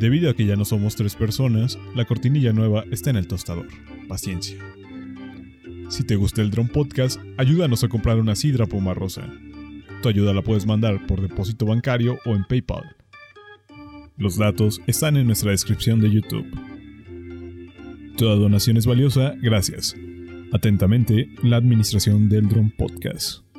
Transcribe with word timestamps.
Debido 0.00 0.30
a 0.30 0.34
que 0.34 0.46
ya 0.46 0.56
no 0.56 0.64
somos 0.64 0.96
tres 0.96 1.14
personas, 1.14 1.78
la 1.94 2.06
cortinilla 2.06 2.54
nueva 2.54 2.84
está 2.90 3.10
en 3.10 3.16
el 3.16 3.28
tostador. 3.28 3.68
Paciencia. 4.08 4.56
Si 5.90 6.04
te 6.04 6.16
gusta 6.16 6.40
el 6.40 6.50
Drone 6.50 6.70
Podcast, 6.70 7.20
ayúdanos 7.36 7.84
a 7.84 7.88
comprar 7.88 8.18
una 8.18 8.34
sidra 8.34 8.64
rosa. 8.94 9.30
Tu 10.02 10.08
ayuda 10.08 10.32
la 10.32 10.40
puedes 10.40 10.64
mandar 10.64 11.06
por 11.06 11.20
depósito 11.20 11.66
bancario 11.66 12.18
o 12.24 12.34
en 12.34 12.44
PayPal. 12.44 12.96
Los 14.16 14.38
datos 14.38 14.80
están 14.86 15.18
en 15.18 15.26
nuestra 15.26 15.50
descripción 15.50 16.00
de 16.00 16.10
YouTube. 16.10 16.46
Toda 18.16 18.36
donación 18.36 18.78
es 18.78 18.86
valiosa, 18.86 19.34
gracias. 19.42 19.94
Atentamente, 20.50 21.28
la 21.42 21.56
administración 21.56 22.30
del 22.30 22.48
Drone 22.48 22.72
Podcast. 22.74 23.49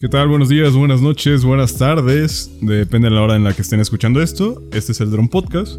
¿Qué 0.00 0.08
tal? 0.08 0.28
Buenos 0.28 0.48
días, 0.48 0.72
buenas 0.72 1.02
noches, 1.02 1.44
buenas 1.44 1.76
tardes. 1.76 2.50
Depende 2.62 3.10
de 3.10 3.14
la 3.14 3.20
hora 3.20 3.36
en 3.36 3.44
la 3.44 3.52
que 3.52 3.60
estén 3.60 3.80
escuchando 3.80 4.22
esto. 4.22 4.62
Este 4.72 4.92
es 4.92 5.00
el 5.02 5.10
Drone 5.10 5.28
Podcast 5.28 5.74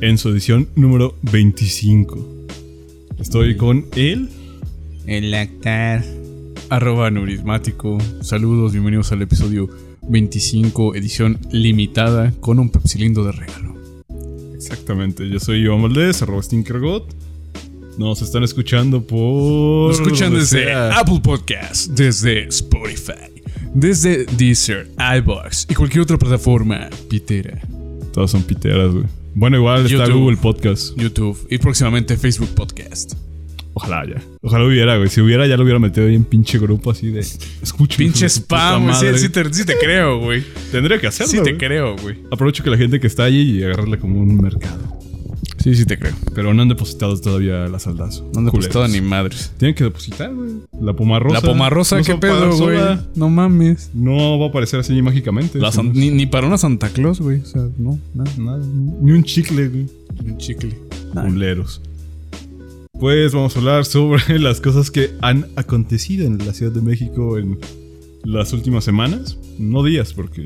en 0.00 0.18
su 0.18 0.28
edición 0.30 0.68
número 0.74 1.14
25. 1.22 2.48
Estoy 3.20 3.56
con 3.56 3.86
él. 3.94 4.28
El 5.06 5.32
actar. 5.34 6.04
Arroba 6.68 7.12
numismático. 7.12 7.98
Saludos, 8.22 8.72
bienvenidos 8.72 9.12
al 9.12 9.22
episodio 9.22 9.70
25, 10.02 10.96
edición 10.96 11.38
limitada 11.52 12.32
con 12.40 12.58
un 12.58 12.70
pepsilindo 12.70 13.22
de 13.22 13.30
regalo. 13.30 13.76
Exactamente, 14.52 15.28
yo 15.28 15.38
soy 15.38 15.60
Iván 15.60 15.82
Valdés, 15.82 16.20
arroba 16.22 16.42
Stinkergot. 16.42 17.06
Nos 17.98 18.20
están 18.20 18.42
escuchando 18.42 19.06
por. 19.06 19.90
Nos 19.90 20.00
escuchan 20.00 20.34
desde 20.34 20.64
sea. 20.64 20.98
Apple 20.98 21.20
Podcast, 21.22 21.90
desde 21.90 22.48
Spotify, 22.48 23.39
desde 23.74 24.24
Deezer, 24.36 24.88
iBox 25.18 25.66
y 25.70 25.74
cualquier 25.74 26.02
otra 26.02 26.18
plataforma 26.18 26.88
pitera. 27.08 27.60
Todas 28.12 28.30
son 28.30 28.42
piteras, 28.42 28.92
güey. 28.92 29.04
Bueno, 29.34 29.56
igual 29.56 29.86
está. 29.86 30.08
Google 30.08 30.36
Podcast. 30.36 30.96
YouTube 30.96 31.46
y 31.50 31.58
próximamente 31.58 32.16
Facebook 32.16 32.50
Podcast. 32.54 33.14
Ojalá 33.72 34.04
ya. 34.04 34.20
Ojalá 34.42 34.66
hubiera, 34.66 34.96
güey. 34.96 35.08
Si 35.08 35.20
hubiera, 35.20 35.46
ya 35.46 35.56
lo 35.56 35.62
hubiera 35.62 35.78
metido 35.78 36.06
ahí 36.08 36.16
en 36.16 36.24
pinche 36.24 36.58
grupo 36.58 36.90
así 36.90 37.10
de. 37.10 37.20
Escucho. 37.20 37.98
Pinche 37.98 38.28
spam, 38.28 38.86
güey. 38.86 38.96
Sí, 38.96 39.06
sí 39.18 39.28
te, 39.28 39.54
sí 39.54 39.64
te 39.64 39.78
creo, 39.78 40.18
güey. 40.18 40.42
Tendría 40.72 40.98
que 40.98 41.06
hacerlo. 41.06 41.30
Sí 41.30 41.36
te 41.36 41.52
güey. 41.52 41.58
creo, 41.58 41.96
güey. 41.96 42.18
Aprovecho 42.32 42.64
que 42.64 42.70
la 42.70 42.76
gente 42.76 42.98
que 42.98 43.06
está 43.06 43.24
allí 43.24 43.58
y 43.58 43.62
agarrarla 43.62 43.98
como 43.98 44.20
un 44.20 44.40
mercado. 44.40 44.99
Sí, 45.62 45.74
sí 45.74 45.84
te 45.84 45.98
creo. 45.98 46.14
Pero 46.34 46.54
no 46.54 46.62
han 46.62 46.68
depositado 46.68 47.18
todavía 47.20 47.68
la 47.68 47.78
saldazo. 47.78 48.28
No 48.32 48.38
han 48.40 48.44
depositado 48.46 48.84
Culeros. 48.86 49.02
ni 49.02 49.08
madres. 49.08 49.52
Tienen 49.58 49.74
que 49.74 49.84
depositar, 49.84 50.34
güey. 50.34 50.52
La 50.80 50.94
pomarrosa. 50.94 51.34
La 51.34 51.40
pomarrosa, 51.42 51.98
no 51.98 52.04
¿qué 52.04 52.14
pedo, 52.14 52.56
güey? 52.56 52.78
No 53.14 53.28
mames. 53.28 53.90
No 53.92 54.38
va 54.38 54.46
a 54.46 54.48
aparecer 54.48 54.80
así 54.80 55.00
mágicamente. 55.02 55.58
La 55.58 55.70
sino 55.70 55.84
san- 55.84 55.92
ni, 55.92 56.10
ni 56.10 56.24
para 56.26 56.46
una 56.46 56.56
Santa 56.56 56.88
Claus, 56.88 57.20
güey. 57.20 57.40
O 57.40 57.44
sea, 57.46 57.68
no, 57.78 57.98
nada. 58.14 58.30
Nada, 58.38 58.58
no. 58.58 58.96
Ni 59.02 59.12
un 59.12 59.22
chicle, 59.22 59.68
güey. 59.68 59.86
Un 60.24 60.38
chicle. 60.38 60.78
Culeros. 61.12 61.82
Pues 62.98 63.32
vamos 63.32 63.54
a 63.56 63.58
hablar 63.58 63.84
sobre 63.84 64.38
las 64.38 64.60
cosas 64.60 64.90
que 64.90 65.10
han 65.20 65.46
acontecido 65.56 66.26
en 66.26 66.38
la 66.38 66.52
Ciudad 66.54 66.72
de 66.72 66.80
México 66.82 67.38
en 67.38 67.58
las 68.24 68.52
últimas 68.52 68.84
semanas. 68.84 69.38
No 69.58 69.82
días, 69.84 70.12
porque 70.12 70.44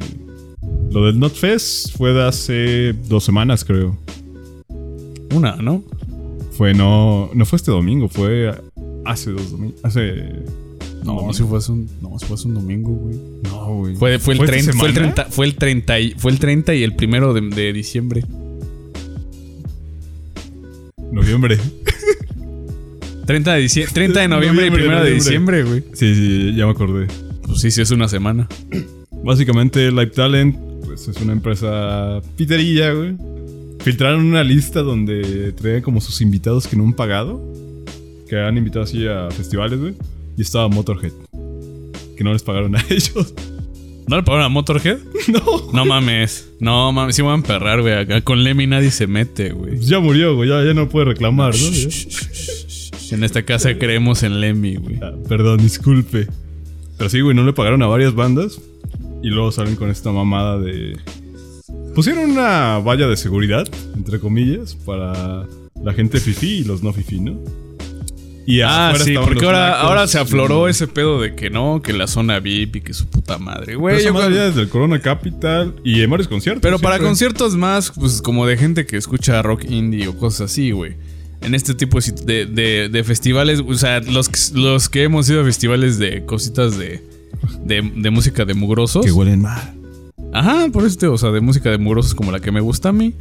lo 0.91 1.07
del 1.07 1.19
NotFest 1.19 1.97
fue 1.97 2.13
de 2.13 2.23
hace 2.27 2.93
dos 3.09 3.25
semanas, 3.25 3.65
creo. 3.65 3.97
Una, 5.35 5.57
¿no? 5.57 5.83
Fue 6.53 6.73
no, 6.75 7.31
no 7.35 7.45
fue 7.47 7.57
este 7.57 7.71
domingo, 7.71 8.09
fue 8.09 8.55
hace 9.05 9.31
dos 9.33 9.51
domingos. 9.51 9.81
Hace. 9.83 10.15
No, 11.05 11.15
domingo. 11.15 11.33
si 11.35 11.43
fue 11.43 11.59
hace 11.59 11.73
un, 11.73 11.89
no, 12.01 12.19
si 12.19 12.27
fue 12.27 12.35
hace 12.37 12.49
un 12.49 12.55
domingo, 12.55 12.93
güey. 12.93 13.17
No, 13.43 13.75
güey. 13.79 13.97
Fue, 13.97 14.19
fue, 14.19 14.35
el 14.35 14.41
esta 14.41 14.53
30, 14.53 14.73
fue, 14.73 14.89
el 14.89 14.95
semana? 14.95 15.15
30, 15.15 15.33
fue 15.33 15.47
el 15.47 15.55
30 15.57 16.01
y, 16.01 16.11
fue 16.13 16.31
el 16.33 16.39
30 16.39 16.75
y 16.75 16.83
el 16.83 16.95
primero 16.95 17.35
de, 17.35 17.41
de 17.43 17.73
diciembre. 17.73 18.25
Noviembre. 21.13 21.59
30 23.27 23.55
de, 23.55 23.63
dicie- 23.65 23.89
30 23.93 24.21
de 24.21 24.29
noviembre, 24.29 24.67
Noviembre, 24.67 24.67
y 24.67 24.71
primero 24.71 25.05
de 25.05 25.11
noviembre. 25.11 25.15
diciembre, 25.25 25.63
güey. 25.65 25.85
Sí, 25.95 26.15
sí, 26.15 26.55
ya 26.57 26.67
me 26.67 26.73
acordé. 26.73 27.07
Pues 27.47 27.61
sí, 27.61 27.71
sí, 27.71 27.81
es 27.83 27.91
una 27.91 28.09
semana. 28.09 28.49
Básicamente, 29.23 29.91
Live 29.91 30.09
Talent, 30.09 30.57
pues 30.85 31.09
es 31.09 31.17
una 31.21 31.33
empresa 31.33 32.21
piterilla, 32.37 32.93
güey. 32.93 33.17
Filtraron 33.85 34.25
una 34.25 34.43
lista 34.43 34.81
donde 34.81 35.53
traían 35.53 35.83
como 35.83 36.01
sus 36.01 36.23
invitados 36.23 36.67
que 36.67 36.75
no 36.75 36.85
han 36.85 36.95
pagado. 36.95 37.39
Que 38.27 38.41
han 38.41 38.57
invitado 38.57 38.85
así 38.85 39.07
a 39.07 39.31
festivales, 39.31 39.79
güey. 39.79 39.95
Y 40.39 40.41
estaba 40.41 40.69
Motorhead. 40.69 41.13
Que 42.17 42.25
no 42.25 42.33
les 42.33 42.43
pagaron 42.43 42.75
a 42.77 42.85
ellos. 42.89 43.35
¿No 44.09 44.17
le 44.17 44.23
pagaron 44.23 44.47
a 44.47 44.49
Motorhead? 44.49 44.99
no. 45.29 45.71
No 45.75 45.85
mames. 45.85 46.49
No 46.61 46.93
mames, 46.93 47.15
sí 47.15 47.21
me 47.21 47.29
van 47.29 47.35
a 47.41 47.43
emperrar, 47.43 47.83
güey. 47.83 47.93
Acá 47.93 48.23
con 48.23 48.43
Lemmy 48.43 48.67
nadie 48.67 48.91
se 48.91 49.07
mete, 49.07 49.51
güey. 49.51 49.79
Ya 49.81 50.01
murió, 50.01 50.35
güey. 50.35 50.49
Ya, 50.49 50.65
ya 50.65 50.73
no 50.73 50.89
puede 50.89 51.05
reclamar, 51.05 51.55
¿no? 51.55 51.69
En 53.11 53.23
esta 53.23 53.43
casa 53.43 53.77
creemos 53.77 54.23
en 54.23 54.41
Lemmy, 54.41 54.77
güey. 54.77 54.99
Ah, 55.03 55.13
perdón, 55.29 55.59
disculpe. 55.59 56.27
Pero 56.97 57.11
sí, 57.11 57.21
güey, 57.21 57.37
no 57.37 57.45
le 57.45 57.53
pagaron 57.53 57.83
a 57.83 57.87
varias 57.87 58.15
bandas. 58.15 58.59
Y 59.23 59.29
luego 59.29 59.53
salen 59.53 59.77
con 59.77 59.91
esta 59.91 60.11
mamada 60.11 60.59
de. 60.59 60.97
Pusieron 61.95 62.31
una 62.31 62.79
valla 62.79 63.07
de 63.07 63.17
seguridad, 63.17 63.67
entre 63.97 64.19
comillas, 64.19 64.75
para 64.75 65.47
la 65.83 65.93
gente 65.95 66.19
fifi 66.21 66.59
y 66.59 66.65
los 66.65 66.83
no 66.83 66.93
fifi, 66.93 67.21
¿no? 67.21 67.39
Y 68.47 68.61
Ah, 68.61 68.93
sí, 69.03 69.15
porque 69.25 69.47
ahora, 69.47 69.81
ahora 69.81 70.07
se 70.07 70.19
afloró 70.19 70.69
y- 70.69 70.73
ese 70.73 70.87
pedo 70.87 71.19
de 71.21 71.35
que 71.35 71.49
no, 71.49 71.81
que 71.83 71.95
la 71.95 72.07
zona 72.07 72.41
VIP 72.41 72.77
y 72.77 72.81
que 72.83 72.93
su 72.93 73.07
puta 73.07 73.39
madre, 73.39 73.75
güey. 73.77 74.05
yo 74.05 74.13
madre 74.13 74.37
desde 74.39 74.61
el 74.61 74.69
Corona 74.69 75.01
Capital 75.01 75.75
y 75.83 76.03
en 76.03 76.11
varios 76.11 76.29
conciertos. 76.29 76.61
Pero 76.61 76.79
para 76.79 76.99
conciertos 76.99 77.55
más, 77.57 77.91
pues 77.93 78.21
como 78.21 78.47
de 78.47 78.59
gente 78.59 78.85
que 78.85 78.99
escucha 78.99 79.41
rock 79.41 79.65
indie 79.71 80.09
o 80.09 80.19
cosas 80.19 80.51
así, 80.53 80.73
güey. 80.73 80.93
En 81.41 81.55
este 81.55 81.75
tipo 81.75 81.99
de, 82.01 82.13
de, 82.25 82.47
de- 82.47 82.89
de 82.91 83.05
festivales, 83.05 83.63
o 83.67 83.75
sea, 83.75 84.01
los, 84.01 84.29
que- 84.29 84.59
los 84.59 84.89
que 84.91 85.05
hemos 85.05 85.29
ido 85.31 85.41
a 85.41 85.45
festivales 85.45 85.99
de 85.99 86.27
cositas 86.27 86.77
de, 86.77 87.03
de, 87.65 87.81
de 87.97 88.11
música 88.11 88.45
de 88.45 88.53
mugrosos. 88.55 89.07
Que 89.07 89.13
huelen 89.13 89.41
mal. 89.41 89.74
Ajá, 90.35 90.67
por 90.73 90.85
eso, 90.85 90.99
te 90.99 91.07
digo, 91.07 91.15
o 91.15 91.19
sea, 91.19 91.31
de 91.31 91.41
música 91.41 91.71
de 91.71 91.79
mugrosos 91.79 92.15
como 92.15 92.31
la 92.33 92.41
que 92.41 92.51
me 92.53 92.61
gusta 92.61 92.91
a 92.91 92.93
mí. 92.93 93.15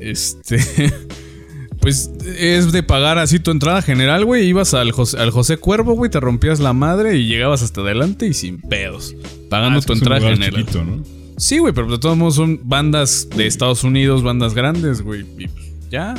Este. 0.00 0.58
Pues 1.80 2.10
es 2.36 2.72
de 2.72 2.82
pagar 2.82 3.18
así 3.18 3.38
tu 3.38 3.52
entrada 3.52 3.82
general, 3.82 4.24
güey. 4.24 4.48
Ibas 4.48 4.74
al 4.74 4.90
José, 4.90 5.16
al 5.18 5.30
José 5.30 5.58
Cuervo, 5.58 5.92
güey, 5.94 6.10
te 6.10 6.18
rompías 6.18 6.58
la 6.58 6.72
madre 6.72 7.16
y 7.16 7.28
llegabas 7.28 7.62
hasta 7.62 7.82
adelante 7.82 8.26
y 8.26 8.34
sin 8.34 8.60
pedos. 8.60 9.14
Pagando 9.48 9.78
Ah, 9.78 9.82
tu 9.82 9.86
que 9.86 9.92
es 9.92 10.00
un 10.02 10.12
entrada 10.12 10.32
general. 10.34 10.60
chiquito, 10.66 10.84
¿no? 10.84 11.04
Sí, 11.36 11.58
güey, 11.58 11.72
pero 11.72 11.86
de 11.88 11.98
todos 11.98 12.16
modos 12.18 12.34
son 12.34 12.60
bandas 12.64 13.28
de 13.34 13.46
Estados 13.46 13.84
Unidos, 13.84 14.24
bandas 14.24 14.54
grandes, 14.54 15.02
güey. 15.02 15.20
Y 15.38 15.46
ya. 15.88 16.16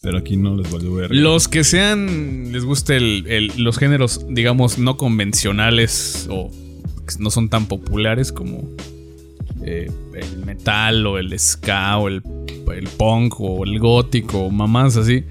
Pero 0.00 0.16
aquí 0.18 0.38
no 0.38 0.56
les 0.56 0.72
valió 0.72 0.94
ver. 0.94 1.14
Los 1.14 1.48
que 1.48 1.64
sean, 1.64 2.50
les 2.50 2.64
guste 2.64 2.96
el- 2.96 3.26
el- 3.28 3.52
los 3.58 3.76
géneros, 3.76 4.24
digamos, 4.30 4.78
no 4.78 4.96
convencionales 4.96 6.26
o 6.30 6.50
no 7.18 7.30
son 7.30 7.50
tan 7.50 7.66
populares 7.66 8.32
como 8.32 8.70
eh, 9.66 9.90
el 10.14 10.44
metal 10.44 11.06
o 11.06 11.18
el 11.18 11.38
ska 11.38 11.96
o 11.96 12.08
el, 12.08 12.22
el 12.76 12.88
punk 12.88 13.40
o 13.40 13.64
el 13.64 13.78
gótico 13.78 14.44
o 14.44 14.50
mamás 14.50 14.96
así, 14.96 15.24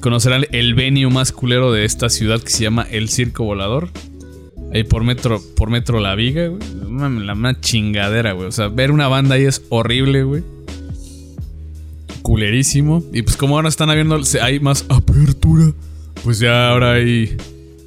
conocerán 0.00 0.46
el 0.52 0.74
venue 0.74 1.10
más 1.10 1.32
culero 1.32 1.72
de 1.72 1.84
esta 1.84 2.08
ciudad 2.08 2.40
que 2.40 2.50
se 2.50 2.62
llama 2.62 2.86
El 2.90 3.08
Circo 3.08 3.44
Volador. 3.44 3.88
Ahí 4.72 4.84
por 4.84 5.04
metro, 5.04 5.42
por 5.56 5.68
metro 5.68 6.00
La 6.00 6.14
Viga, 6.14 6.46
güey. 6.46 6.62
La 7.26 7.60
chingadera, 7.60 8.32
güey. 8.32 8.46
O 8.48 8.52
sea, 8.52 8.68
ver 8.68 8.90
una 8.90 9.08
banda 9.08 9.34
ahí 9.34 9.44
es 9.44 9.62
horrible, 9.68 10.22
güey. 10.22 10.42
Culerísimo. 12.22 13.02
Y 13.12 13.22
pues 13.22 13.36
como 13.36 13.56
ahora 13.56 13.68
están 13.68 13.90
habiendo, 13.90 14.18
hay 14.40 14.60
más 14.60 14.86
apertura, 14.88 15.72
pues 16.22 16.38
ya 16.38 16.70
ahora 16.70 16.92
hay 16.92 17.36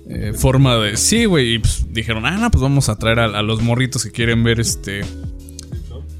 eh, 0.09 0.33
forma 0.35 0.75
de... 0.75 0.97
Sí, 0.97 1.25
güey. 1.25 1.55
Y 1.55 1.59
pues 1.59 1.85
dijeron, 1.89 2.25
ah, 2.25 2.37
no, 2.37 2.51
pues 2.51 2.61
vamos 2.61 2.89
a 2.89 2.97
traer 2.97 3.19
a 3.19 3.41
los 3.41 3.63
morritos 3.63 4.03
que 4.03 4.11
quieren 4.11 4.43
ver 4.43 4.59
este... 4.59 5.03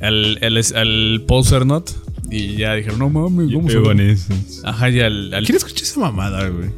Al, 0.06 0.40
al, 0.42 0.58
al 0.76 1.24
Poser 1.28 1.66
Not. 1.66 1.90
Y 2.32 2.56
ya 2.58 2.74
dijeron, 2.74 3.00
no 3.00 3.10
mames, 3.10 3.50
vamos 3.58 3.72
a 3.76 3.80
ver. 3.94 3.98
Ajá, 4.64 4.90
y 4.90 5.00
al... 5.00 5.34
al- 5.34 5.46
¿Quién 5.46 5.56
escucha 5.58 5.84
esa 5.84 6.00
mamada, 6.00 6.48
güey? 6.50 6.70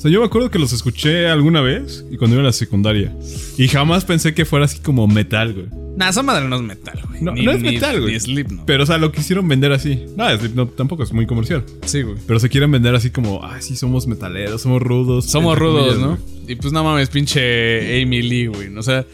O 0.00 0.02
sea, 0.02 0.10
yo 0.10 0.20
me 0.20 0.24
acuerdo 0.24 0.50
que 0.50 0.58
los 0.58 0.72
escuché 0.72 1.28
alguna 1.28 1.60
vez 1.60 2.06
y 2.10 2.16
cuando 2.16 2.36
iba 2.36 2.42
a 2.42 2.46
la 2.46 2.54
secundaria. 2.54 3.14
Y 3.58 3.68
jamás 3.68 4.06
pensé 4.06 4.32
que 4.32 4.46
fuera 4.46 4.64
así 4.64 4.78
como 4.78 5.06
metal, 5.06 5.52
güey. 5.52 5.66
Nah, 5.98 6.08
esa 6.08 6.22
madre 6.22 6.48
no 6.48 6.56
es 6.56 6.62
metal, 6.62 6.98
güey. 7.06 7.20
No, 7.22 7.32
Ni- 7.32 7.44
no 7.44 7.50
es 7.52 7.60
ni- 7.60 7.72
metal, 7.74 8.00
güey. 8.00 8.14
Ni 8.14 8.20
Slipknot. 8.20 8.64
Pero, 8.64 8.84
o 8.84 8.86
sea, 8.86 8.96
lo 8.96 9.12
quisieron 9.12 9.46
vender 9.46 9.72
así. 9.72 10.06
No, 10.16 10.26
Slipknot 10.34 10.74
tampoco 10.74 11.02
es 11.02 11.12
muy 11.12 11.26
comercial. 11.26 11.64
Sí, 11.84 12.00
güey. 12.00 12.16
Pero 12.26 12.40
se 12.40 12.48
quieren 12.48 12.70
vender 12.70 12.94
así 12.94 13.10
como, 13.10 13.44
ah, 13.44 13.60
sí, 13.60 13.76
somos 13.76 14.06
metaleros, 14.06 14.62
somos 14.62 14.80
rudos. 14.80 15.26
Somos 15.26 15.58
rudos, 15.58 15.88
comillas, 15.94 15.98
¿no? 16.00 16.16
güey. 16.16 16.52
Y 16.52 16.54
pues 16.54 16.72
no 16.72 16.82
mames, 16.82 17.10
pinche 17.10 18.02
Amy 18.02 18.22
Lee, 18.22 18.46
güey. 18.46 18.74
O 18.74 18.82
sea, 18.82 19.04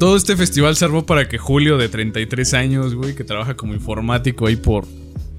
todo 0.00 0.16
este 0.16 0.34
festival 0.36 0.74
se 0.74 0.84
armó 0.84 1.06
para 1.06 1.28
que 1.28 1.38
Julio, 1.38 1.78
de 1.78 1.88
33 1.88 2.52
años, 2.54 2.96
güey, 2.96 3.14
que 3.14 3.22
trabaja 3.22 3.54
como 3.54 3.74
informático 3.74 4.48
ahí 4.48 4.56
por, 4.56 4.86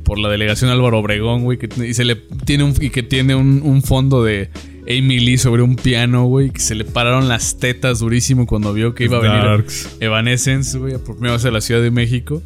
por 0.05 0.17
la 0.17 0.29
delegación 0.29 0.69
Álvaro 0.71 1.00
Obregón, 1.00 1.44
güey, 1.44 1.57
que 1.57 1.67
y 1.85 1.94
se 1.94 2.05
le 2.05 2.15
tiene 2.15 2.63
un, 2.63 2.73
y 2.79 2.89
que 2.89 3.03
tiene 3.03 3.35
un, 3.35 3.61
un 3.63 3.83
fondo 3.83 4.23
de 4.23 4.50
Amy 4.88 5.19
Lee 5.19 5.38
sobre 5.38 5.62
un 5.62 5.75
piano, 5.75 6.25
güey, 6.25 6.50
que 6.51 6.59
se 6.59 6.75
le 6.75 6.83
pararon 6.85 7.27
las 7.27 7.57
tetas 7.57 8.00
durísimo 8.00 8.45
cuando 8.45 8.74
vio 8.74 8.94
que 8.95 9.06
iba 9.06 9.18
a 9.18 9.21
venir 9.21 9.38
Darks. 9.44 9.97
Evanescence, 10.00 10.77
güey, 10.77 10.94
por 10.97 11.15
primera 11.15 11.33
vez 11.33 11.45
a 11.45 11.51
la 11.51 11.62
Ciudad 11.62 11.81
de 11.81 11.91
México. 11.91 12.41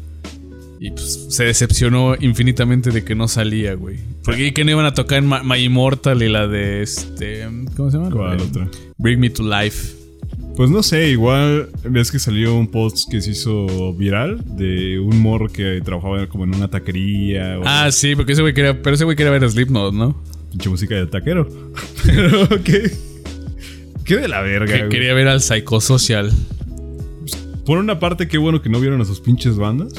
Y 0.80 0.92
pues 0.92 1.26
se 1.30 1.42
decepcionó 1.44 2.14
infinitamente 2.20 2.90
de 2.92 3.02
que 3.02 3.16
no 3.16 3.26
salía, 3.26 3.74
güey. 3.74 3.96
Porque 4.24 4.54
que 4.54 4.64
no 4.64 4.70
iban 4.70 4.86
a 4.86 4.94
tocar 4.94 5.18
en 5.18 5.28
My 5.28 5.58
Immortal 5.58 6.22
y 6.22 6.28
la 6.28 6.46
de 6.46 6.82
este. 6.82 7.44
¿Cómo 7.76 7.90
se 7.90 7.96
llama? 7.98 8.10
¿Cuál 8.10 8.40
otra? 8.40 8.68
Bring 8.96 9.18
Me 9.18 9.30
to 9.30 9.42
Life. 9.42 9.96
Pues 10.56 10.70
no 10.70 10.82
sé, 10.82 11.10
igual 11.10 11.68
ves 11.84 12.10
que 12.12 12.18
salió 12.18 12.54
un 12.56 12.68
post 12.68 13.10
que 13.10 13.20
se 13.20 13.30
hizo 13.30 13.94
viral 13.94 14.42
de 14.56 14.98
un 14.98 15.20
morro 15.20 15.48
que 15.48 15.80
trabajaba 15.84 16.28
como 16.28 16.44
en 16.44 16.54
una 16.54 16.68
taquería 16.68 17.58
o 17.58 17.62
Ah, 17.64 17.90
sí, 17.92 18.14
porque 18.14 18.32
ese 18.32 18.42
güey 18.42 18.54
quería. 18.54 18.80
Pero 18.80 18.94
ese 18.94 19.04
güey 19.04 19.16
quería 19.16 19.30
ver 19.32 19.48
Slipknot, 19.50 19.94
¿no? 19.94 20.22
Pinche 20.50 20.68
música 20.68 20.94
de 20.94 21.06
taquero. 21.06 21.48
Pero 22.06 22.48
qué. 22.62 22.90
Qué 24.04 24.16
de 24.16 24.28
la 24.28 24.40
verga. 24.40 24.72
Que 24.72 24.78
güey. 24.78 24.88
quería 24.88 25.14
ver 25.14 25.28
al 25.28 25.40
Psychosocial. 25.40 26.32
Por 27.66 27.78
una 27.78 28.00
parte, 28.00 28.28
qué 28.28 28.38
bueno 28.38 28.62
que 28.62 28.70
no 28.70 28.80
vieron 28.80 29.00
a 29.00 29.04
sus 29.04 29.20
pinches 29.20 29.56
bandas. 29.56 29.92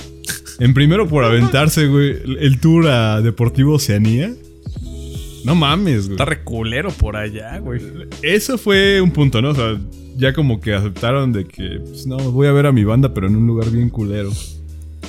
En 0.59 0.73
primero, 0.73 1.07
por 1.07 1.23
aventarse, 1.23 1.87
güey, 1.87 2.17
el 2.39 2.59
tour 2.59 2.87
a 2.87 3.21
Deportivo 3.21 3.75
Oceanía. 3.75 4.33
No 5.45 5.55
mames, 5.55 6.07
güey. 6.07 6.13
Está 6.13 6.25
reculero 6.25 6.91
por 6.91 7.15
allá, 7.15 7.59
güey. 7.59 7.81
Eso 8.21 8.57
fue 8.57 8.99
un 8.99 9.11
punto, 9.11 9.41
¿no? 9.41 9.51
O 9.51 9.55
sea, 9.55 9.79
ya 10.17 10.33
como 10.33 10.59
que 10.59 10.73
aceptaron 10.73 11.31
de 11.31 11.45
que, 11.45 11.79
pues 11.79 12.05
no, 12.07 12.17
voy 12.17 12.47
a 12.47 12.51
ver 12.51 12.65
a 12.65 12.71
mi 12.71 12.83
banda, 12.83 13.13
pero 13.13 13.27
en 13.27 13.37
un 13.37 13.47
lugar 13.47 13.69
bien 13.69 13.89
culero. 13.89 14.31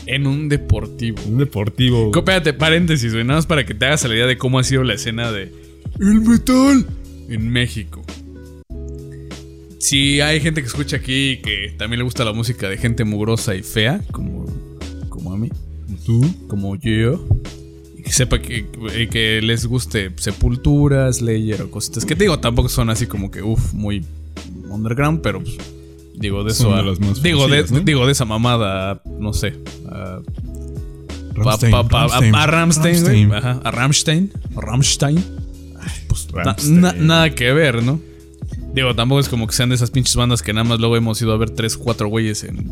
En 0.06 0.26
un 0.26 0.48
deportivo. 0.48 1.22
Un 1.26 1.38
deportivo. 1.38 2.10
Espérate, 2.14 2.52
paréntesis, 2.52 3.12
güey. 3.12 3.24
Nada 3.24 3.38
más 3.38 3.46
para 3.46 3.64
que 3.64 3.74
te 3.74 3.86
hagas 3.86 4.04
la 4.04 4.14
idea 4.14 4.26
de 4.26 4.38
cómo 4.38 4.58
ha 4.58 4.64
sido 4.64 4.82
la 4.82 4.94
escena 4.94 5.30
de 5.30 5.52
el 5.98 6.20
metal 6.20 6.86
en 7.28 7.50
México. 7.50 8.02
Si 9.78 10.20
hay 10.20 10.40
gente 10.40 10.60
que 10.60 10.68
escucha 10.68 10.96
aquí 10.96 11.30
y 11.30 11.36
que 11.38 11.74
también 11.76 11.98
le 11.98 12.04
gusta 12.04 12.24
la 12.24 12.32
música 12.32 12.68
de 12.68 12.76
gente 12.76 13.04
mugrosa 13.04 13.54
y 13.54 13.62
fea, 13.62 14.00
como, 14.12 14.46
como 15.08 15.32
a 15.32 15.38
mí, 15.38 15.50
¿Tú? 16.04 16.22
como 16.48 16.76
yo, 16.76 17.26
y 17.96 18.02
que 18.02 18.12
sepa 18.12 18.40
que, 18.40 18.66
y 18.98 19.06
que 19.08 19.40
les 19.42 19.66
guste 19.66 20.10
Sepultura, 20.16 21.10
Slayer 21.12 21.62
o 21.62 21.70
cositas 21.70 22.04
que 22.04 22.14
te 22.14 22.24
digo, 22.24 22.38
tampoco 22.38 22.68
son 22.68 22.90
así 22.90 23.06
como 23.06 23.30
que, 23.30 23.42
uff, 23.42 23.72
muy 23.72 24.04
underground, 24.68 25.22
pero 25.22 25.42
pues, 25.42 25.56
digo 26.20 26.44
de 26.44 26.52
eso 26.52 26.68
de 26.76 26.82
más 27.00 27.22
digo, 27.22 27.48
de, 27.48 27.62
digo 27.84 28.06
de 28.06 28.12
esa 28.12 28.24
mamada, 28.24 29.02
no 29.18 29.32
sé, 29.32 29.54
a- 29.90 30.20
pa- 31.70 31.88
pa- 31.88 32.04
Rammstein, 32.04 32.32
a. 32.46 33.32
Ajá, 33.32 33.60
a. 33.64 33.70
Ay, 35.80 35.90
pues 36.08 36.28
na- 36.32 36.42
Rammstein. 36.44 36.80
na- 36.80 36.92
nada 36.92 37.30
que 37.34 37.52
ver, 37.52 37.82
¿no? 37.82 37.98
Digo, 38.74 38.94
tampoco 38.94 39.20
es 39.20 39.28
como 39.28 39.46
que 39.48 39.52
sean 39.54 39.70
de 39.70 39.74
esas 39.74 39.90
pinches 39.90 40.14
bandas 40.14 40.42
que 40.42 40.52
nada 40.52 40.62
más 40.64 40.78
luego 40.78 40.96
hemos 40.96 41.20
ido 41.20 41.32
a 41.32 41.36
ver 41.36 41.50
tres, 41.50 41.76
cuatro 41.76 42.08
güeyes 42.08 42.44
en, 42.44 42.70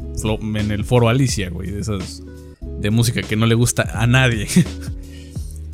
en 0.57 0.71
el 0.71 0.85
foro 0.85 1.09
Alicia, 1.09 1.51
güey. 1.51 1.71
De 1.73 1.81
esas 1.81 2.23
de 2.61 2.91
música 2.91 3.23
que 3.23 3.35
no 3.35 3.47
le 3.47 3.55
gusta 3.57 3.91
a 4.01 4.07
nadie. 4.07 4.47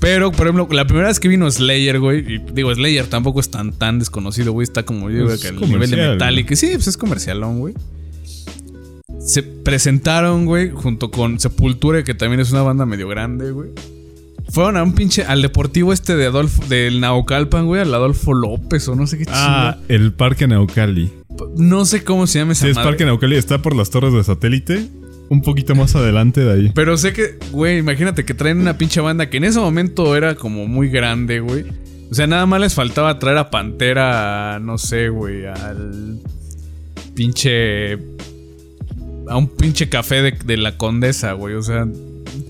Pero, 0.05 0.31
por 0.33 0.47
ejemplo, 0.47 0.69
la 0.71 0.87
primera 0.87 1.09
vez 1.09 1.19
que 1.19 1.29
vino 1.29 1.51
Slayer, 1.51 1.99
güey, 1.99 2.35
y 2.35 2.39
digo, 2.53 2.75
Slayer 2.75 3.07
tampoco 3.07 3.41
es 3.41 3.51
tan 3.51 3.73
tan 3.73 3.99
desconocido, 3.99 4.53
güey. 4.53 4.65
Está 4.65 4.85
como, 4.85 5.09
yo 5.09 5.17
digo, 5.17 5.31
Es 5.33 5.41
que 5.41 5.49
al 5.49 5.61
nivel 5.61 5.91
de 5.91 5.97
Metallica. 5.97 6.55
Sí, 6.57 6.69
pues 6.75 6.89
es 6.89 6.97
comercialón, 6.99 7.59
güey. 7.61 7.75
Se 9.19 9.43
presentaron, 9.43 10.45
güey, 10.45 10.71
junto 10.71 11.11
con 11.11 11.41
Sepultura, 11.41 12.05
que 12.05 12.13
también 12.15 12.41
es 12.41 12.53
una 12.53 12.61
banda 12.63 12.85
medio 12.85 13.09
grande, 13.09 13.51
güey. 13.51 13.71
Fueron 14.51 14.77
a 14.77 14.83
un 14.83 14.93
pinche, 14.93 15.25
al 15.25 15.41
deportivo 15.41 15.93
este 15.95 16.15
de 16.17 16.27
Adolfo, 16.27 16.63
del 16.69 17.01
Naucalpan, 17.01 17.65
güey, 17.67 17.81
al 17.81 17.95
Adolfo 17.95 18.35
López 18.35 18.87
o 18.89 18.95
no 18.95 19.07
sé 19.07 19.17
qué 19.17 19.25
Ah, 19.29 19.79
el 19.89 20.13
Parque 20.13 20.47
Naucali. 20.47 21.07
chingo. 21.09 21.55
No 21.57 21.87
sé 21.87 22.05
cómo 22.05 22.27
se 22.27 22.41
llama 22.41 22.53
esa 22.53 22.65
Sí, 22.67 22.71
es 22.71 22.77
madre. 22.77 22.91
Parque 22.91 23.07
Naucali. 23.07 23.37
Está 23.37 23.63
por 23.63 23.75
las 23.75 23.89
torres 23.89 24.13
de 24.13 24.23
satélite. 24.23 24.87
Un 25.31 25.43
poquito 25.43 25.75
más 25.75 25.95
adelante 25.97 26.43
de 26.43 26.53
ahí. 26.53 26.73
Pero 26.75 26.97
sé 26.97 27.13
que, 27.13 27.39
güey, 27.51 27.79
imagínate 27.79 28.25
que 28.25 28.35
traen 28.35 28.61
una 28.61 28.77
pinche 28.79 29.01
banda 29.01 29.31
que 29.31 29.39
en 29.39 29.45
ese 29.45 29.59
momento 29.59 30.15
era 30.17 30.35
como 30.35 30.67
muy 30.67 30.89
grande, 30.89 31.41
güey. 31.41 31.65
O 32.11 32.15
sea, 32.15 32.27
nada 32.27 32.47
más 32.47 32.61
les 32.61 32.75
faltaba 32.75 33.19
traer 33.19 33.39
a 33.39 33.51
Pantera, 33.51 34.59
no 34.61 34.79
sé, 34.79 35.09
güey, 35.09 35.47
al 35.47 36.19
pinche... 37.15 37.95
A 39.27 39.37
un 39.39 39.49
pinche 39.49 39.89
café 39.89 40.21
de, 40.21 40.33
de 40.33 40.57
la 40.59 40.77
condesa, 40.77 41.33
güey. 41.33 41.55
O 41.55 41.63
sea, 41.63 41.87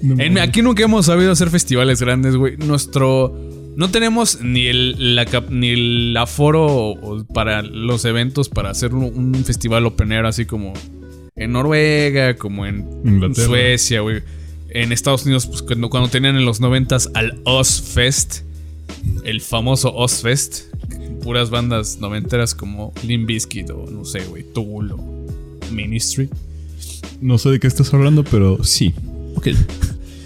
No 0.02 0.22
en- 0.22 0.38
aquí 0.38 0.60
nunca 0.60 0.82
hemos 0.82 1.06
sabido 1.06 1.30
hacer 1.30 1.50
festivales 1.50 2.00
grandes, 2.00 2.36
güey. 2.36 2.56
Nuestro... 2.56 3.32
No 3.76 3.90
tenemos 3.90 4.40
ni 4.40 4.66
el, 4.66 5.16
la 5.16 5.26
ni 5.50 5.70
el 5.70 6.16
aforo 6.16 6.94
para 7.34 7.60
los 7.62 8.04
eventos 8.04 8.48
para 8.48 8.70
hacer 8.70 8.94
un, 8.94 9.04
un 9.04 9.44
festival 9.44 9.84
open 9.86 10.12
air 10.12 10.26
así 10.26 10.44
como 10.46 10.72
en 11.36 11.52
Noruega, 11.52 12.36
como 12.36 12.64
en 12.66 12.86
Inglaterra. 13.04 13.46
Suecia, 13.46 14.00
güey. 14.00 14.22
En 14.70 14.92
Estados 14.92 15.24
Unidos, 15.24 15.46
pues 15.46 15.62
cuando, 15.62 15.90
cuando 15.90 16.08
tenían 16.08 16.36
en 16.36 16.44
los 16.44 16.60
noventas 16.60 17.10
al 17.14 17.40
Ozfest, 17.44 18.40
el 19.24 19.40
famoso 19.40 19.92
Ozfest, 19.94 20.62
puras 21.22 21.50
bandas 21.50 21.98
noventeras 21.98 22.54
como 22.54 22.92
Limp 23.06 23.26
Bizkit 23.26 23.70
o 23.70 23.86
no 23.90 24.04
sé, 24.04 24.20
güey, 24.26 24.44
Tool 24.52 24.92
o 24.92 25.26
Ministry. 25.72 26.28
No 27.20 27.38
sé 27.38 27.50
de 27.50 27.60
qué 27.60 27.66
estás 27.66 27.92
hablando, 27.94 28.24
pero 28.24 28.62
sí. 28.64 28.94
Ok. 29.36 29.48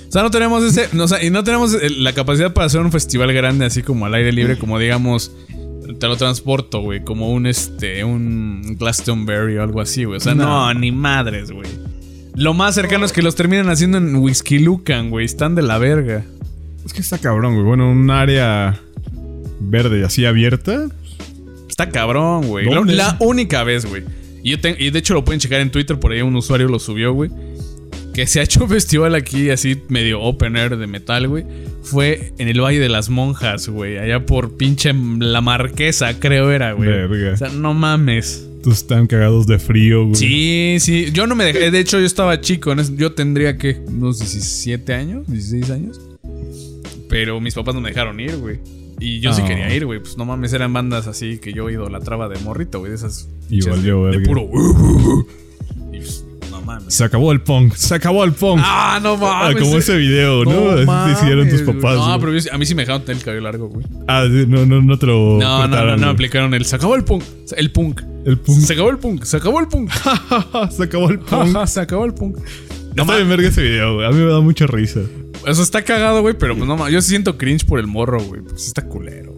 O 0.09 0.13
sea, 0.13 0.23
no 0.23 0.31
tenemos 0.31 0.65
ese, 0.65 0.89
no, 0.95 1.05
o 1.05 1.09
sea, 1.09 1.23
y 1.23 1.31
no 1.31 1.45
tenemos 1.45 1.75
el- 1.75 2.03
la 2.03 2.15
capacidad 2.15 2.53
para 2.55 2.67
hacer 2.67 2.81
un 2.81 2.91
festival 2.91 3.33
grande 3.33 3.67
así 3.67 3.83
como 3.83 4.07
al 4.07 4.15
aire 4.15 4.33
libre, 4.33 4.59
como 4.59 4.79
digamos, 4.79 5.33
te 6.01 6.07
lo 6.07 6.17
transporto, 6.17 6.81
güey, 6.81 7.03
como 7.05 7.31
un 7.33 7.47
este, 7.47 8.05
un 8.05 8.77
Glastonbury 8.79 9.57
o 9.59 9.63
algo 9.63 9.81
así, 9.81 10.05
güey. 10.05 10.19
O 10.19 10.21
sea, 10.21 10.35
no, 10.35 10.73
No. 10.73 10.79
ni 10.81 10.93
madres, 10.93 11.51
güey. 11.51 11.69
Lo 12.35 12.55
más 12.55 12.75
cercano 12.77 13.05
es 13.05 13.13
que 13.13 13.21
los 13.23 13.35
terminan 13.35 13.69
haciendo 13.69 13.99
en 13.99 14.15
Whisky 14.17 14.61
Lucan, 14.61 15.11
güey. 15.11 15.25
Están 15.27 15.55
de 15.55 15.63
la 15.63 15.79
verga. 15.79 16.25
Es 16.87 16.93
que 16.93 17.01
está 17.01 17.19
cabrón, 17.19 17.55
güey. 17.55 17.67
Bueno, 17.67 17.91
un 17.91 18.11
área 18.11 18.81
verde 19.61 20.05
así 20.05 20.25
abierta. 20.25 20.87
Está 21.69 21.91
cabrón, 21.91 22.47
güey. 22.47 22.67
¿Dónde? 22.73 22.95
La 22.95 23.17
única 23.21 23.65
vez, 23.65 23.85
güey. 23.87 24.05
Y, 24.45 24.51
yo 24.53 24.61
te- 24.61 24.77
y 24.79 24.91
de 24.91 24.99
hecho 25.01 25.15
lo 25.15 25.25
pueden 25.25 25.41
checar 25.41 25.61
en 25.61 25.71
Twitter, 25.73 25.99
por 25.99 26.13
ahí 26.13 26.23
un 26.23 26.37
usuario 26.37 26.69
lo 26.69 26.79
subió, 26.79 27.13
güey. 27.13 27.31
Que 28.19 28.27
se 28.27 28.41
ha 28.41 28.43
hecho 28.43 28.65
un 28.65 28.69
festival 28.69 29.15
aquí 29.15 29.49
así 29.51 29.81
medio 29.89 30.21
open 30.21 30.57
air 30.57 30.77
de 30.77 30.89
metal, 30.89 31.29
güey. 31.29 31.45
Fue 31.85 32.33
en 32.39 32.49
el 32.49 32.61
Valle 32.61 32.81
de 32.81 32.89
las 32.89 33.11
Monjas, 33.11 33.69
güey. 33.69 33.97
Allá 33.97 34.27
por 34.27 34.57
pinche 34.57 34.93
La 35.21 35.41
Marquesa, 35.41 36.19
creo 36.19 36.51
era, 36.51 36.73
güey. 36.73 36.89
Verga. 36.89 37.35
O 37.35 37.37
sea, 37.37 37.49
no 37.51 37.75
mames. 37.75 38.45
Todos 38.65 38.79
están 38.79 39.07
cagados 39.07 39.47
de 39.47 39.61
frío, 39.61 40.03
güey. 40.07 40.17
Sí, 40.17 40.77
sí. 40.81 41.11
Yo 41.13 41.29
no 41.29 41.37
me 41.37 41.45
dejé. 41.45 41.71
De 41.71 41.79
hecho, 41.79 42.01
yo 42.01 42.07
estaba 42.07 42.41
chico. 42.41 42.75
Yo 42.97 43.13
tendría 43.13 43.57
que 43.57 43.79
unos 43.87 44.19
17 44.19 44.93
años, 44.95 45.25
16 45.31 45.71
años. 45.71 46.01
Pero 47.09 47.41
mis 47.41 47.55
papás 47.55 47.77
no 47.77 47.81
me 47.81 47.91
dejaron 47.91 48.19
ir, 48.19 48.37
güey. 48.39 48.59
Y 48.99 49.21
yo 49.21 49.33
sí 49.33 49.43
Ah. 49.45 49.47
quería 49.47 49.73
ir, 49.73 49.87
güey. 49.87 50.01
Pues 50.01 50.19
no 50.19 50.25
mames, 50.25 50.53
eran 50.55 50.73
bandas 50.73 51.07
así 51.07 51.39
que 51.39 51.53
yo 51.53 51.71
idolatraba 51.71 52.29
de 52.29 52.41
morrito, 52.41 52.81
güey. 52.81 52.91
De 52.91 52.97
esas. 52.97 53.29
Y 53.47 53.61
pinches 53.61 53.77
valió 53.77 54.07
de, 54.07 54.19
de 54.19 54.27
puro. 54.27 54.49
Se 56.89 57.05
acabó 57.05 57.33
el 57.33 57.41
punk. 57.41 57.75
Se 57.75 57.95
acabó 57.95 58.25
el 58.25 58.33
punk. 58.33 58.61
Ah, 58.65 58.99
no 59.03 59.15
Ah, 59.15 59.45
mames. 59.51 59.63
como 59.63 59.77
ese 59.79 59.97
video, 59.97 60.45
¿no? 60.45 60.71
Así 60.71 60.87
te 61.15 61.21
hicieron 61.21 61.49
tus 61.49 61.61
mames, 61.63 61.77
papás. 61.83 61.97
No, 61.97 62.05
güey. 62.07 62.21
pero 62.21 62.39
yo 62.39 62.53
a 62.53 62.59
mí 62.59 62.67
sí 62.67 62.75
me 62.75 62.83
dejaron 62.83 63.03
tener 63.03 63.19
el 63.19 63.25
cabello 63.25 63.43
largo, 63.43 63.69
güey. 63.69 63.87
Ah, 64.07 64.25
sí, 64.27 64.45
no, 64.49 64.65
no, 64.67 64.81
no 64.83 64.99
te 64.99 65.07
lo. 65.07 65.39
No, 65.39 65.69
no, 65.69 65.85
no, 65.85 65.97
no, 65.97 66.07
me 66.07 66.13
aplicaron 66.13 66.55
el. 66.55 66.65
Se 66.65 66.77
acabó 66.77 66.95
el 66.97 67.05
punk. 67.05 67.23
El 67.57 67.71
punk. 67.71 68.03
El 68.25 68.39
punk. 68.39 68.59
Se 68.61 68.73
acabó 68.73 68.91
el 68.91 68.99
punk. 68.99 69.25
Se 69.25 69.37
acabó 69.37 69.61
el 69.61 69.69
punk. 69.69 69.91
se 70.71 70.83
acabó 70.83 71.09
el 71.11 71.19
punk. 71.21 71.67
Se 71.67 71.81
acabó 71.81 72.05
el 72.05 72.15
punk. 72.15 72.39
No 72.95 73.05
bien 73.05 73.29
verga 73.29 73.49
ese 73.49 73.63
video, 73.63 73.95
güey. 73.95 74.07
A 74.07 74.11
mí 74.11 74.17
me 74.17 74.31
da 74.33 74.41
mucha 74.41 74.67
risa. 74.67 75.01
Eso 75.47 75.63
está 75.63 75.83
cagado, 75.83 76.21
güey, 76.23 76.35
pero 76.37 76.57
pues 76.57 76.67
no 76.67 76.77
mames. 76.77 76.93
Yo 76.95 77.01
siento 77.01 77.39
cringe 77.39 77.65
por 77.65 77.79
el 77.79 77.87
morro, 77.87 78.21
güey. 78.21 78.41
Porque 78.43 78.59
sí 78.59 78.67
está 78.69 78.83
culero, 78.87 79.35
güey. 79.35 79.38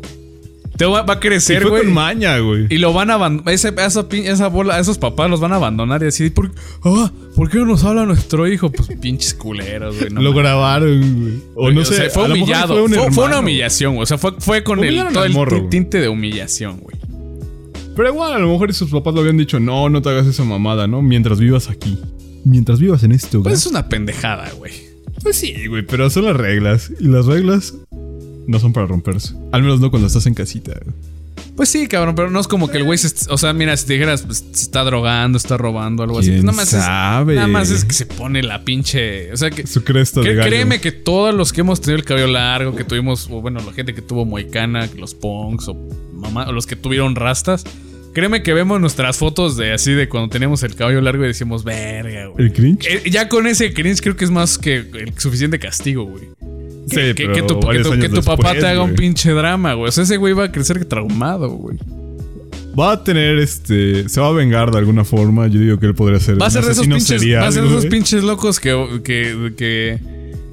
Te 0.80 0.86
va, 0.86 1.02
va 1.02 1.12
a 1.12 1.20
crecer, 1.20 1.68
güey. 1.68 1.82
con 1.84 1.92
maña, 1.92 2.38
güey. 2.38 2.66
Y 2.70 2.78
lo 2.78 2.94
van 2.94 3.10
a 3.10 3.14
abandonar. 3.16 3.52
Esa, 3.52 3.68
esa 3.68 4.48
bola, 4.48 4.78
esos 4.80 4.96
papás 4.96 5.28
los 5.28 5.38
van 5.38 5.52
a 5.52 5.56
abandonar 5.56 6.02
y 6.02 6.06
así. 6.06 6.30
¿Por, 6.30 6.52
ah, 6.84 7.12
¿por 7.36 7.50
qué 7.50 7.58
no 7.58 7.66
nos 7.66 7.84
habla 7.84 8.06
nuestro 8.06 8.48
hijo? 8.48 8.72
Pues 8.72 8.88
pinches 8.98 9.34
culeros, 9.34 9.98
güey. 9.98 10.08
no 10.08 10.22
lo 10.22 10.32
grabaron, 10.32 11.20
güey. 11.20 11.34
O 11.54 11.70
no 11.70 11.82
O 11.82 11.84
sé. 11.84 11.96
sea, 11.96 12.08
fue 12.08 12.24
humillado. 12.32 12.72
Fue, 12.72 12.82
un 12.84 12.92
Fue, 12.94 13.12
fue 13.12 13.24
una 13.26 13.40
humillación, 13.40 13.96
güey. 13.96 14.04
O 14.04 14.06
sea, 14.06 14.16
fue, 14.16 14.32
fue 14.38 14.64
con 14.64 14.82
el, 14.82 14.96
todo 15.12 15.28
morro, 15.28 15.58
güey. 15.58 15.68
tinte 15.68 16.00
de 16.00 16.08
humillación, 16.08 16.78
güey. 16.80 16.96
Pero 17.94 18.08
igual, 18.08 18.32
a 18.32 18.38
lo 18.38 18.50
mejor 18.50 18.72
sus 18.72 18.90
papás 18.90 19.12
lo 19.12 19.20
habían 19.20 19.36
dicho, 19.36 19.60
no, 19.60 19.90
no 19.90 20.00
te 20.00 20.08
hagas 20.08 20.26
esa 20.28 20.44
mamada, 20.44 20.86
¿no? 20.86 21.02
Mientras 21.02 21.40
vivas 21.40 21.68
aquí. 21.68 21.98
Mientras 22.46 22.80
vivas 22.80 23.02
en 23.02 23.12
este 23.12 23.36
lugar. 23.36 23.52
Pues 23.52 23.66
es 23.66 23.70
una 23.70 23.86
pendejada, 23.90 24.50
güey. 24.56 24.72
Pues 25.22 25.36
sí, 25.36 25.66
güey, 25.68 25.84
pero 25.84 26.08
son 26.08 26.24
las 26.24 26.36
reglas. 26.38 26.90
Y 26.98 27.04
las 27.08 27.26
reglas 27.26 27.74
no 28.50 28.58
son 28.58 28.72
para 28.72 28.86
romperse. 28.86 29.34
Al 29.52 29.62
menos 29.62 29.78
no 29.78 29.90
cuando 29.90 30.08
estás 30.08 30.26
en 30.26 30.34
casita. 30.34 30.72
Pues 31.54 31.68
sí, 31.68 31.86
cabrón, 31.86 32.16
pero 32.16 32.30
no 32.30 32.40
es 32.40 32.48
como 32.48 32.68
que 32.68 32.78
el 32.78 32.84
güey 32.84 32.98
se. 32.98 33.30
O 33.30 33.38
sea, 33.38 33.52
mira, 33.52 33.76
si 33.76 33.86
te 33.86 33.92
dijeras, 33.92 34.22
pues, 34.22 34.44
se 34.52 34.64
está 34.64 34.82
drogando, 34.82 35.38
está 35.38 35.56
robando, 35.56 36.02
algo 36.02 36.18
así. 36.18 36.30
¿Quién 36.30 36.42
Pues 36.44 36.56
nada 36.56 36.56
más 36.56 36.68
sabe? 36.68 37.34
Es, 37.34 37.36
nada 37.36 37.48
más 37.48 37.70
es 37.70 37.84
que 37.84 37.92
se 37.92 38.06
pone 38.06 38.42
la 38.42 38.64
pinche. 38.64 39.32
O 39.32 39.36
sea, 39.36 39.50
que. 39.50 39.68
Su 39.68 39.84
cresta 39.84 40.20
de 40.20 40.34
gallo. 40.34 40.48
créeme 40.48 40.80
que 40.80 40.90
todos 40.90 41.32
los 41.32 41.52
que 41.52 41.60
hemos 41.60 41.80
tenido 41.80 41.98
el 41.98 42.04
cabello 42.04 42.26
largo, 42.26 42.74
que 42.74 42.82
tuvimos, 42.82 43.28
o 43.30 43.40
bueno, 43.40 43.60
la 43.64 43.72
gente 43.72 43.94
que 43.94 44.02
tuvo 44.02 44.24
moicana, 44.24 44.88
los 44.98 45.14
punks, 45.14 45.68
o 45.68 45.74
mamá, 46.12 46.48
o 46.48 46.52
los 46.52 46.66
que 46.66 46.74
tuvieron 46.74 47.14
rastas, 47.14 47.64
créeme 48.14 48.42
que 48.42 48.52
vemos 48.52 48.80
nuestras 48.80 49.16
fotos 49.16 49.56
de 49.56 49.72
así 49.72 49.92
de 49.92 50.08
cuando 50.08 50.28
teníamos 50.28 50.64
el 50.64 50.74
cabello 50.74 51.00
largo 51.00 51.24
y 51.24 51.28
decimos, 51.28 51.62
verga, 51.62 52.26
güey. 52.26 52.46
¿El 52.46 52.52
cringe? 52.52 52.86
Eh, 52.88 53.10
ya 53.10 53.28
con 53.28 53.46
ese 53.46 53.72
cringe 53.72 54.00
creo 54.00 54.16
que 54.16 54.24
es 54.24 54.32
más 54.32 54.58
que 54.58 54.76
el 54.76 55.12
suficiente 55.16 55.60
castigo, 55.60 56.04
güey. 56.04 56.30
Sí, 56.90 57.14
Que, 57.14 57.42
tu, 57.42 57.60
que 57.60 58.08
que 58.10 58.22
papá 58.22 58.52
te 58.52 58.66
haga 58.66 58.82
un 58.82 58.94
pinche 58.94 59.30
drama, 59.32 59.74
güey. 59.74 59.88
O 59.88 59.92
sea, 59.92 60.04
ese 60.04 60.16
güey 60.16 60.32
va 60.32 60.44
a 60.44 60.52
crecer 60.52 60.84
traumado, 60.84 61.50
güey. 61.50 61.78
Va 62.78 62.92
a 62.92 63.04
tener 63.04 63.38
este. 63.38 64.08
Se 64.08 64.20
va 64.20 64.28
a 64.28 64.32
vengar 64.32 64.70
de 64.70 64.78
alguna 64.78 65.04
forma. 65.04 65.48
Yo 65.48 65.60
digo 65.60 65.78
que 65.78 65.86
él 65.86 65.94
podría 65.94 66.20
ser. 66.20 66.40
Va 66.40 66.46
a 66.46 66.50
ser 66.50 66.64
de 66.64 66.72
esos 66.72 66.86
pinches, 66.86 67.06
serial, 67.06 67.42
va 67.42 67.48
a 67.48 67.52
ser 67.52 67.62
de 67.62 67.68
esos 67.68 67.86
pinches 67.86 68.22
locos 68.22 68.60
que, 68.60 69.00
que, 69.04 69.98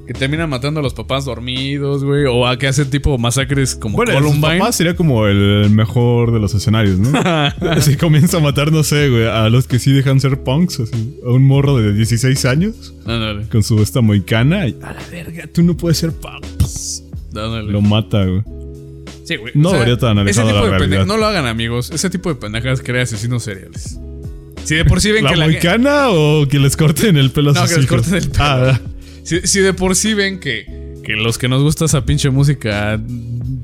que, 0.08 0.14
terminan 0.14 0.48
matando 0.48 0.80
a 0.80 0.82
los 0.82 0.94
papás 0.94 1.24
dormidos, 1.24 2.04
güey. 2.04 2.24
O 2.24 2.46
a 2.46 2.58
que 2.58 2.66
hacen 2.66 2.90
tipo 2.90 3.16
masacres 3.18 3.76
como 3.76 3.96
Bueno, 3.96 4.14
Columbine. 4.14 4.72
sería 4.72 4.96
como 4.96 5.26
el 5.26 5.70
mejor 5.70 6.32
de 6.32 6.40
los 6.40 6.54
escenarios, 6.54 6.98
¿no? 6.98 7.18
Así 7.70 7.96
comienza 7.96 8.38
a 8.38 8.40
matar, 8.40 8.72
no 8.72 8.82
sé, 8.82 9.08
güey, 9.08 9.26
a 9.26 9.48
los 9.48 9.66
que 9.66 9.78
sí 9.78 9.92
dejan 9.92 10.20
ser 10.20 10.42
punks, 10.42 10.80
así. 10.80 11.18
A 11.24 11.30
un 11.30 11.44
morro 11.44 11.76
de 11.76 11.92
16 11.92 12.44
años 12.44 12.94
Ándale, 13.04 13.48
con 13.48 13.62
su 13.62 13.80
esta 13.82 14.00
moicana 14.00 14.66
y 14.66 14.76
a 14.82 14.92
la 14.92 15.02
verga, 15.10 15.46
tú 15.52 15.62
no 15.62 15.76
puedes 15.76 15.98
ser 15.98 16.12
punk. 16.12 16.44
ándale. 17.34 17.70
Lo 17.70 17.80
mata, 17.80 18.24
güey. 18.24 18.42
Sí, 19.24 19.36
güey. 19.36 19.52
No 19.54 19.72
debería 19.72 19.98
tan 19.98 20.26
ese 20.26 20.42
tipo 20.42 20.54
la 20.54 20.62
de 20.62 20.78
realidad. 20.78 21.06
No 21.06 21.18
lo 21.18 21.26
hagan, 21.26 21.46
amigos. 21.46 21.90
Ese 21.90 22.08
tipo 22.08 22.30
de 22.30 22.36
pendejadas 22.36 22.80
crea 22.80 23.02
asesinos 23.02 23.42
seriales. 23.42 23.98
Si 24.64 24.74
de 24.74 24.84
por 24.84 25.00
sí 25.00 25.12
ven 25.12 25.24
¿La 25.24 25.30
que 25.30 25.36
la 25.36 25.44
moicana 25.46 26.08
o 26.10 26.46
que 26.48 26.58
les 26.58 26.76
corten 26.76 27.16
el 27.16 27.30
pelo 27.30 27.50
a 27.50 27.54
No, 27.54 27.60
sus 27.60 27.70
que 27.70 27.80
les 27.80 27.86
corten 27.86 28.14
el 28.14 28.30
pelo. 28.30 28.44
Ah, 28.44 28.80
Si, 29.28 29.46
si 29.46 29.60
de 29.60 29.74
por 29.74 29.94
sí 29.94 30.14
ven 30.14 30.40
que, 30.40 30.94
que 31.04 31.12
los 31.12 31.36
que 31.36 31.48
nos 31.48 31.62
gusta 31.62 31.84
esa 31.84 32.06
pinche 32.06 32.30
música 32.30 32.98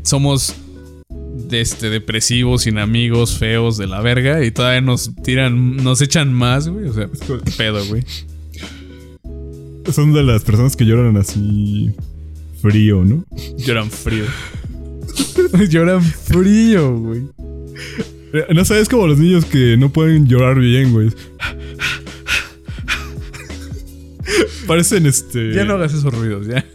somos 0.03 0.55
de 1.49 1.63
este, 1.63 1.89
depresivos, 1.89 2.65
sin 2.65 2.77
amigos, 2.77 3.39
feos, 3.39 3.79
de 3.79 3.87
la 3.87 4.03
verga, 4.03 4.45
y 4.45 4.51
todavía 4.51 4.83
nos 4.83 5.15
tiran, 5.23 5.77
nos 5.77 6.03
echan 6.03 6.35
más, 6.35 6.69
güey. 6.69 6.85
O 6.87 6.93
sea, 6.93 7.09
qué 7.47 7.51
pedo, 7.57 7.83
güey. 7.87 8.05
son 9.91 10.13
de 10.13 10.23
las 10.23 10.45
personas 10.45 10.77
que 10.77 10.85
lloran 10.85 11.17
así 11.17 11.93
frío, 12.61 13.03
¿no? 13.03 13.25
Lloran 13.57 13.91
frío. 13.91 14.27
Lloran 15.71 16.03
frío, 16.03 16.95
güey. 16.99 17.23
Eh, 18.35 18.53
No 18.55 18.67
sé, 18.67 18.81
es 18.81 18.91
como 18.91 19.07
los 19.07 19.19
niños 19.19 19.47
que 19.47 19.79
no 19.79 19.89
pueden 19.91 20.27
llorar 20.27 20.59
bien, 20.59 20.93
güey. 20.93 21.09
Parecen 24.67 25.07
este. 25.07 25.53
Ya 25.55 25.65
no 25.65 25.75
hagas 25.75 25.95
esos 25.95 26.13
ruidos, 26.15 26.47
ya. 26.47 26.65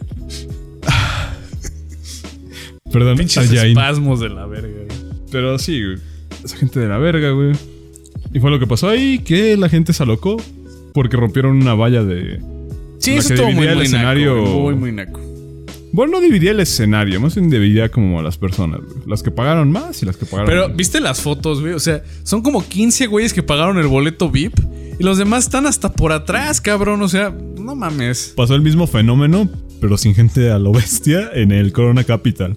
Perdón, 2.92 3.18
Pinches 3.18 3.50
Ayain. 3.50 3.68
espasmos 3.70 4.20
de 4.20 4.28
la 4.30 4.46
verga, 4.46 4.68
güey. 4.68 4.88
Pero 5.30 5.58
sí, 5.58 5.82
güey. 5.84 5.98
Esa 6.44 6.56
gente 6.56 6.80
de 6.80 6.88
la 6.88 6.98
verga, 6.98 7.30
güey. 7.30 7.52
Y 8.32 8.40
fue 8.40 8.50
lo 8.50 8.58
que 8.58 8.66
pasó 8.66 8.88
ahí, 8.88 9.20
que 9.20 9.56
la 9.56 9.68
gente 9.68 9.92
se 9.92 10.02
alocó 10.02 10.36
porque 10.92 11.16
rompieron 11.16 11.56
una 11.56 11.74
valla 11.74 12.02
de... 12.02 12.40
Sí, 12.98 13.12
eso 13.12 13.34
estuvo 13.34 13.50
muy, 13.52 13.66
el 13.66 13.76
muy 13.76 13.86
escenario- 13.86 14.36
naco, 14.36 14.60
muy, 14.60 14.74
muy 14.74 14.92
naco. 14.92 15.20
Bueno, 15.92 16.12
no 16.12 16.20
dividía 16.20 16.52
el 16.52 16.60
escenario, 16.60 17.20
más 17.20 17.34
bien 17.34 17.50
dividía 17.50 17.88
como 17.88 18.20
a 18.20 18.22
las 18.22 18.38
personas, 18.38 18.80
güey. 18.80 18.98
Las 19.06 19.22
que 19.22 19.30
pagaron 19.30 19.72
más 19.72 20.02
y 20.02 20.06
las 20.06 20.16
que 20.16 20.24
pagaron 20.26 20.46
Pero, 20.48 20.62
menos. 20.62 20.76
¿viste 20.76 21.00
las 21.00 21.20
fotos, 21.20 21.60
güey? 21.60 21.72
O 21.72 21.80
sea, 21.80 22.02
son 22.22 22.42
como 22.42 22.66
15 22.66 23.06
güeyes 23.06 23.32
que 23.32 23.42
pagaron 23.42 23.78
el 23.78 23.86
boleto 23.88 24.30
VIP 24.30 24.54
y 25.00 25.02
los 25.04 25.18
demás 25.18 25.44
están 25.44 25.66
hasta 25.66 25.90
por 25.92 26.12
atrás, 26.12 26.60
cabrón. 26.60 27.02
O 27.02 27.08
sea, 27.08 27.34
no 27.58 27.74
mames. 27.74 28.34
Pasó 28.36 28.54
el 28.54 28.62
mismo 28.62 28.86
fenómeno, 28.86 29.48
pero 29.80 29.96
sin 29.96 30.14
gente 30.14 30.50
a 30.52 30.58
lo 30.58 30.72
bestia 30.72 31.30
en 31.34 31.50
el 31.50 31.72
Corona 31.72 32.04
Capital. 32.04 32.54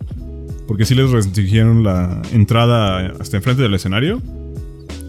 Porque 0.67 0.85
sí 0.85 0.93
les 0.95 1.09
restringieron 1.09 1.83
la 1.83 2.21
entrada 2.31 3.13
hasta 3.19 3.37
enfrente 3.37 3.63
del 3.63 3.73
escenario. 3.73 4.21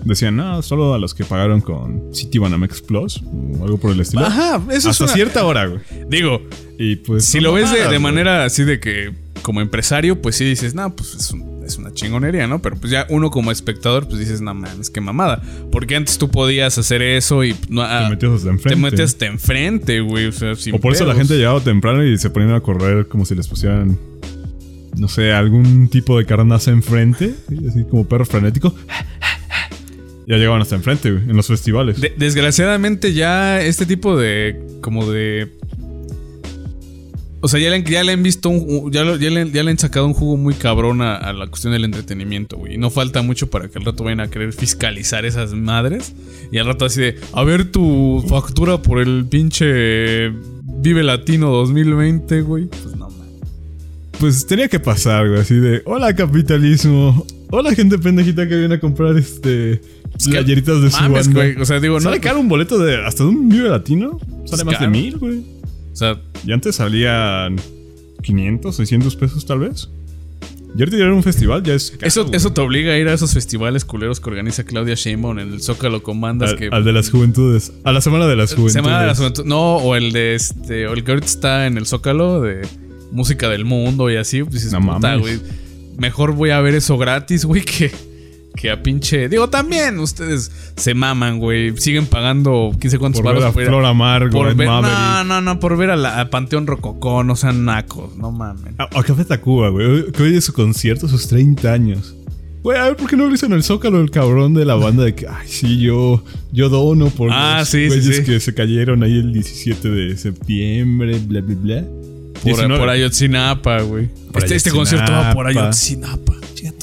Decían, 0.05 0.37
no, 0.37 0.61
solo 0.63 0.93
a 0.95 0.99
los 0.99 1.15
que 1.15 1.25
pagaron 1.25 1.61
con 1.63 2.11
Citibanamex 2.15 2.83
Plus 2.83 3.23
o 3.59 3.65
algo 3.65 3.79
por 3.79 3.91
el 3.93 4.01
estilo. 4.01 4.27
Ajá, 4.27 4.57
eso 4.69 4.77
es 4.77 4.87
hasta 4.87 5.05
una- 5.05 5.13
cierta 5.15 5.45
hora, 5.47 5.67
güey. 5.67 5.81
Digo, 6.11 6.43
Y 6.79 6.97
pues. 6.97 7.25
si 7.25 7.41
lo 7.41 7.53
ves 7.55 7.71
de, 7.73 7.89
de 7.89 7.99
manera 7.99 8.45
así 8.45 8.65
de 8.65 8.81
que 8.81 9.13
como 9.43 9.61
empresario, 9.63 10.21
pues 10.21 10.37
sí 10.37 10.45
dices, 10.45 10.75
no, 10.75 10.95
pues 10.95 11.15
es, 11.15 11.31
un- 11.31 11.54
es 11.67 11.77
una 11.79 11.93
chingonería, 11.93 12.47
¿no? 12.47 12.61
Pero 12.63 12.77
pues 12.77 12.91
ya 12.91 13.07
uno 13.11 13.31
como 13.31 13.51
espectador, 13.51 14.07
pues 14.07 14.19
dices, 14.19 14.41
no 14.41 14.55
mames, 14.55 14.91
qué 14.91 15.01
mamada. 15.01 15.43
Porque 15.73 15.97
antes 15.97 16.19
tú 16.19 16.31
podías 16.31 16.77
hacer 16.79 17.03
eso 17.03 17.43
y 17.45 17.55
no, 17.69 17.83
Te 17.83 17.89
ah, 17.91 18.07
metías 18.11 18.33
hasta 18.33 18.51
enfrente. 18.51 18.77
te 18.77 18.77
metes 18.77 19.01
hasta 19.01 19.27
enfrente, 19.27 20.01
güey. 20.01 20.27
O 20.27 20.33
sea, 20.33 20.55
sin 20.55 20.75
O 20.75 20.79
por 20.79 20.93
eso 20.93 21.05
la 21.07 21.15
gente 21.15 21.37
llegaba 21.37 21.61
temprano 21.61 22.05
y 22.05 22.17
se 22.19 22.31
ponían 22.31 22.53
a 22.55 22.61
correr 22.61 23.07
como 23.09 23.25
si 23.25 23.35
les 23.35 23.49
pusieran, 23.49 23.99
no 24.97 25.09
sé, 25.09 25.33
algún 25.33 25.89
tipo 25.89 26.19
de 26.19 26.25
carnaza 26.27 26.71
enfrente, 26.71 27.35
¿sí? 27.49 27.57
así 27.69 27.85
como 27.85 28.07
perro 28.09 28.25
frenético. 28.27 28.75
Ya 30.27 30.37
llegaban 30.37 30.63
hasta 30.63 30.75
enfrente, 30.77 31.11
güey, 31.13 31.23
en 31.29 31.37
los 31.37 31.47
festivales. 31.49 32.01
De- 32.01 32.15
desgraciadamente 32.17 33.13
ya 33.13 33.61
este 33.61 33.85
tipo 33.85 34.17
de 34.17 34.59
como 34.81 35.11
de 35.11 35.53
o 37.45 37.49
sea, 37.49 37.61
ya 37.61 37.69
le, 37.69 37.77
han- 37.77 37.85
ya 37.85 38.03
le 38.03 38.13
han 38.13 38.23
visto 38.23 38.49
un, 38.49 38.91
ya, 38.91 39.05
ya 39.19 39.29
le, 39.31 39.51
ya 39.51 39.63
le 39.63 39.71
han 39.71 39.79
sacado 39.79 40.07
un 40.07 40.15
jugo 40.15 40.39
muy 40.39 40.55
cabrón 40.55 41.03
a, 41.03 41.15
a 41.17 41.33
la 41.35 41.47
cuestión 41.47 41.75
del 41.75 41.85
entretenimiento, 41.85 42.57
güey. 42.57 42.75
Y 42.75 42.79
no 42.79 42.89
falta 42.89 43.21
mucho 43.21 43.51
para 43.51 43.69
que 43.69 43.79
al 43.79 43.85
rato 43.85 44.03
vayan 44.03 44.21
a 44.21 44.29
querer 44.29 44.55
fiscalizar 44.55 45.27
esas 45.27 45.53
madres. 45.53 46.15
Y 46.51 46.57
al 46.57 46.65
rato 46.67 46.87
así 46.87 47.03
de, 47.03 47.17
a 47.35 47.45
ver 47.45 47.71
tu 47.71 48.25
factura 48.29 48.81
por 48.81 48.99
el 48.99 49.27
pinche 49.29 50.31
Vive 50.63 51.03
Latino 51.03 51.51
2020, 51.51 52.41
güey. 52.41 52.65
Pues 52.67 52.97
no, 52.97 53.11
man. 53.11 53.29
Pues 54.19 54.47
tenía 54.47 54.69
que 54.69 54.81
pasar, 54.81 55.29
güey, 55.29 55.41
así 55.41 55.55
de, 55.57 55.83
hola 55.85 56.15
capitalismo, 56.17 57.27
hola 57.51 57.75
gente 57.75 57.99
pendejita 57.99 58.49
que 58.49 58.57
viene 58.57 58.77
a 58.77 58.81
comprar 58.81 59.19
este 59.19 59.83
playeritas 60.25 60.81
de 60.81 60.91
su 60.91 60.97
Mames, 61.03 61.27
banda. 61.27 61.41
güey. 61.41 61.61
O 61.61 61.65
sea, 61.67 61.79
digo, 61.81 61.95
no. 61.97 62.01
¿Sale 62.01 62.21
caro 62.21 62.41
un 62.41 62.49
boleto 62.49 62.79
de 62.79 63.05
hasta 63.05 63.25
un 63.25 63.49
Vive 63.51 63.69
Latino? 63.69 64.19
Sale 64.47 64.63
Es 64.63 64.65
más 64.65 64.77
caro. 64.79 64.91
de 64.91 64.99
mil, 64.99 65.19
güey. 65.19 65.54
O 65.95 65.97
sea, 65.97 66.21
Y 66.45 66.53
antes 66.53 66.77
salían 66.77 67.57
500, 68.23 68.77
600 68.77 69.17
pesos 69.17 69.47
tal 69.47 69.61
vez. 69.61 69.89
Y 70.77 70.81
ahorita 70.81 70.97
ya 70.99 71.05
era 71.05 71.15
un 71.15 71.23
festival, 71.23 71.63
ya 71.63 71.73
es 71.75 71.93
caro, 71.93 72.05
eso, 72.05 72.25
güey. 72.25 72.35
eso 72.37 72.53
te 72.53 72.61
obliga 72.61 72.93
a 72.93 72.99
ir 72.99 73.07
a 73.07 73.13
esos 73.15 73.33
festivales 73.33 73.85
culeros 73.85 74.19
que 74.19 74.29
organiza 74.29 74.65
Claudia 74.65 74.97
Sheinbaum 74.97 75.39
en 75.39 75.53
el 75.53 75.63
Zócalo 75.63 76.03
con 76.03 76.21
bandas 76.21 76.51
al, 76.51 76.57
que 76.59 76.69
al 76.69 76.83
de 76.85 76.93
las 76.93 77.11
juventudes. 77.11 77.73
A 77.85 77.93
la 77.93 78.01
semana 78.01 78.27
de 78.27 78.35
las 78.35 78.51
juventudes. 78.51 78.73
Semana 78.73 79.01
de 79.03 79.07
la 79.07 79.15
Juventud. 79.15 79.45
No, 79.45 79.77
o 79.77 79.95
el 79.95 80.11
de 80.11 80.35
este. 80.35 80.89
O 80.89 80.95
el 80.95 81.05
que 81.05 81.13
ahorita 81.13 81.27
está 81.29 81.67
en 81.69 81.79
el 81.79 81.87
Zócalo 81.87 82.41
de 82.41 82.67
música 83.13 83.49
del 83.49 83.65
mundo 83.65 84.11
y 84.11 84.17
así. 84.17 84.43
Pues 84.43 84.65
No 84.73 84.81
puta, 84.81 84.93
mames. 85.17 85.21
güey. 85.21 85.41
Mejor 85.97 86.33
voy 86.33 86.51
a 86.51 86.61
ver 86.61 86.75
eso 86.75 86.99
gratis, 86.99 87.45
güey, 87.45 87.63
que, 87.65 87.93
que 88.57 88.71
a 88.71 88.83
pinche. 88.83 89.29
Digo, 89.29 89.49
también 89.51 89.99
ustedes 89.99 90.51
se 90.77 90.95
maman, 90.95 91.39
güey. 91.39 91.77
Siguen 91.77 92.07
pagando 92.07 92.71
15 92.81 92.99
cuantos 92.99 93.21
Por 93.23 93.35
ver 93.35 93.45
a 93.45 93.53
por 93.53 93.65
Flor 93.65 93.85
Amargo, 93.85 94.31
por 94.39 94.55
ver, 94.55 94.67
no, 94.69 95.25
no, 95.25 95.41
no, 95.41 95.59
por 95.61 95.77
ver 95.77 95.91
a 95.91 95.97
la- 95.97 96.21
a 96.21 96.31
Panteón 96.31 96.67
Rococó, 96.67 97.25
no 97.25 97.37
sean 97.37 97.65
nacos, 97.65 98.17
no 98.17 98.31
mamen. 98.33 98.75
A, 98.79 98.85
a 98.99 99.03
Café 99.03 99.25
Tacuba, 99.25 99.69
güey. 99.71 100.11
Que 100.13 100.23
hoy 100.23 100.37
es 100.37 100.45
su 100.45 100.53
concierto, 100.53 101.09
sus 101.09 101.27
30 101.29 101.73
años. 101.73 102.15
Güey, 102.63 102.79
a 102.79 102.85
ver, 102.85 102.97
¿por 102.97 103.11
qué 103.11 103.17
no 103.17 103.27
lo 103.27 103.35
hizo 103.35 103.45
en 103.45 103.53
el 103.53 103.63
Zócalo 103.63 104.01
el 104.01 104.11
cabrón 104.11 104.55
de 104.55 104.65
la 104.65 104.75
banda 104.75 105.05
de 105.05 105.15
que, 105.15 105.27
ay, 105.29 105.47
sí, 105.47 105.81
yo, 105.81 106.25
yo 106.51 106.71
dono 106.71 107.11
por 107.11 107.29
Ah, 107.31 107.57
los 107.59 107.69
sí, 107.69 107.83
sí, 107.83 107.87
güeyes 107.89 108.17
sí. 108.19 108.25
que 108.25 108.41
se 108.41 108.55
cayeron 108.55 109.03
ahí 109.03 109.19
el 109.19 109.35
17 109.35 109.87
de 109.91 110.17
septiembre, 110.17 111.19
bla, 111.27 111.43
bla, 111.43 111.55
bla? 111.61 111.83
Por, 111.83 112.45
19. 112.45 112.79
por 112.79 112.89
Ayotzinapa, 112.89 113.83
güey. 113.83 114.09
Este, 114.35 114.55
este 114.57 114.71
concierto 114.71 115.13
va 115.13 115.35
por 115.35 115.47
Ayotzinapa. 115.47 116.33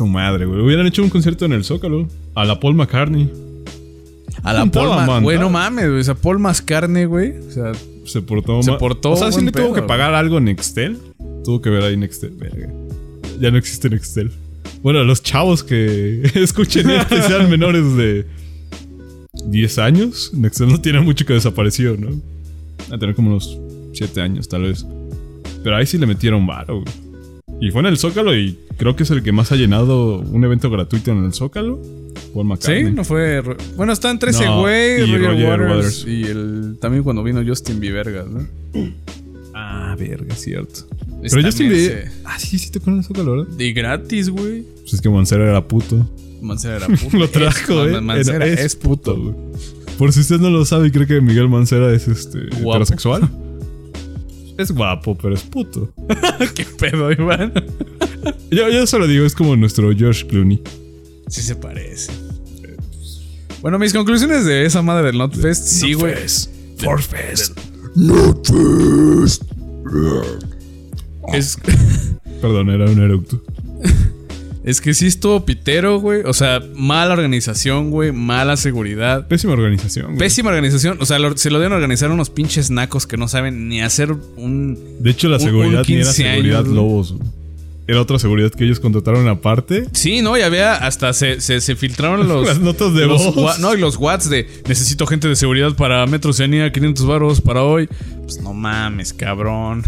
Tu 0.01 0.07
madre, 0.07 0.45
güey. 0.45 0.59
Hubieran 0.59 0.87
hecho 0.87 1.03
un 1.03 1.11
concierto 1.11 1.45
en 1.45 1.53
el 1.53 1.63
Zócalo. 1.63 2.07
A 2.33 2.43
la 2.43 2.59
Paul 2.59 2.73
McCartney. 2.73 3.31
A 4.41 4.51
la 4.51 4.65
Paul 4.65 4.89
banda. 4.89 5.19
Güey, 5.19 5.37
no 5.37 5.51
mames, 5.51 5.87
güey. 5.87 5.99
O 5.99 6.03
sea, 6.03 6.15
Paul 6.15 6.39
Mascarne, 6.39 7.05
güey. 7.05 7.37
O 7.37 7.51
sea, 7.51 7.71
Se 8.05 8.23
portó 8.23 8.63
Se 8.63 8.71
portó 8.73 9.11
O 9.11 9.15
sea, 9.15 9.31
sí 9.31 9.45
le 9.45 9.51
tuvo 9.51 9.73
que 9.73 9.83
pagar 9.83 10.15
algo 10.15 10.39
en 10.39 10.45
Nextel. 10.45 10.97
Tuvo 11.43 11.61
que 11.61 11.69
ver 11.69 11.83
ahí 11.83 11.97
Nextel. 11.97 12.31
Verga. 12.31 12.67
Ya 13.39 13.51
no 13.51 13.59
existe 13.59 13.91
Nextel. 13.91 14.31
Bueno, 14.81 15.03
los 15.03 15.21
chavos 15.21 15.63
que 15.63 16.23
escuchen 16.33 16.89
esto 16.89 17.15
y 17.15 17.21
sean 17.21 17.47
menores 17.47 17.95
de 17.95 18.25
10 19.45 19.77
años. 19.77 20.31
Nextel 20.33 20.69
no 20.69 20.81
tiene 20.81 21.01
mucho 21.01 21.27
que 21.27 21.33
desapareció, 21.33 21.95
¿no? 21.95 22.09
A 22.91 22.97
tener 22.97 23.13
como 23.13 23.29
unos 23.29 23.55
7 23.93 24.19
años, 24.19 24.49
tal 24.49 24.63
vez. 24.63 24.83
Pero 25.63 25.75
ahí 25.75 25.85
sí 25.85 25.99
le 25.99 26.07
metieron 26.07 26.47
varo, 26.47 26.81
güey. 26.81 27.11
Y 27.61 27.69
fue 27.69 27.81
en 27.81 27.85
el 27.85 27.99
Zócalo 27.99 28.35
y 28.35 28.57
creo 28.81 28.95
que 28.95 29.03
es 29.03 29.11
el 29.11 29.21
que 29.21 29.31
más 29.31 29.51
ha 29.51 29.55
llenado 29.55 30.19
un 30.19 30.43
evento 30.43 30.69
gratuito 30.71 31.11
en 31.11 31.23
el 31.23 31.33
Zócalo. 31.33 31.79
Paul 32.33 32.45
McCartney. 32.47 32.85
Sí, 32.87 32.91
no 32.91 33.03
fue. 33.03 33.41
Bueno, 33.77 33.93
está 33.93 34.09
entre 34.09 34.31
ese 34.31 34.45
No, 34.45 34.61
güey, 34.61 35.01
y 35.03 35.17
Roger, 35.17 35.31
Roger 35.31 35.49
Waters, 35.61 35.75
Waters. 35.75 36.05
y 36.07 36.23
el 36.23 36.77
también 36.81 37.03
cuando 37.03 37.23
vino 37.23 37.43
Justin 37.45 37.79
Bieber, 37.79 38.25
¿no? 38.27 38.47
Ah, 39.53 39.95
verga, 39.99 40.33
es 40.33 40.41
cierto. 40.41 40.87
Pero 41.21 41.41
Justin 41.43 41.69
Bieber. 41.69 42.09
Ah, 42.23 42.39
sí, 42.39 42.57
sí 42.57 42.71
tocó 42.71 42.89
en 42.89 42.97
el 42.99 43.03
Zócalo, 43.03 43.31
¿verdad? 43.37 43.59
Y 43.59 43.73
gratis, 43.73 44.29
güey. 44.29 44.63
Pues 44.81 44.93
es 44.95 45.01
que 45.01 45.09
Mancera 45.09 45.43
era 45.49 45.67
puto. 45.67 46.09
Mancera 46.41 46.77
era 46.77 46.87
puto. 46.97 47.17
Lo 47.17 47.29
trajo, 47.29 47.85
Es- 47.85 47.95
eh. 47.97 48.01
Mancera 48.01 48.45
Era- 48.47 48.61
es, 48.61 48.75
puto. 48.75 49.15
güey. 49.17 49.35
Por 49.97 50.13
si 50.13 50.21
usted 50.21 50.39
no 50.39 50.49
lo 50.49 50.65
sabe 50.65 50.87
y 50.87 50.91
cree 50.91 51.05
que 51.05 51.19
Miguel 51.21 51.49
Mancera 51.49 51.93
es 51.93 52.07
este 52.07 52.39
Guapo. 52.61 52.71
heterosexual. 52.71 53.29
Es 54.61 54.71
guapo, 54.71 55.17
pero 55.17 55.33
es 55.33 55.41
puto. 55.41 55.91
¿Qué 56.55 56.65
pedo, 56.77 57.11
Iván? 57.11 57.51
Yo, 58.51 58.69
yo 58.69 58.85
solo 58.85 59.07
digo, 59.07 59.25
es 59.25 59.33
como 59.33 59.55
nuestro 59.55 59.95
George 59.95 60.27
Clooney. 60.27 60.61
Sí 61.27 61.41
se 61.41 61.55
parece. 61.55 62.11
Bueno, 63.61 63.79
mis 63.79 63.93
conclusiones 63.93 64.45
de 64.45 64.65
esa 64.65 64.81
madre 64.81 65.07
del 65.07 65.17
Notfest, 65.17 65.63
sí, 65.63 65.93
güey. 65.93 66.13
Forfest. 66.77 67.57
Es, 71.33 71.57
Perdón, 72.41 72.69
era 72.69 72.85
un 72.85 73.01
eructo. 73.01 73.41
Es 74.63 74.79
que 74.81 74.93
sí 74.93 75.07
estuvo 75.07 75.43
pitero, 75.45 75.99
güey. 75.99 76.21
O 76.25 76.33
sea, 76.33 76.61
mala 76.75 77.13
organización, 77.13 77.89
güey. 77.91 78.11
Mala 78.11 78.57
seguridad. 78.57 79.27
Pésima 79.27 79.53
organización. 79.53 80.05
güey. 80.07 80.17
Pésima 80.19 80.49
organización. 80.49 80.97
O 81.01 81.05
sea, 81.05 81.17
lo- 81.19 81.35
se 81.37 81.49
lo 81.49 81.59
deben 81.59 81.73
organizar 81.73 82.11
unos 82.11 82.29
pinches 82.29 82.69
nacos 82.69 83.07
que 83.07 83.17
no 83.17 83.27
saben 83.27 83.67
ni 83.69 83.81
hacer 83.81 84.11
un. 84.37 84.77
De 84.99 85.09
hecho, 85.11 85.27
la 85.29 85.37
un- 85.37 85.41
un 85.43 85.47
seguridad 85.47 85.83
ni 85.87 85.93
era 85.95 86.03
15 86.03 86.23
años, 86.27 86.35
seguridad 86.35 86.65
lobos. 86.65 87.13
güey. 87.13 87.29
Era 87.87 87.99
otra 87.99 88.19
seguridad 88.19 88.51
que 88.51 88.63
ellos 88.63 88.79
contrataron 88.79 89.27
aparte. 89.27 89.85
Sí, 89.91 90.21
¿no? 90.21 90.37
Y 90.37 90.41
había 90.41 90.75
hasta 90.75 91.11
se, 91.11 91.41
se, 91.41 91.59
se 91.59 91.75
filtraron 91.75 92.25
los. 92.27 92.45
Las 92.47 92.59
notas 92.59 92.93
de 92.93 93.05
los 93.07 93.35
voz. 93.35 93.59
No, 93.59 93.73
y 93.73 93.79
los 93.79 93.97
watts 93.97 94.29
de 94.29 94.47
necesito 94.67 95.05
gente 95.07 95.27
de 95.27 95.35
seguridad 95.35 95.75
para 95.75 96.05
Metro 96.05 96.29
Oceanía, 96.31 96.71
500 96.71 97.05
baros 97.05 97.41
para 97.41 97.63
hoy. 97.63 97.89
Pues 98.23 98.39
no 98.41 98.53
mames, 98.53 99.11
cabrón. 99.11 99.83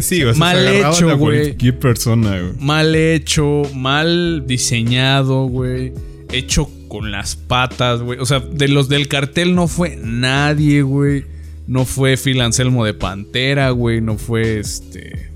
Sí, 0.00 0.22
o 0.24 0.32
sea, 0.32 0.38
Mal 0.38 0.56
se 0.56 0.80
hecho, 0.80 1.18
güey. 1.18 1.72
persona, 1.72 2.40
güey. 2.40 2.52
Mal 2.58 2.94
hecho, 2.94 3.62
mal 3.74 4.44
diseñado, 4.46 5.46
güey. 5.46 5.92
Hecho 6.32 6.68
con 6.88 7.10
las 7.10 7.36
patas, 7.36 8.02
güey. 8.02 8.18
O 8.18 8.26
sea, 8.26 8.40
de 8.40 8.68
los 8.68 8.88
del 8.88 9.08
cartel 9.08 9.54
no 9.54 9.68
fue 9.68 9.96
nadie, 10.02 10.82
güey. 10.82 11.24
No 11.66 11.84
fue 11.84 12.16
Phil 12.16 12.40
Anselmo 12.40 12.84
de 12.84 12.94
Pantera, 12.94 13.70
güey. 13.70 14.00
No 14.00 14.18
fue 14.18 14.58
este. 14.58 15.30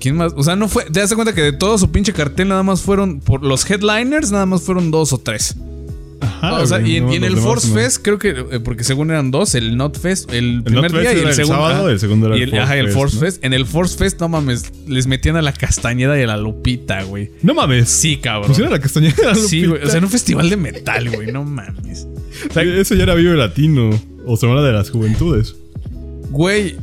¿Quién 0.00 0.16
más? 0.16 0.32
O 0.36 0.42
sea, 0.42 0.56
no 0.56 0.68
fue. 0.68 0.84
Te 0.84 1.00
das 1.00 1.12
cuenta 1.14 1.34
que 1.34 1.42
de 1.42 1.52
todo 1.52 1.76
su 1.78 1.90
pinche 1.90 2.12
cartel 2.12 2.48
nada 2.48 2.62
más 2.62 2.80
fueron. 2.82 3.20
Por 3.20 3.44
los 3.44 3.68
headliners, 3.68 4.30
nada 4.30 4.46
más 4.46 4.62
fueron 4.62 4.90
dos 4.90 5.12
o 5.12 5.18
tres. 5.18 5.56
Ajá, 6.20 6.54
o 6.60 6.66
sea, 6.66 6.78
güey, 6.78 6.92
y 6.92 6.96
en, 6.96 7.06
no, 7.06 7.12
y 7.12 7.16
en 7.16 7.22
los 7.22 7.32
el 7.34 7.38
Force 7.38 7.68
no. 7.68 7.74
Fest, 7.74 7.98
creo 8.02 8.18
que. 8.18 8.30
eh, 8.30 8.60
porque 8.62 8.82
según 8.84 9.10
eran 9.10 9.30
dos, 9.30 9.54
el 9.54 9.76
Not 9.76 9.98
Fest, 9.98 10.32
el, 10.32 10.56
El 10.56 10.62
primer 10.64 10.92
Not 10.92 11.00
día 11.00 11.10
Fest 11.10 11.16
y 11.18 11.22
el 11.22 11.28
el 11.28 11.34
segundo. 11.34 11.56
sábado, 11.56 11.82
ajá. 11.84 11.92
el 11.92 12.00
segundo 12.00 12.26
era 12.26 12.36
y 12.38 12.42
el 12.42 12.54
el, 12.54 12.60
ajá, 12.60 12.76
y 12.76 12.80
el 12.80 12.86
Force 12.88 12.98
Force 12.98 13.16
Fest, 13.18 13.22
¿no? 13.22 13.26
Fest. 13.26 13.44
En 13.44 13.52
el 13.54 13.66
Force 13.66 13.96
Fest, 13.98 14.20
no 14.20 14.28
mames, 14.28 14.72
les 14.86 15.06
metían 15.06 15.36
a 15.36 15.42
la 15.42 15.52
Castañeda 15.52 16.18
y 16.18 16.22
a 16.22 16.26
la 16.26 16.36
Lupita, 16.36 17.02
güey. 17.04 17.30
No 17.42 17.54
mames. 17.54 17.88
Sí, 17.88 18.16
cabrón. 18.16 18.48
Pusieron 18.48 18.72
la 18.72 18.80
castañeda. 18.80 19.34
Sí, 19.34 19.66
güey. 19.66 19.82
O 19.82 19.86
sea, 19.88 19.98
en 19.98 20.04
un 20.04 20.10
festival 20.10 20.50
de 20.50 20.56
metal, 20.56 21.08
güey. 21.10 21.30
No 21.32 21.44
mames. 21.44 22.06
O 22.50 22.52
sea, 22.52 22.62
Eso 22.62 22.94
ya 22.94 23.04
era 23.04 23.14
Vive 23.14 23.36
Latino. 23.36 23.90
O 24.26 24.36
Semana 24.36 24.62
de 24.62 24.72
las 24.72 24.90
Juventudes. 24.90 25.54
güey. 26.30 26.76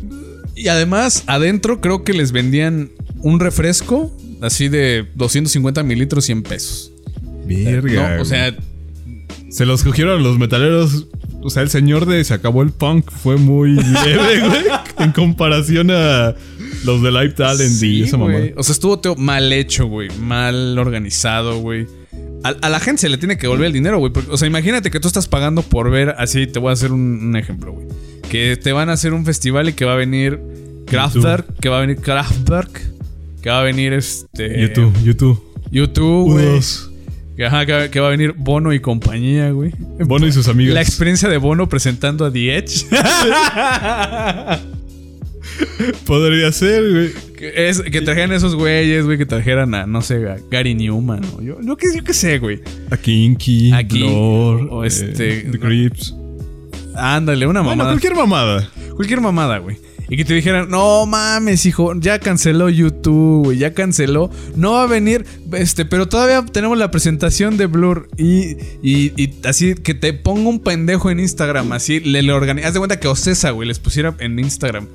Y 0.56 0.70
además, 0.70 1.24
adentro 1.28 1.82
creo 1.82 2.04
que 2.06 2.14
les 2.14 2.32
vendían 2.32 2.90
un 3.20 3.40
refresco 3.42 4.16
así 4.42 4.70
de 4.70 5.06
250 5.16 5.84
mililitros 5.84 6.24
100 6.26 6.44
pesos. 6.44 6.92
Verga. 7.46 8.16
No, 8.16 8.22
o 8.22 8.26
sea, 8.26 8.56
Se 9.56 9.66
los 9.66 9.86
cogieron 9.86 10.22
los 10.22 10.38
metaleros. 10.38 11.08
O 11.42 11.50
sea, 11.50 11.64
el 11.64 11.70
señor 11.70 12.06
de 12.08 12.22
Se 12.26 12.34
acabó 12.34 12.62
el 12.62 12.72
punk 12.72 13.10
fue 13.10 13.38
muy 13.38 13.76
leve, 14.06 14.46
güey. 14.46 14.64
en 15.00 15.14
comparación 15.14 15.92
a 15.92 16.36
los 16.84 17.02
de 17.02 17.10
Live 17.10 17.30
Talent 17.30 17.72
y 17.72 17.76
sí, 17.76 18.04
esa 18.04 18.18
mamá. 18.18 18.38
O 18.58 18.64
sea, 18.64 18.74
estuvo 18.74 19.00
teo, 19.00 19.16
mal 19.16 19.54
hecho, 19.54 19.86
güey. 19.86 20.10
Mal 20.20 20.78
organizado, 20.78 21.60
güey. 21.60 21.88
A, 22.44 22.50
a 22.50 22.70
la 22.70 22.82
gente 22.82 23.04
se 23.04 23.08
le 23.08 23.18
tiene 23.18 23.38
que 23.38 23.44
devolver 23.44 23.68
el 23.68 23.72
dinero, 23.74 23.98
güey. 23.98 24.12
O 24.30 24.36
sea, 24.36 24.46
imagínate 24.46 24.92
que 24.92 25.00
tú 25.00 25.08
estás 25.08 25.30
pagando 25.30 25.62
por 25.62 25.90
ver. 25.90 26.16
Así 26.18 26.48
te 26.48 26.60
voy 26.60 26.72
a 26.72 26.74
hacer 26.74 26.92
un, 26.92 27.00
un 27.24 27.38
ejemplo, 27.38 27.72
güey. 27.72 27.88
Que 28.30 28.58
te 28.62 28.74
van 28.74 28.90
a 28.90 28.94
hacer 28.94 29.14
un 29.14 29.24
festival 29.24 29.70
y 29.70 29.74
que 29.74 29.86
va 29.86 29.94
a 29.94 29.98
venir 29.98 30.38
Kraftwerk, 30.86 31.62
que 31.62 31.70
va 31.70 31.78
a 31.78 31.82
venir 31.82 31.96
Kraftwerk, 32.02 32.82
que 33.42 33.50
va 33.50 33.62
a 33.62 33.64
venir 33.64 33.94
este. 33.94 34.62
YouTube, 34.62 34.94
YouTube. 35.02 35.42
YouTube, 35.72 36.32
güey. 36.34 36.60
Que, 37.36 37.46
ajá, 37.46 37.66
que, 37.66 37.90
que 37.92 38.00
va 38.00 38.08
a 38.08 38.12
venir 38.12 38.34
Bono 38.38 38.72
y 38.74 38.80
compañía, 38.80 39.52
güey. 39.52 39.72
Bono 40.00 40.26
y 40.26 40.32
sus 40.32 40.48
amigos. 40.48 40.74
La 40.74 40.82
experiencia 40.82 41.28
de 41.28 41.38
Bono 41.38 41.68
presentando 41.68 42.26
a 42.26 42.32
The 42.32 42.58
Edge. 42.58 42.86
Podría 46.06 46.52
ser, 46.52 46.92
güey. 46.92 47.12
que, 47.38 47.70
es, 47.70 47.82
que 47.82 48.02
trajeran 48.02 48.32
esos 48.34 48.56
güeyes, 48.56 49.06
güey, 49.06 49.18
que 49.18 49.26
trajeran 49.26 49.74
a, 49.76 49.86
no 49.86 50.02
sé, 50.02 50.28
a 50.30 50.38
Gary 50.50 50.76
Newman. 50.76 51.22
¿no? 51.22 51.42
Yo, 51.42 51.58
yo, 51.62 51.78
qué, 51.78 51.88
yo 51.96 52.04
qué 52.04 52.14
sé, 52.14 52.40
güey. 52.40 52.62
A 52.92 52.98
Kinky, 52.98 53.72
A 53.72 53.82
Kin- 53.84 54.00
Blur, 54.06 54.68
o 54.72 54.84
este- 54.84 55.40
eh, 55.40 55.48
The 55.52 55.60
Creeps. 55.60 56.16
Ándale, 56.96 57.46
una 57.48 57.60
Bueno, 57.62 57.76
mamada. 57.78 57.92
cualquier 57.92 58.16
mamada. 58.16 58.70
Cualquier 58.96 59.22
mamada, 59.22 59.58
güey. 59.60 59.78
Y 60.10 60.18
que 60.18 60.26
te 60.26 60.34
dijeran, 60.34 60.70
no 60.70 61.06
mames, 61.06 61.66
hijo, 61.66 61.94
ya 61.96 62.20
canceló 62.20 62.70
YouTube, 62.70 63.46
güey, 63.46 63.58
ya 63.58 63.74
canceló. 63.74 64.30
No 64.56 64.74
va 64.74 64.84
a 64.84 64.88
venir, 64.88 65.26
este, 65.54 65.86
pero 65.86 66.08
todavía 66.08 66.46
tenemos 66.46 66.78
la 66.78 66.92
presentación 66.92 67.58
de 67.58 67.66
Blur. 67.66 68.08
Y, 68.18 68.58
y, 68.84 69.34
así 69.46 69.76
que 69.76 69.94
te 69.94 70.14
ponga 70.14 70.50
un 70.50 70.60
pendejo 70.60 71.10
en 71.10 71.20
Instagram, 71.20 71.72
así 71.72 72.00
le, 72.00 72.22
le 72.22 72.34
organizas. 72.34 72.74
De 72.74 72.80
cuenta 72.80 73.00
que 73.00 73.08
Ocesa, 73.08 73.52
güey, 73.52 73.68
les 73.68 73.80
pusiera 73.80 74.16
en 74.20 74.38
Instagram. 74.38 74.88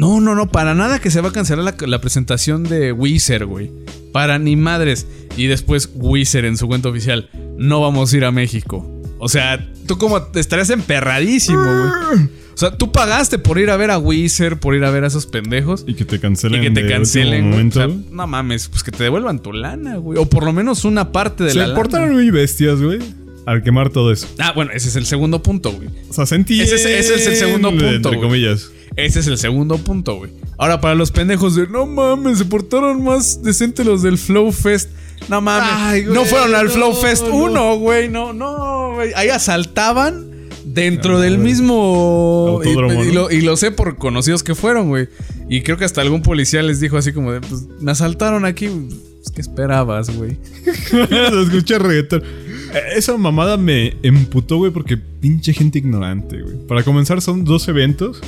No, 0.00 0.18
no, 0.18 0.34
no, 0.34 0.50
para 0.50 0.74
nada 0.74 0.98
que 0.98 1.10
se 1.10 1.20
va 1.20 1.28
a 1.28 1.32
cancelar 1.32 1.74
la, 1.78 2.00
presentación 2.00 2.64
de 2.64 2.90
Wizard, 2.90 3.44
güey. 3.44 3.70
Para 4.12 4.38
ni 4.38 4.56
madres. 4.56 5.06
Y 5.36 5.46
después 5.46 5.90
Wizard 5.94 6.46
en 6.46 6.56
su 6.56 6.68
cuenta 6.68 6.88
oficial. 6.88 7.28
No 7.58 7.82
vamos 7.82 8.12
a 8.12 8.16
ir 8.16 8.24
a 8.24 8.30
México. 8.30 8.90
O 9.18 9.28
sea, 9.28 9.70
tú 9.86 9.98
como 9.98 10.16
estarías 10.34 10.70
emperradísimo, 10.70 11.62
güey. 11.62 12.28
O 12.60 12.68
sea, 12.68 12.76
tú 12.76 12.92
pagaste 12.92 13.38
por 13.38 13.58
ir 13.58 13.70
a 13.70 13.78
ver 13.78 13.90
a 13.90 13.96
Wizard, 13.96 14.58
por 14.58 14.74
ir 14.74 14.84
a 14.84 14.90
ver 14.90 15.04
a 15.04 15.06
esos 15.06 15.24
pendejos. 15.24 15.82
Y 15.86 15.94
que 15.94 16.04
te 16.04 16.20
cancelen. 16.20 16.60
Y 16.62 16.66
que 16.66 16.70
te 16.70 16.86
cancelen, 16.86 17.50
güey. 17.52 17.68
O 17.68 17.72
sea, 17.72 17.86
no 17.86 18.26
mames, 18.26 18.68
pues 18.68 18.82
que 18.82 18.90
te 18.90 19.02
devuelvan 19.02 19.38
tu 19.40 19.54
lana, 19.54 19.96
güey. 19.96 20.18
O 20.18 20.26
por 20.28 20.44
lo 20.44 20.52
menos 20.52 20.84
una 20.84 21.10
parte 21.10 21.44
de 21.44 21.52
Se 21.52 21.56
la 21.58 21.68
lana. 21.68 21.74
portaron 21.76 22.12
muy 22.12 22.30
bestias, 22.30 22.82
güey. 22.82 22.98
Al 23.46 23.62
quemar 23.62 23.88
todo 23.88 24.12
eso. 24.12 24.26
Ah, 24.38 24.52
bueno, 24.54 24.72
ese 24.74 24.88
es 24.90 24.96
el 24.96 25.06
segundo 25.06 25.42
punto, 25.42 25.72
güey. 25.72 25.88
O 26.10 26.12
sea, 26.12 26.26
sentí. 26.26 26.60
Ese 26.60 26.74
es- 26.74 26.84
ese 26.84 27.14
es 27.14 27.26
el 27.28 27.36
segundo 27.36 27.70
punto, 27.70 27.86
Entre 27.88 28.10
güey. 28.16 28.20
comillas. 28.20 28.70
Ese 28.94 29.20
es 29.20 29.26
el 29.26 29.38
segundo 29.38 29.78
punto, 29.78 30.16
güey. 30.16 30.30
Ahora, 30.58 30.82
para 30.82 30.94
los 30.94 31.10
pendejos 31.12 31.54
de 31.54 31.66
no 31.66 31.86
mames, 31.86 32.36
se 32.36 32.44
portaron 32.44 33.02
más 33.02 33.42
decente 33.42 33.84
los 33.84 34.02
del 34.02 34.18
Flow 34.18 34.52
Fest. 34.52 34.90
No 35.30 35.40
mames. 35.40 35.70
Ay, 35.72 36.02
güey, 36.02 36.14
no 36.14 36.26
fueron 36.26 36.54
al 36.54 36.66
no, 36.66 36.72
Flow 36.72 36.92
Fest 36.94 37.26
no. 37.26 37.34
1, 37.36 37.76
güey. 37.78 38.10
No, 38.10 38.34
no, 38.34 38.92
güey. 38.96 39.12
Ahí 39.14 39.30
asaltaban 39.30 40.29
dentro 40.74 41.20
del 41.20 41.38
mismo. 41.38 42.60
Y, 42.64 43.12
lo, 43.12 43.30
y 43.30 43.40
lo 43.40 43.56
sé 43.56 43.70
por 43.70 43.96
conocidos 43.96 44.42
que 44.42 44.54
fueron, 44.54 44.88
güey. 44.88 45.08
Y 45.48 45.62
creo 45.62 45.76
que 45.76 45.84
hasta 45.84 46.00
algún 46.00 46.22
policía 46.22 46.62
les 46.62 46.80
dijo 46.80 46.96
así 46.96 47.12
como 47.12 47.32
de, 47.32 47.40
pues, 47.40 47.66
me 47.80 47.90
asaltaron 47.90 48.44
aquí. 48.44 48.68
Pues, 48.68 49.30
¿Qué 49.34 49.40
esperabas, 49.40 50.16
güey? 50.16 50.36
Escucha 51.44 51.78
reggaetón. 51.78 52.22
Eh, 52.22 52.78
Esa 52.96 53.16
mamada 53.16 53.56
me 53.56 53.96
emputó, 54.02 54.56
güey, 54.58 54.72
porque 54.72 54.96
pinche 54.96 55.52
gente 55.52 55.78
ignorante, 55.78 56.40
güey. 56.42 56.56
Para 56.66 56.82
comenzar, 56.82 57.20
son 57.20 57.44
dos 57.44 57.68
eventos. 57.68 58.20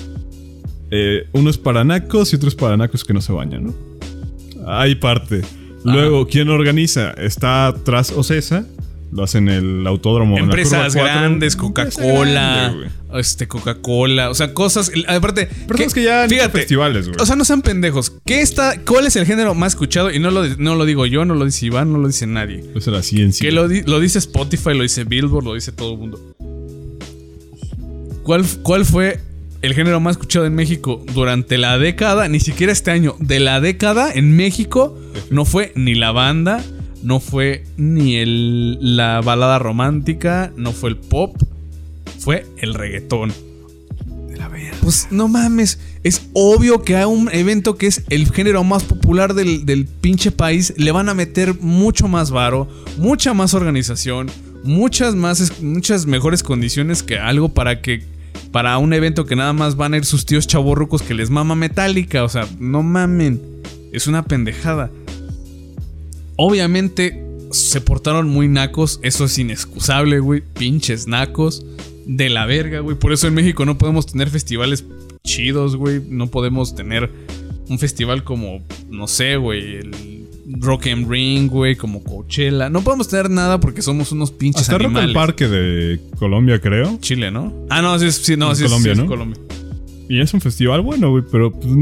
Eh, 0.90 1.26
uno 1.32 1.48
es 1.48 1.56
para 1.58 1.84
nacos 1.84 2.32
y 2.32 2.36
otro 2.36 2.48
es 2.48 2.54
para 2.54 2.76
nacos 2.76 3.04
que 3.04 3.14
no 3.14 3.20
se 3.22 3.32
bañan, 3.32 3.64
¿no? 3.64 3.74
Hay 4.66 4.94
parte. 4.96 5.42
Luego, 5.84 6.26
¿quién 6.28 6.48
organiza? 6.48 7.10
Está 7.12 7.74
tras 7.84 8.12
Ocesa. 8.12 8.66
Lo 9.12 9.24
hacen 9.24 9.48
en 9.50 9.80
el 9.80 9.86
autódromo. 9.86 10.38
en 10.38 10.44
la 10.44 10.46
Empresas 10.46 10.94
grandes, 10.94 11.54
Coca-Cola, 11.54 12.74
este 13.14 13.46
Coca-Cola, 13.46 14.30
o 14.30 14.34
sea, 14.34 14.54
cosas, 14.54 14.90
aparte, 15.06 15.46
Personas 15.68 15.92
que 15.92 16.02
ya 16.02 16.22
han 16.22 16.32
ido 16.32 16.44
a 16.44 16.48
festivales, 16.48 17.08
güey. 17.08 17.20
O 17.20 17.26
sea, 17.26 17.36
no 17.36 17.44
sean 17.44 17.60
pendejos. 17.60 18.14
¿Qué 18.24 18.40
está, 18.40 18.80
¿Cuál 18.86 19.06
es 19.06 19.16
el 19.16 19.26
género 19.26 19.54
más 19.54 19.74
escuchado? 19.74 20.10
Y 20.10 20.18
no 20.18 20.30
lo, 20.30 20.46
no 20.56 20.76
lo 20.76 20.86
digo 20.86 21.04
yo, 21.04 21.26
no 21.26 21.34
lo 21.34 21.44
dice 21.44 21.66
Iván, 21.66 21.92
no 21.92 21.98
lo 21.98 22.06
dice 22.06 22.26
nadie. 22.26 22.64
Esa 22.74 22.78
es 22.78 22.86
la 22.86 23.02
ciencia. 23.02 23.46
Que 23.46 23.52
lo, 23.52 23.68
lo 23.68 24.00
dice 24.00 24.18
Spotify, 24.18 24.70
lo 24.74 24.82
dice 24.82 25.04
Billboard, 25.04 25.44
lo 25.44 25.54
dice 25.54 25.72
todo 25.72 25.92
el 25.92 25.98
mundo. 25.98 26.18
¿Cuál, 28.22 28.46
¿Cuál 28.62 28.86
fue 28.86 29.20
el 29.60 29.74
género 29.74 30.00
más 30.00 30.12
escuchado 30.12 30.46
en 30.46 30.54
México 30.54 31.04
durante 31.12 31.58
la 31.58 31.76
década? 31.76 32.28
Ni 32.28 32.40
siquiera 32.40 32.72
este 32.72 32.92
año. 32.92 33.16
De 33.18 33.40
la 33.40 33.60
década 33.60 34.10
en 34.10 34.36
México 34.36 34.98
no 35.30 35.44
fue 35.44 35.72
ni 35.74 35.94
la 35.94 36.12
banda, 36.12 36.64
no 37.02 37.20
fue 37.20 37.64
ni 37.76 38.16
el, 38.16 38.96
la 38.96 39.20
balada 39.20 39.58
romántica, 39.58 40.52
no 40.56 40.72
fue 40.72 40.90
el 40.90 40.96
pop, 40.96 41.36
fue 42.18 42.46
el 42.58 42.74
reggaetón. 42.74 43.32
Pues 44.80 45.08
no 45.12 45.28
mames, 45.28 45.78
es 46.02 46.22
obvio 46.32 46.82
que 46.82 46.96
a 46.96 47.06
un 47.06 47.28
evento 47.32 47.76
que 47.76 47.86
es 47.86 48.02
el 48.10 48.30
género 48.32 48.64
más 48.64 48.82
popular 48.82 49.32
del, 49.34 49.64
del 49.64 49.86
pinche 49.86 50.32
país 50.32 50.74
le 50.76 50.90
van 50.90 51.08
a 51.08 51.14
meter 51.14 51.54
mucho 51.60 52.08
más 52.08 52.32
varo, 52.32 52.68
mucha 52.98 53.32
más 53.32 53.54
organización, 53.54 54.28
muchas 54.64 55.14
más, 55.14 55.62
muchas 55.62 56.06
mejores 56.06 56.42
condiciones 56.42 57.04
que 57.04 57.18
algo 57.18 57.50
para 57.50 57.80
que 57.80 58.02
para 58.50 58.76
un 58.78 58.92
evento 58.92 59.24
que 59.24 59.36
nada 59.36 59.52
más 59.52 59.76
van 59.76 59.94
a 59.94 59.98
ir 59.98 60.04
sus 60.04 60.26
tíos 60.26 60.46
chavorrucos 60.46 61.02
que 61.02 61.14
les 61.14 61.30
mama 61.30 61.54
metálica, 61.54 62.24
o 62.24 62.28
sea, 62.28 62.46
no 62.58 62.82
mamen, 62.82 63.40
es 63.92 64.08
una 64.08 64.24
pendejada. 64.24 64.90
Obviamente 66.44 67.24
se 67.52 67.80
portaron 67.80 68.28
muy 68.28 68.48
nacos, 68.48 68.98
eso 69.04 69.26
es 69.26 69.38
inexcusable, 69.38 70.18
güey, 70.18 70.40
pinches 70.40 71.06
nacos 71.06 71.64
de 72.04 72.30
la 72.30 72.46
verga, 72.46 72.80
güey. 72.80 72.98
Por 72.98 73.12
eso 73.12 73.28
en 73.28 73.34
México 73.34 73.64
no 73.64 73.78
podemos 73.78 74.06
tener 74.06 74.28
festivales 74.28 74.84
chidos, 75.22 75.76
güey. 75.76 76.02
No 76.08 76.26
podemos 76.26 76.74
tener 76.74 77.12
un 77.68 77.78
festival 77.78 78.24
como, 78.24 78.60
no 78.90 79.06
sé, 79.06 79.36
güey, 79.36 79.76
el 79.76 80.26
Rock 80.58 80.88
and 80.88 81.08
Ring, 81.08 81.48
güey, 81.48 81.76
como 81.76 82.02
Coachella. 82.02 82.68
No 82.68 82.82
podemos 82.82 83.06
tener 83.06 83.30
nada 83.30 83.60
porque 83.60 83.80
somos 83.80 84.10
unos 84.10 84.32
pinches 84.32 84.62
Hasta 84.62 84.78
Rock 84.78 84.86
animales. 84.86 85.08
al 85.10 85.14
Parque 85.14 85.46
de 85.46 86.00
Colombia, 86.18 86.60
creo. 86.60 86.98
Chile, 87.00 87.30
¿no? 87.30 87.54
Ah, 87.70 87.82
no, 87.82 87.96
sí, 88.00 88.10
sí, 88.10 88.36
no, 88.36 88.52
sí, 88.56 88.64
Colombia, 88.64 88.96
sí, 88.96 89.00
¿no? 89.00 89.06
Colombia. 89.06 89.40
Y 90.12 90.20
es 90.20 90.34
un 90.34 90.40
festival 90.42 90.82
bueno, 90.82 91.10
güey, 91.10 91.24
pero 91.32 91.50
pues, 91.52 91.72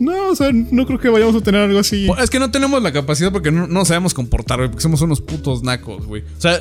no, 0.00 0.28
o 0.30 0.34
sea, 0.34 0.50
no 0.52 0.86
creo 0.86 0.98
que 0.98 1.10
vayamos 1.10 1.34
a 1.36 1.40
tener 1.42 1.60
algo 1.60 1.78
así. 1.78 2.04
Pues, 2.06 2.22
Es 2.22 2.30
que 2.30 2.38
no 2.38 2.50
tenemos 2.50 2.82
la 2.82 2.90
capacidad 2.90 3.30
porque 3.32 3.50
no, 3.50 3.66
no 3.66 3.84
sabemos 3.84 4.14
comportar, 4.14 4.58
güey, 4.58 4.70
porque 4.70 4.82
somos 4.82 5.02
unos 5.02 5.20
putos 5.20 5.62
nacos, 5.62 6.06
güey. 6.06 6.22
O 6.38 6.40
sea, 6.40 6.58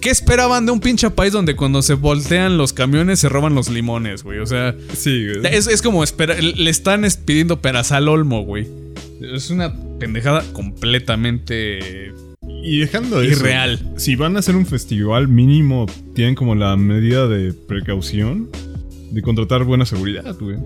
¿qué 0.00 0.10
esperaban 0.10 0.66
de 0.66 0.72
un 0.72 0.80
pinche 0.80 1.08
país 1.10 1.32
donde 1.32 1.54
cuando 1.54 1.82
se 1.82 1.94
voltean 1.94 2.58
los 2.58 2.72
camiones 2.72 3.20
se 3.20 3.28
roban 3.28 3.54
los 3.54 3.68
limones, 3.68 4.24
güey? 4.24 4.40
O 4.40 4.46
sea, 4.46 4.74
Sí, 4.92 5.24
güey. 5.40 5.54
es, 5.54 5.68
es 5.68 5.82
como 5.82 6.02
esperar, 6.02 6.42
le 6.42 6.68
están 6.70 7.04
es- 7.04 7.16
pidiendo 7.16 7.60
peras 7.60 7.92
al 7.92 8.08
olmo, 8.08 8.42
güey. 8.42 8.66
Es 9.20 9.50
una 9.50 9.72
pendejada 10.00 10.42
completamente 10.52 12.12
Y 12.64 12.80
dejando 12.80 13.22
eso, 13.22 13.40
irreal. 13.40 13.92
Si 13.98 14.16
van 14.16 14.34
a 14.34 14.40
hacer 14.40 14.56
un 14.56 14.66
festival 14.66 15.28
mínimo, 15.28 15.86
tienen 16.14 16.34
como 16.34 16.54
la 16.56 16.76
medida 16.76 17.28
de 17.28 17.52
precaución 17.52 18.48
de 19.10 19.22
contratar 19.22 19.64
buena 19.64 19.86
seguridad, 19.86 20.36
güey. 20.40 20.56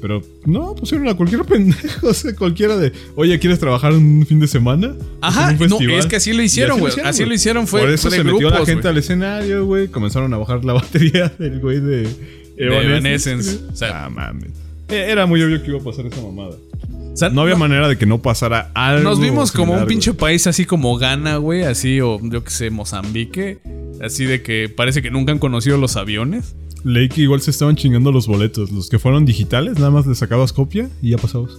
Pero 0.00 0.20
no, 0.46 0.74
pusieron 0.74 1.06
a 1.08 1.14
cualquier 1.14 1.44
pendejo, 1.46 2.08
o 2.08 2.14
sea, 2.14 2.34
cualquiera 2.34 2.76
de, 2.76 2.92
oye, 3.14 3.38
¿quieres 3.38 3.60
trabajar 3.60 3.92
un 3.92 4.26
fin 4.26 4.40
de 4.40 4.48
semana? 4.48 4.94
Ajá, 5.20 5.52
En 5.52 5.62
un 5.62 5.68
no, 5.86 5.96
es 5.96 6.06
que 6.06 6.16
así 6.16 6.32
lo 6.32 6.42
hicieron, 6.42 6.80
güey. 6.80 6.92
Así 7.04 7.24
lo 7.24 7.32
hicieron, 7.32 7.66
fue, 7.68 7.82
Por 7.82 7.90
eso 7.90 8.08
fue 8.08 8.18
de 8.18 8.24
se 8.24 8.32
metió 8.32 8.50
la 8.50 8.56
gente 8.66 8.82
güey. 8.82 8.86
al 8.88 8.98
escenario, 8.98 9.64
güey. 9.64 9.88
Comenzaron 9.88 10.34
a 10.34 10.38
bajar 10.38 10.64
la 10.64 10.72
batería 10.74 11.32
del 11.38 11.60
güey 11.60 11.78
de 11.80 12.08
Evanescence. 12.56 13.56
güey. 13.58 13.70
O 13.72 13.76
sea- 13.76 14.06
ah, 14.06 14.10
mames. 14.10 14.50
Eh, 14.88 15.06
Era 15.10 15.26
muy 15.26 15.40
obvio 15.42 15.62
que 15.62 15.70
iba 15.70 15.78
a 15.80 15.84
pasar 15.84 16.06
esa 16.06 16.20
mamada. 16.20 16.56
O 17.12 17.16
sea, 17.16 17.28
No 17.28 17.42
había 17.42 17.56
manera 17.56 17.88
de 17.88 17.96
que 17.96 18.06
no 18.06 18.20
pasara 18.22 18.70
algo. 18.74 19.02
Nos 19.04 19.20
vimos 19.20 19.52
como 19.52 19.74
un 19.74 19.86
pinche 19.86 20.10
güey. 20.10 20.18
país 20.18 20.46
así 20.46 20.64
como 20.64 20.96
Ghana, 20.98 21.36
güey, 21.36 21.62
así, 21.62 22.00
o 22.00 22.18
yo 22.22 22.42
que 22.42 22.50
sé, 22.50 22.70
Mozambique. 22.70 23.58
Así 24.02 24.24
de 24.24 24.42
que 24.42 24.68
parece 24.74 25.00
que 25.02 25.10
nunca 25.10 25.30
han 25.32 25.38
conocido 25.38 25.76
los 25.78 25.96
aviones. 25.96 26.54
Leí 26.84 27.08
que 27.08 27.22
igual 27.22 27.40
se 27.40 27.50
estaban 27.50 27.76
chingando 27.76 28.10
los 28.12 28.26
boletos. 28.26 28.70
Los 28.72 28.88
que 28.88 28.98
fueron 28.98 29.24
digitales, 29.24 29.74
nada 29.78 29.90
más 29.90 30.06
le 30.06 30.14
sacabas 30.14 30.52
copia 30.52 30.88
y 31.00 31.10
ya 31.10 31.18
pasabas. 31.18 31.52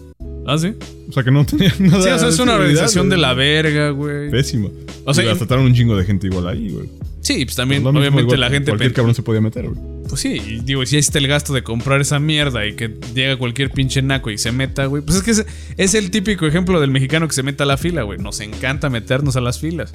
Ah, 0.46 0.58
sí. 0.58 0.74
O 1.08 1.12
sea 1.14 1.24
que 1.24 1.32
no 1.32 1.46
tenían 1.46 1.72
nada. 1.80 2.02
Sí, 2.04 2.10
o 2.10 2.20
sea, 2.20 2.28
es 2.28 2.40
una 2.40 2.56
organización 2.56 3.10
de 3.10 3.18
la 3.18 3.34
verga, 3.34 3.92
güey. 3.92 4.30
Pésimo. 4.30 4.70
O 5.06 5.14
sea, 5.14 5.24
y- 5.24 5.28
asaltaron 5.30 5.66
un 5.66 5.74
chingo 5.74 5.96
de 5.96 6.04
gente 6.04 6.28
igual 6.28 6.48
ahí, 6.48 6.70
güey. 6.70 6.90
Sí, 7.22 7.46
pues 7.46 7.56
también, 7.56 7.82
mismo, 7.82 7.98
obviamente, 7.98 8.24
igual 8.24 8.40
la 8.42 8.50
gente. 8.50 8.72
Cualquier 8.72 8.92
cabrón 8.92 9.16
se 9.16 9.24
podía 9.24 9.40
meter, 9.40 9.70
güey. 9.70 9.80
Pues 10.10 10.20
sí, 10.20 10.42
y 10.46 10.60
digo, 10.60 10.86
si 10.86 10.98
hiciste 10.98 11.20
el 11.20 11.28
gasto 11.28 11.54
de 11.54 11.64
comprar 11.64 12.02
esa 12.02 12.20
mierda 12.20 12.68
y 12.68 12.76
que 12.76 12.94
llega 13.16 13.38
cualquier 13.38 13.72
pinche 13.72 14.02
naco 14.02 14.30
y 14.30 14.38
se 14.38 14.52
meta, 14.52 14.86
güey. 14.88 15.02
Pues 15.02 15.18
es 15.20 15.24
que 15.24 15.32
es, 15.32 15.46
es 15.78 15.94
el 15.94 16.12
típico 16.12 16.46
ejemplo 16.46 16.82
del 16.82 16.92
mexicano 16.92 17.26
que 17.30 17.34
se 17.34 17.42
mete 17.42 17.64
a 17.64 17.66
la 17.66 17.78
fila, 17.78 18.04
güey. 18.04 18.20
Nos 18.20 18.42
encanta 18.42 18.90
meternos 18.90 19.38
a 19.38 19.42
las 19.42 19.58
filas. 19.58 19.94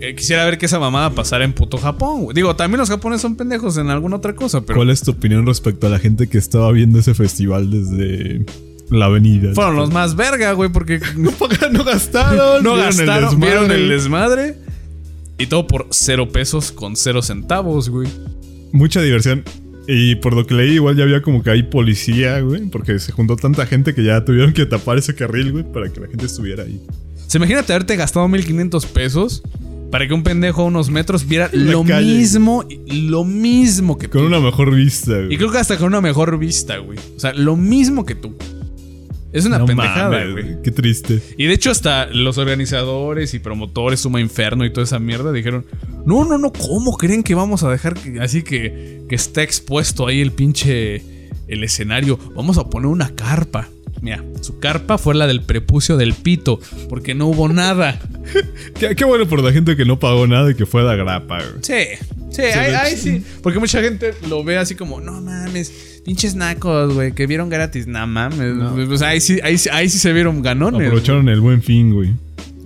Eh, 0.00 0.14
quisiera 0.14 0.46
ver 0.46 0.56
que 0.56 0.64
esa 0.64 0.78
mamada 0.78 1.10
pasara 1.10 1.44
en 1.44 1.52
puto 1.52 1.76
Japón, 1.76 2.22
güey. 2.22 2.34
Digo, 2.34 2.56
también 2.56 2.78
los 2.78 2.88
japoneses 2.88 3.20
son 3.20 3.36
pendejos 3.36 3.76
en 3.76 3.90
alguna 3.90 4.16
otra 4.16 4.34
cosa, 4.34 4.62
pero 4.62 4.78
¿Cuál 4.78 4.88
es 4.88 5.02
tu 5.02 5.10
opinión 5.10 5.44
respecto 5.44 5.86
a 5.86 5.90
la 5.90 5.98
gente 5.98 6.26
que 6.26 6.38
estaba 6.38 6.72
viendo 6.72 6.98
ese 6.98 7.12
festival 7.12 7.70
desde 7.70 8.46
la 8.88 9.06
avenida? 9.06 9.52
fueron 9.54 9.76
los 9.76 9.92
más 9.92 10.16
verga, 10.16 10.52
güey, 10.52 10.70
porque 10.70 11.00
No 11.16 11.30
no 11.72 11.84
gastaron. 11.84 12.62
no 12.62 12.76
el 12.76 12.82
gastaron, 12.82 13.38
vieron 13.38 13.70
el 13.70 13.90
desmadre. 13.90 14.56
Y 15.36 15.46
todo 15.46 15.66
por 15.66 15.86
cero 15.90 16.30
pesos 16.30 16.72
con 16.72 16.96
cero 16.96 17.20
centavos, 17.20 17.90
güey. 17.90 18.08
Mucha 18.72 19.02
diversión. 19.02 19.44
Y 19.86 20.14
por 20.16 20.34
lo 20.34 20.46
que 20.46 20.54
leí, 20.54 20.74
igual 20.74 20.96
ya 20.96 21.02
había 21.04 21.20
como 21.20 21.42
que 21.42 21.50
hay 21.50 21.62
policía, 21.64 22.40
güey. 22.40 22.66
Porque 22.66 22.98
se 22.98 23.12
juntó 23.12 23.36
tanta 23.36 23.66
gente 23.66 23.94
que 23.94 24.04
ya 24.04 24.24
tuvieron 24.24 24.52
que 24.52 24.64
tapar 24.66 24.98
ese 24.98 25.14
carril, 25.14 25.52
güey, 25.52 25.64
para 25.64 25.90
que 25.90 26.00
la 26.00 26.08
gente 26.08 26.26
estuviera 26.26 26.62
ahí. 26.62 26.80
Se 27.26 27.38
imagínate 27.38 27.72
haberte 27.72 27.96
gastado 27.96 28.28
1500 28.28 28.86
pesos 28.86 29.42
para 29.90 30.06
que 30.06 30.14
un 30.14 30.22
pendejo 30.22 30.62
a 30.62 30.64
unos 30.66 30.90
metros 30.90 31.26
viera 31.26 31.50
la 31.52 31.72
lo 31.72 31.84
calle. 31.84 32.06
mismo, 32.16 32.64
lo 32.86 33.24
mismo 33.24 33.98
que 33.98 34.08
Con 34.08 34.20
tú. 34.22 34.26
una 34.28 34.40
mejor 34.40 34.74
vista, 34.74 35.14
güey. 35.16 35.34
Y 35.34 35.36
creo 35.36 35.50
que 35.50 35.58
hasta 35.58 35.76
con 35.76 35.88
una 35.88 36.00
mejor 36.00 36.38
vista, 36.38 36.78
güey. 36.78 36.98
O 37.16 37.20
sea, 37.20 37.32
lo 37.34 37.56
mismo 37.56 38.04
que 38.06 38.14
tú. 38.14 38.34
Es 39.32 39.44
una 39.46 39.58
No 39.58 39.66
pendejada, 39.66 40.08
mames, 40.10 40.32
güey. 40.32 40.62
Qué 40.62 40.72
triste. 40.72 41.22
Y 41.38 41.44
de 41.46 41.54
hecho, 41.54 41.70
hasta 41.70 42.06
los 42.06 42.36
organizadores 42.38 43.32
y 43.34 43.38
promotores, 43.38 44.00
Suma 44.00 44.20
Inferno 44.20 44.64
y 44.64 44.72
toda 44.72 44.82
esa 44.84 44.98
mierda, 44.98 45.30
dijeron: 45.32 45.64
No, 46.04 46.24
no, 46.24 46.36
no, 46.36 46.52
¿cómo 46.52 46.96
creen 46.96 47.22
que 47.22 47.36
vamos 47.36 47.62
a 47.62 47.70
dejar 47.70 47.94
que- 47.94 48.18
así 48.20 48.42
que, 48.42 49.02
que 49.08 49.14
esté 49.14 49.42
expuesto 49.42 50.06
ahí 50.08 50.20
el 50.20 50.32
pinche 50.32 51.30
el 51.46 51.62
escenario? 51.62 52.18
Vamos 52.34 52.58
a 52.58 52.68
poner 52.68 52.88
una 52.88 53.10
carpa. 53.14 53.68
Mira, 54.02 54.24
su 54.40 54.58
carpa 54.58 54.96
fue 54.98 55.14
la 55.14 55.26
del 55.26 55.42
prepucio 55.42 55.96
del 55.96 56.14
pito, 56.14 56.58
porque 56.88 57.14
no 57.14 57.26
hubo 57.26 57.48
nada. 57.48 58.00
Qué, 58.78 58.94
qué 58.94 59.04
bueno 59.04 59.26
por 59.28 59.42
la 59.42 59.52
gente 59.52 59.76
que 59.76 59.84
no 59.84 59.98
pagó 59.98 60.26
nada 60.26 60.50
y 60.50 60.54
que 60.54 60.64
fue 60.66 60.80
a 60.82 60.84
la 60.84 60.96
grapa, 60.96 61.38
güey. 61.38 61.62
Sí, 61.62 61.98
sí, 62.30 62.42
ahí, 62.42 62.72
ahí 62.74 62.96
sí. 62.96 63.22
Porque 63.42 63.58
mucha 63.58 63.82
gente 63.82 64.14
lo 64.28 64.42
ve 64.44 64.56
así 64.56 64.74
como, 64.74 65.00
no 65.00 65.20
mames, 65.20 66.00
pinches 66.04 66.34
nacos, 66.34 66.94
güey, 66.94 67.12
que 67.12 67.26
vieron 67.26 67.48
gratis. 67.50 67.86
No 67.86 68.06
mames. 68.06 68.88
O 68.88 68.96
sea, 68.96 69.08
ahí 69.08 69.20
sí, 69.20 69.38
ahí, 69.42 69.58
sí- 69.58 69.68
ahí 69.72 69.88
sí 69.88 69.98
se 69.98 70.12
vieron 70.12 70.40
ganones. 70.42 70.86
Aprovecharon 70.86 71.28
el 71.28 71.40
buen 71.40 71.62
fin, 71.62 71.92
güey. 71.92 72.14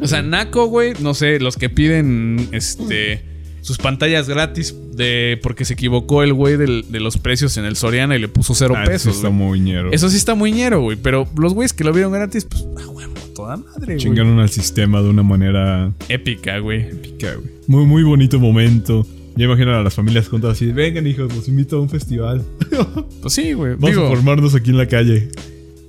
O 0.00 0.06
sea, 0.06 0.22
naco, 0.22 0.66
güey, 0.66 0.92
no 1.00 1.14
sé, 1.14 1.40
los 1.40 1.56
que 1.56 1.68
piden 1.70 2.48
este 2.52 3.24
sus 3.64 3.78
pantallas 3.78 4.28
gratis 4.28 4.74
de 4.92 5.40
porque 5.42 5.64
se 5.64 5.72
equivocó 5.72 6.22
el 6.22 6.34
güey 6.34 6.58
del- 6.58 6.84
de 6.90 7.00
los 7.00 7.16
precios 7.16 7.56
en 7.56 7.64
el 7.64 7.76
Soriana 7.76 8.14
y 8.14 8.18
le 8.18 8.28
puso 8.28 8.54
cero 8.54 8.74
Ah, 8.76 8.84
pesos. 8.84 9.16
está 9.16 9.28
güey. 9.28 9.40
muy 9.40 9.60
ñero. 9.60 9.90
Eso 9.90 10.10
sí 10.10 10.16
está 10.18 10.34
muy 10.34 10.52
ñero, 10.52 10.82
güey. 10.82 10.98
Pero 11.00 11.26
los 11.38 11.54
güeyes 11.54 11.72
que 11.72 11.82
lo 11.82 11.92
vieron 11.94 12.12
gratis, 12.12 12.44
pues, 12.44 12.62
ah, 12.76 12.82
a 12.82 13.34
toda 13.34 13.56
madre, 13.56 13.94
güey. 13.94 13.96
Chingaron 13.98 14.38
al 14.38 14.50
sistema 14.50 15.00
de 15.00 15.08
una 15.08 15.22
manera 15.22 15.90
Épica, 16.10 16.58
güey. 16.58 16.82
épica, 16.82 17.34
güey. 17.34 17.48
Muy, 17.66 17.86
muy 17.86 18.02
bonito 18.02 18.38
momento. 18.38 19.06
Ya 19.36 19.46
imaginan 19.46 19.74
a 19.76 19.82
las 19.82 19.94
familias 19.94 20.28
juntas 20.28 20.52
así, 20.52 20.66
vengan 20.66 21.06
hijos, 21.06 21.34
los 21.34 21.48
invito 21.48 21.78
a 21.78 21.80
un 21.80 21.88
festival. 21.88 22.44
Pues 23.22 23.32
sí, 23.32 23.54
güey. 23.54 23.72
Vamos 23.76 23.90
Digo, 23.90 24.04
a 24.06 24.08
formarnos 24.10 24.54
aquí 24.54 24.68
en 24.70 24.76
la 24.76 24.86
calle. 24.86 25.30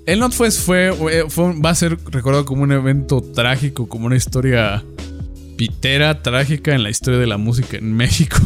El 0.06 0.20
Notfest 0.20 0.62
fue, 0.66 0.94
fue, 0.98 1.26
fue- 1.30 1.60
va 1.60 1.72
a 1.72 1.76
ser 1.76 1.98
recordado 2.10 2.46
como 2.46 2.64
un 2.64 2.72
evento 2.72 3.22
trágico, 3.22 3.88
como 3.90 4.06
una 4.06 4.16
historia 4.16 4.82
pitera, 5.58 6.22
trágica 6.22 6.74
en 6.76 6.84
la 6.84 6.90
historia 6.90 7.20
de 7.20 7.28
la 7.28 7.38
música 7.38 7.78
en 7.78 7.94
México. 7.94 8.38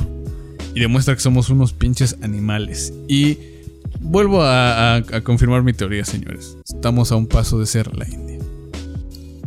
Y 0.75 0.79
demuestra 0.79 1.15
que 1.15 1.21
somos 1.21 1.49
unos 1.49 1.73
pinches 1.73 2.17
animales. 2.21 2.93
Y 3.07 3.37
vuelvo 3.99 4.43
a, 4.43 4.95
a- 4.95 4.97
a 4.97 5.21
confirmar 5.21 5.63
mi 5.63 5.73
teoría, 5.73 6.05
señores. 6.05 6.57
Estamos 6.67 7.11
a 7.11 7.15
un 7.15 7.27
paso 7.27 7.59
de 7.59 7.65
ser 7.65 7.95
la 7.97 8.07
India. 8.07 8.37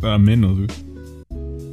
A 0.01 0.17
menos, 0.17 0.57
güey. 0.57 0.67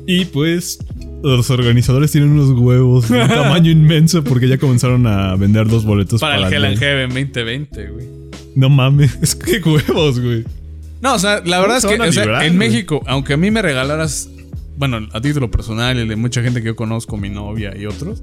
Y 0.06 0.24
pues, 0.26 0.78
los 1.22 1.50
organizadores 1.50 2.10
tienen 2.12 2.30
unos 2.30 2.50
huevos 2.58 3.08
de 3.08 3.22
un 3.22 3.28
tamaño 3.28 3.70
inmenso 3.70 4.24
porque 4.24 4.48
ya 4.48 4.58
comenzaron 4.58 5.06
a 5.06 5.36
vender 5.36 5.68
dos 5.68 5.84
boletos 5.84 6.20
Para, 6.20 6.36
para, 6.36 6.48
el 6.48 6.54
Hell 6.54 6.64
and 6.64 6.78
Heaven 6.78 7.08
2020, 7.08 7.86
güey. 7.90 8.06
No 8.56 8.68
mames, 8.68 9.18
es 9.22 9.34
que 9.34 9.58
huevos, 9.60 10.20
güey. 10.20 10.44
No, 11.02 11.14
o 11.14 11.18
sea, 11.18 11.42
la 11.44 11.60
verdad 11.60 11.78
es 11.78 11.84
que 11.86 11.96
van 11.96 12.06
a 12.06 12.10
o 12.10 12.12
sea, 12.12 12.24
librar, 12.24 12.42
en 12.44 12.56
güey? 12.56 12.68
México, 12.68 13.02
aunque 13.06 13.32
a 13.34 13.36
mí 13.36 13.50
me 13.50 13.62
regalaras, 13.62 14.28
bueno, 14.80 15.06
a 15.12 15.20
título 15.20 15.50
personal 15.50 15.98
el 15.98 16.08
de 16.08 16.16
mucha 16.16 16.42
gente 16.42 16.60
que 16.62 16.68
yo 16.68 16.74
conozco, 16.76 17.18
mi 17.18 17.28
novia 17.28 17.76
y 17.76 17.84
otros, 17.84 18.22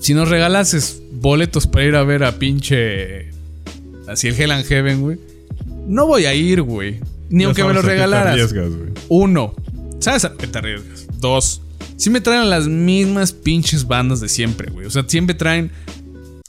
si 0.00 0.12
nos 0.12 0.28
regalases 0.28 1.00
boletos 1.12 1.66
para 1.66 1.86
ir 1.86 1.96
a 1.96 2.04
ver 2.04 2.24
a 2.24 2.32
pinche, 2.38 3.30
así 4.06 4.28
el 4.28 4.38
Hell 4.38 4.50
and 4.50 4.66
Heaven, 4.66 5.00
güey, 5.00 5.18
no 5.86 6.06
voy 6.06 6.26
a 6.26 6.34
ir, 6.34 6.60
güey. 6.60 7.00
Ni 7.30 7.40
Ya 7.40 7.46
aunque 7.46 7.64
me 7.64 7.72
lo 7.72 7.80
qué 7.80 7.86
te 7.86 7.92
regalaras. 7.94 8.32
arriesgas, 8.34 8.68
güey. 8.70 8.90
Uno, 9.08 9.54
¿sabes 9.98 10.26
a 10.26 10.34
qué 10.36 10.46
te 10.46 10.58
arriesgas? 10.58 11.06
Dos, 11.18 11.62
si 11.96 12.10
me 12.10 12.20
traen 12.20 12.50
las 12.50 12.68
mismas 12.68 13.32
pinches 13.32 13.86
bandas 13.86 14.20
de 14.20 14.28
siempre, 14.28 14.70
güey. 14.70 14.84
O 14.86 14.90
sea, 14.90 15.04
siempre 15.08 15.34
traen 15.34 15.70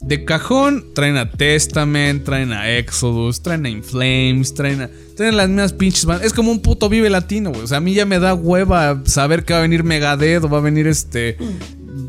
de 0.00 0.24
cajón, 0.24 0.86
traen 0.94 1.16
a 1.18 1.30
Testament, 1.30 2.24
traen 2.24 2.52
a 2.52 2.70
Exodus, 2.70 3.42
traen 3.42 3.66
a 3.66 3.68
Inflames, 3.68 4.54
traen 4.54 4.82
a. 4.82 4.90
Traen 5.14 5.36
las 5.36 5.48
mismas 5.48 5.72
pinches 5.74 6.06
bandas. 6.06 6.26
Es 6.26 6.32
como 6.32 6.50
un 6.50 6.60
puto 6.60 6.88
vive 6.88 7.10
latino, 7.10 7.50
güey. 7.50 7.62
O 7.62 7.66
sea, 7.66 7.78
a 7.78 7.80
mí 7.80 7.92
ya 7.92 8.06
me 8.06 8.18
da 8.18 8.32
hueva 8.32 9.02
saber 9.04 9.44
que 9.44 9.52
va 9.52 9.58
a 9.58 9.62
venir 9.62 9.84
Megadeth 9.84 10.44
o 10.44 10.48
va 10.48 10.58
a 10.58 10.62
venir 10.62 10.86
este. 10.86 11.36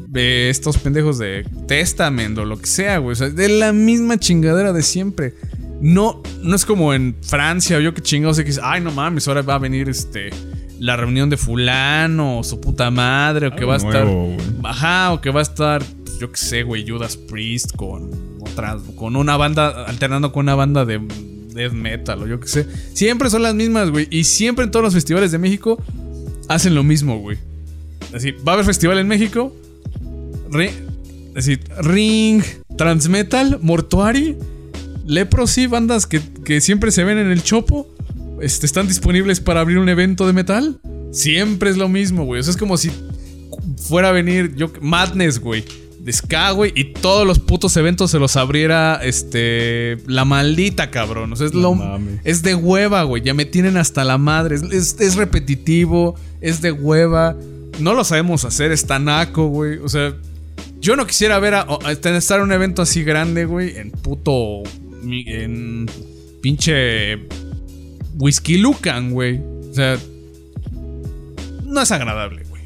de 0.07 0.49
estos 0.49 0.77
pendejos 0.77 1.17
de 1.17 1.45
Testament 1.67 2.37
o 2.37 2.45
lo 2.45 2.57
que 2.57 2.67
sea, 2.67 2.97
güey. 2.99 3.13
O 3.13 3.15
sea, 3.15 3.29
de 3.29 3.49
la 3.49 3.73
misma 3.73 4.17
chingadera 4.17 4.71
de 4.71 4.83
siempre. 4.83 5.35
No, 5.81 6.21
no 6.41 6.55
es 6.55 6.63
como 6.63 6.93
en 6.93 7.15
Francia 7.21 7.77
o 7.77 7.79
yo 7.79 7.93
que 7.93 8.01
chingados 8.01 8.37
sé 8.37 8.43
que 8.43 8.49
dice, 8.51 8.61
ay, 8.63 8.81
no 8.81 8.91
mames, 8.91 9.27
ahora 9.27 9.41
va 9.41 9.55
a 9.55 9.59
venir 9.59 9.89
este. 9.89 10.29
La 10.81 10.97
reunión 10.97 11.29
de 11.29 11.37
Fulano 11.37 12.39
o 12.39 12.43
su 12.43 12.59
puta 12.59 12.89
madre 12.89 13.47
o 13.47 13.51
que 13.51 13.57
Algo 13.57 13.67
va 13.67 13.73
a 13.75 13.77
estar. 13.77 14.07
Ajá, 14.63 15.13
o 15.13 15.21
que 15.21 15.29
va 15.29 15.39
a 15.39 15.43
estar, 15.43 15.83
pues, 15.83 16.17
yo 16.19 16.31
qué 16.31 16.37
sé, 16.37 16.63
güey, 16.63 16.83
Judas 16.89 17.17
Priest 17.17 17.75
con 17.75 18.09
otra, 18.41 18.77
con 18.95 19.15
una 19.15 19.37
banda, 19.37 19.85
alternando 19.85 20.31
con 20.31 20.45
una 20.45 20.55
banda 20.55 20.83
de 20.83 20.99
death 21.53 21.73
metal 21.73 22.23
o 22.23 22.27
yo 22.27 22.39
qué 22.39 22.47
sé. 22.47 22.67
Siempre 22.93 23.29
son 23.29 23.43
las 23.43 23.53
mismas, 23.53 23.91
güey. 23.91 24.07
Y 24.09 24.23
siempre 24.23 24.65
en 24.65 24.71
todos 24.71 24.83
los 24.83 24.93
festivales 24.95 25.31
de 25.31 25.37
México 25.37 25.77
hacen 26.49 26.73
lo 26.73 26.83
mismo, 26.83 27.19
güey. 27.19 27.37
Así, 28.13 28.31
va 28.31 28.53
a 28.53 28.55
haber 28.55 28.65
festival 28.65 28.97
en 28.97 29.07
México. 29.07 29.55
Ri- 30.49 30.73
así, 31.35 31.59
Ring, 31.79 32.41
Transmetal, 32.75 33.59
Mortuary, 33.61 34.35
Leprosy, 35.05 35.67
bandas 35.67 36.07
que, 36.07 36.21
que 36.43 36.59
siempre 36.59 36.89
se 36.91 37.03
ven 37.03 37.19
en 37.19 37.31
el 37.31 37.43
chopo. 37.43 37.87
Este, 38.41 38.65
están 38.65 38.87
disponibles 38.87 39.39
para 39.39 39.61
abrir 39.61 39.77
un 39.77 39.89
evento 39.89 40.27
de 40.27 40.33
metal. 40.33 40.79
Siempre 41.11 41.69
es 41.69 41.77
lo 41.77 41.89
mismo, 41.89 42.25
güey. 42.25 42.39
O 42.39 42.43
sea, 42.43 42.51
es 42.51 42.57
como 42.57 42.77
si 42.77 42.91
fuera 43.87 44.09
a 44.09 44.11
venir 44.11 44.55
yo, 44.55 44.71
Madness, 44.81 45.39
güey. 45.39 45.63
De 45.99 46.11
ska, 46.11 46.51
güey. 46.51 46.71
Y 46.75 46.85
todos 46.93 47.27
los 47.27 47.37
putos 47.37 47.77
eventos 47.77 48.09
se 48.11 48.17
los 48.17 48.35
abriera 48.35 48.99
este. 49.03 49.97
La 50.07 50.25
maldita, 50.25 50.89
cabrón. 50.89 51.31
O 51.33 51.35
sea, 51.35 51.45
es, 51.47 51.53
lo, 51.53 51.75
es 52.23 52.41
de 52.41 52.55
hueva, 52.55 53.03
güey. 53.03 53.21
Ya 53.21 53.33
me 53.35 53.45
tienen 53.45 53.77
hasta 53.77 54.03
la 54.03 54.17
madre. 54.17 54.55
Es, 54.55 54.63
es- 54.63 54.95
es 54.99 55.15
repetitivo. 55.15 56.15
Es 56.41 56.61
de 56.61 56.71
hueva. 56.71 57.35
No 57.79 57.93
lo 57.93 58.03
sabemos 58.03 58.45
hacer. 58.45 58.71
Es 58.71 58.85
tanaco, 58.87 59.47
güey. 59.47 59.77
O 59.77 59.89
sea, 59.89 60.15
yo 60.79 60.95
no 60.95 61.05
quisiera 61.05 61.37
ver 61.37 61.53
a, 61.53 61.67
a- 61.83 61.91
estar 61.91 62.39
en 62.39 62.45
un 62.45 62.51
evento 62.51 62.81
así 62.81 63.03
grande, 63.03 63.45
güey. 63.45 63.77
En 63.77 63.91
puto. 63.91 64.63
En 65.03 65.87
pinche. 66.41 67.19
Whisky 68.21 68.57
Lucan, 68.57 69.11
güey. 69.11 69.39
O 69.69 69.73
sea. 69.73 69.97
No 71.65 71.81
es 71.81 71.91
agradable, 71.91 72.43
güey. 72.49 72.61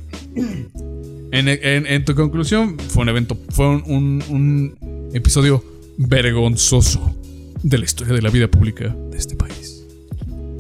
En, 1.32 1.48
en- 1.48 1.86
en 1.88 2.06
tu 2.06 2.13
conclusión, 2.15 2.78
fue 2.89 3.04
un 3.04 3.10
evento. 3.10 3.38
Fue 3.50 3.68
un, 3.68 3.84
un- 3.88 4.24
un 4.30 5.10
episodio 5.13 5.63
vergonzoso 5.98 7.15
de 7.63 7.78
la 7.78 7.86
historia 7.86 8.13
de 8.13 8.22
la 8.22 8.30
vida 8.30 8.48
pública 8.50 8.96
de 9.12 9.18
este 9.18 9.36
país. 9.36 9.84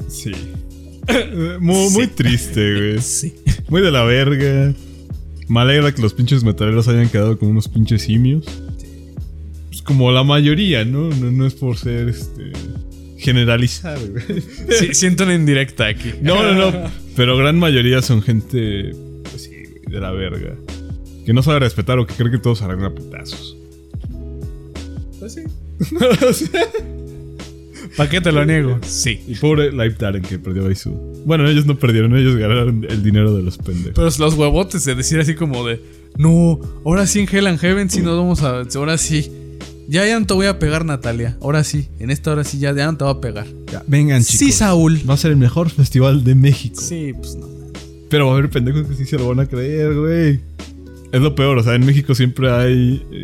Sí. 0.07 0.31
muy, 1.59 1.89
muy 1.91 2.07
triste, 2.07 2.73
güey. 2.75 2.99
Sí. 3.01 3.33
Muy 3.69 3.81
de 3.81 3.91
la 3.91 4.03
verga. 4.03 4.73
Me 5.47 5.59
alegra 5.59 5.93
que 5.93 6.01
los 6.01 6.13
pinches 6.13 6.43
metaleros 6.43 6.87
hayan 6.87 7.09
quedado 7.09 7.37
como 7.37 7.51
unos 7.51 7.67
pinches 7.67 8.03
simios. 8.03 8.45
Pues 9.69 9.81
como 9.81 10.11
la 10.11 10.23
mayoría, 10.23 10.85
¿no? 10.85 11.09
No, 11.09 11.31
no 11.31 11.45
es 11.45 11.53
por 11.53 11.77
ser 11.77 12.09
este. 12.09 12.51
Generalizar, 13.17 13.97
güey. 13.99 14.41
Sí, 14.79 14.93
siento 14.93 15.23
una 15.23 15.35
indirecta 15.35 15.87
aquí. 15.87 16.13
No, 16.21 16.41
no, 16.43 16.71
no. 16.71 16.91
Pero 17.15 17.37
gran 17.37 17.57
mayoría 17.57 18.01
son 18.01 18.21
gente. 18.21 18.93
Pues 19.29 19.43
sí, 19.43 19.49
güey, 19.49 19.81
de 19.87 19.99
la 19.99 20.11
verga. 20.11 20.55
Que 21.25 21.33
no 21.33 21.41
sabe 21.41 21.59
respetar 21.59 21.97
o 21.97 22.05
que 22.05 22.13
cree 22.13 22.31
que 22.31 22.37
todos 22.37 22.61
harán 22.61 22.83
a 22.83 22.93
putazos. 22.93 23.57
Pues 25.19 25.33
sí. 25.33 25.43
¿Para 27.97 28.09
qué 28.09 28.19
te 28.19 28.31
lo 28.31 28.45
niego? 28.45 28.79
Sí. 28.81 29.21
Y 29.27 29.35
pobre 29.35 29.71
Live 29.71 29.95
que 30.27 30.37
perdió 30.37 30.67
ahí 30.67 30.75
su. 30.75 30.91
Bueno, 31.25 31.47
ellos 31.47 31.65
no 31.65 31.77
perdieron, 31.77 32.15
ellos 32.15 32.35
ganaron 32.35 32.85
el 32.89 33.03
dinero 33.03 33.33
de 33.35 33.41
los 33.41 33.57
pendejos. 33.57 33.93
Pero 33.95 34.25
los 34.25 34.33
huevotes 34.35 34.83
de 34.85 34.95
decir 34.95 35.19
así 35.19 35.35
como 35.35 35.65
de, 35.65 35.81
no, 36.17 36.59
ahora 36.83 37.07
sí 37.07 37.21
en 37.21 37.29
Hell 37.31 37.47
and 37.47 37.59
Heaven 37.59 37.89
sí 37.89 38.01
nos 38.01 38.17
vamos 38.17 38.41
a, 38.43 38.63
ahora 38.77 38.97
sí. 38.97 39.31
Ya, 39.87 40.05
ya 40.05 40.19
no 40.19 40.25
te 40.25 40.33
voy 40.33 40.47
a 40.47 40.57
pegar, 40.57 40.83
Natalia. 40.85 41.37
Ahora 41.41 41.63
sí, 41.63 41.89
en 41.99 42.09
esta 42.09 42.31
hora 42.31 42.43
sí, 42.43 42.57
ya, 42.57 42.73
ya 42.73 42.91
no 42.91 42.97
te 42.97 43.03
voy 43.03 43.13
a 43.13 43.21
pegar. 43.21 43.47
Ya, 43.71 43.83
vengan, 43.87 44.23
Sí, 44.23 44.51
Saúl. 44.51 44.99
Va 45.07 45.13
a 45.13 45.17
ser 45.17 45.31
el 45.31 45.37
mejor 45.37 45.69
festival 45.69 46.23
de 46.23 46.35
México. 46.35 46.81
Sí, 46.81 47.13
pues 47.13 47.35
no. 47.35 47.47
Pero 48.09 48.27
va 48.27 48.33
a 48.33 48.37
haber 48.37 48.49
pendejos 48.49 48.87
que 48.87 48.95
sí 48.95 49.05
se 49.05 49.17
lo 49.17 49.27
van 49.27 49.39
a 49.39 49.45
creer, 49.45 49.93
güey. 49.93 50.39
Es 51.11 51.21
lo 51.21 51.35
peor, 51.35 51.57
o 51.57 51.63
sea, 51.63 51.75
en 51.75 51.85
México 51.85 52.15
siempre 52.15 52.51
hay 52.51 53.05
eh, 53.11 53.23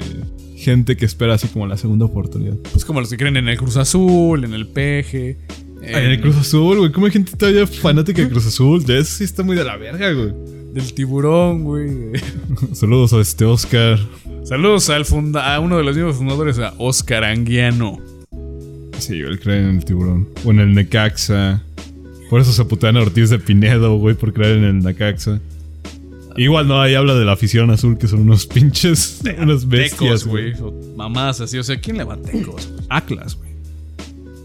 gente 0.56 0.95
que 0.95 1.06
espera 1.06 1.34
así 1.34 1.47
como 1.47 1.67
la 1.67 1.78
segunda 1.78 2.06
oportunidad. 2.06 2.56
Pues 2.71 2.86
como 2.86 3.00
los 3.02 3.10
que 3.10 3.17
creen 3.17 3.38
en 3.38 3.50
el 3.50 3.58
Cruz 3.58 3.78
Azul, 3.78 4.43
en 4.43 4.54
el 4.54 4.67
Peje. 4.67 5.38
En 5.82 6.12
el 6.12 6.21
Cruz 6.21 6.38
Azul, 6.38 6.78
güey. 6.78 6.91
¿Cómo 6.91 7.08
hay 7.08 7.12
gente 7.12 7.32
todavía 7.36 7.65
fanática 7.65 8.21
de 8.21 8.30
Cruz 8.30 8.45
Azul? 8.45 8.86
Ya 8.86 8.95
eso 8.95 9.17
sí 9.17 9.24
está 9.24 9.43
muy 9.43 9.56
de 9.56 9.63
la 9.63 9.78
verga, 9.78 10.12
güey. 10.12 10.61
Del 10.74 10.94
tiburón, 10.94 11.64
güey. 11.64 12.12
Saludos 12.74 13.14
a 13.14 13.20
este 13.20 13.46
Oscar. 13.46 14.00
Saludos 14.44 14.90
al 14.90 15.06
funda 15.06 15.54
a 15.54 15.60
uno 15.60 15.78
de 15.78 15.84
los 15.84 15.96
mismos 15.96 16.16
fundadores, 16.16 16.60
a 16.60 16.74
Oscar 16.78 17.24
Anguiano. 17.26 18.00
Sí, 18.98 19.20
él 19.20 19.40
cree 19.40 19.60
en 19.60 19.78
el 19.78 19.86
tiburón. 19.86 20.30
O 20.46 20.52
en 20.52 20.60
el 20.60 20.74
Necaxa. 20.74 21.62
Por 22.30 22.40
eso 22.40 22.54
se 22.54 22.64
putean 22.64 22.96
a 22.96 23.02
Ortiz 23.02 23.30
de 23.30 23.40
Pinedo, 23.40 23.98
güey, 23.98 24.16
por 24.16 24.32
creer 24.32 24.60
en 24.60 24.64
el 24.64 24.80
Necaxa. 24.80 25.42
Igual 26.38 26.68
no, 26.68 26.82
ahí 26.82 26.96
habla 26.96 27.16
de 27.16 27.26
la 27.26 27.34
afición 27.34 27.70
azul, 27.72 27.98
que 27.98 28.08
son 28.08 28.22
unos 28.22 28.48
pinches, 28.54 29.22
unas 29.38 29.68
bestias, 29.68 30.24
Tecos, 30.24 30.26
güey. 30.26 30.54
Mamás 30.96 31.42
así. 31.42 31.58
O 31.58 31.64
sea, 31.64 31.80
¿quién 31.82 31.98
le 31.98 32.06
va 32.06 32.14
a 32.14 32.22
tecos? 32.22 32.72
Atlas, 32.90 33.36
güey. 33.36 33.51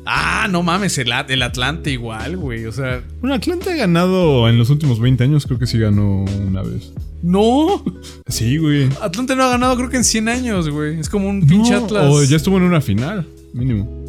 Ah, 0.07 0.47
no 0.51 0.63
mames, 0.63 0.97
el, 0.99 1.11
At- 1.13 1.31
el 1.31 1.43
Atlante 1.43 1.91
igual, 1.91 2.37
güey. 2.37 2.65
O 2.67 2.73
sea, 2.73 3.03
Bueno, 3.21 3.35
Atlanta 3.35 3.73
ha 3.73 3.77
ganado 3.77 4.49
en 4.49 4.57
los 4.59 4.71
últimos 4.71 5.01
20 5.01 5.25
años, 5.25 5.47
creo 5.47 5.59
que 5.59 5.67
sí 5.67 5.79
ganó 5.79 6.25
una 6.47 6.63
vez. 6.63 6.93
no. 7.23 7.83
Sí, 8.29 8.57
güey. 8.59 8.89
Atlante 9.03 9.35
no 9.37 9.45
ha 9.45 9.49
ganado 9.51 9.77
creo 9.77 9.89
que 9.91 9.97
en 9.97 10.05
100 10.05 10.29
años, 10.29 10.69
güey. 10.69 10.99
Es 11.01 11.09
como 11.09 11.29
un 11.29 11.47
pinche 11.47 11.73
No, 11.73 11.85
Atlas. 11.85 12.05
O 12.09 12.23
ya 12.25 12.37
estuvo 12.37 12.57
en 12.57 12.63
una 12.65 12.81
final, 12.81 13.27
mínimo. 13.53 14.05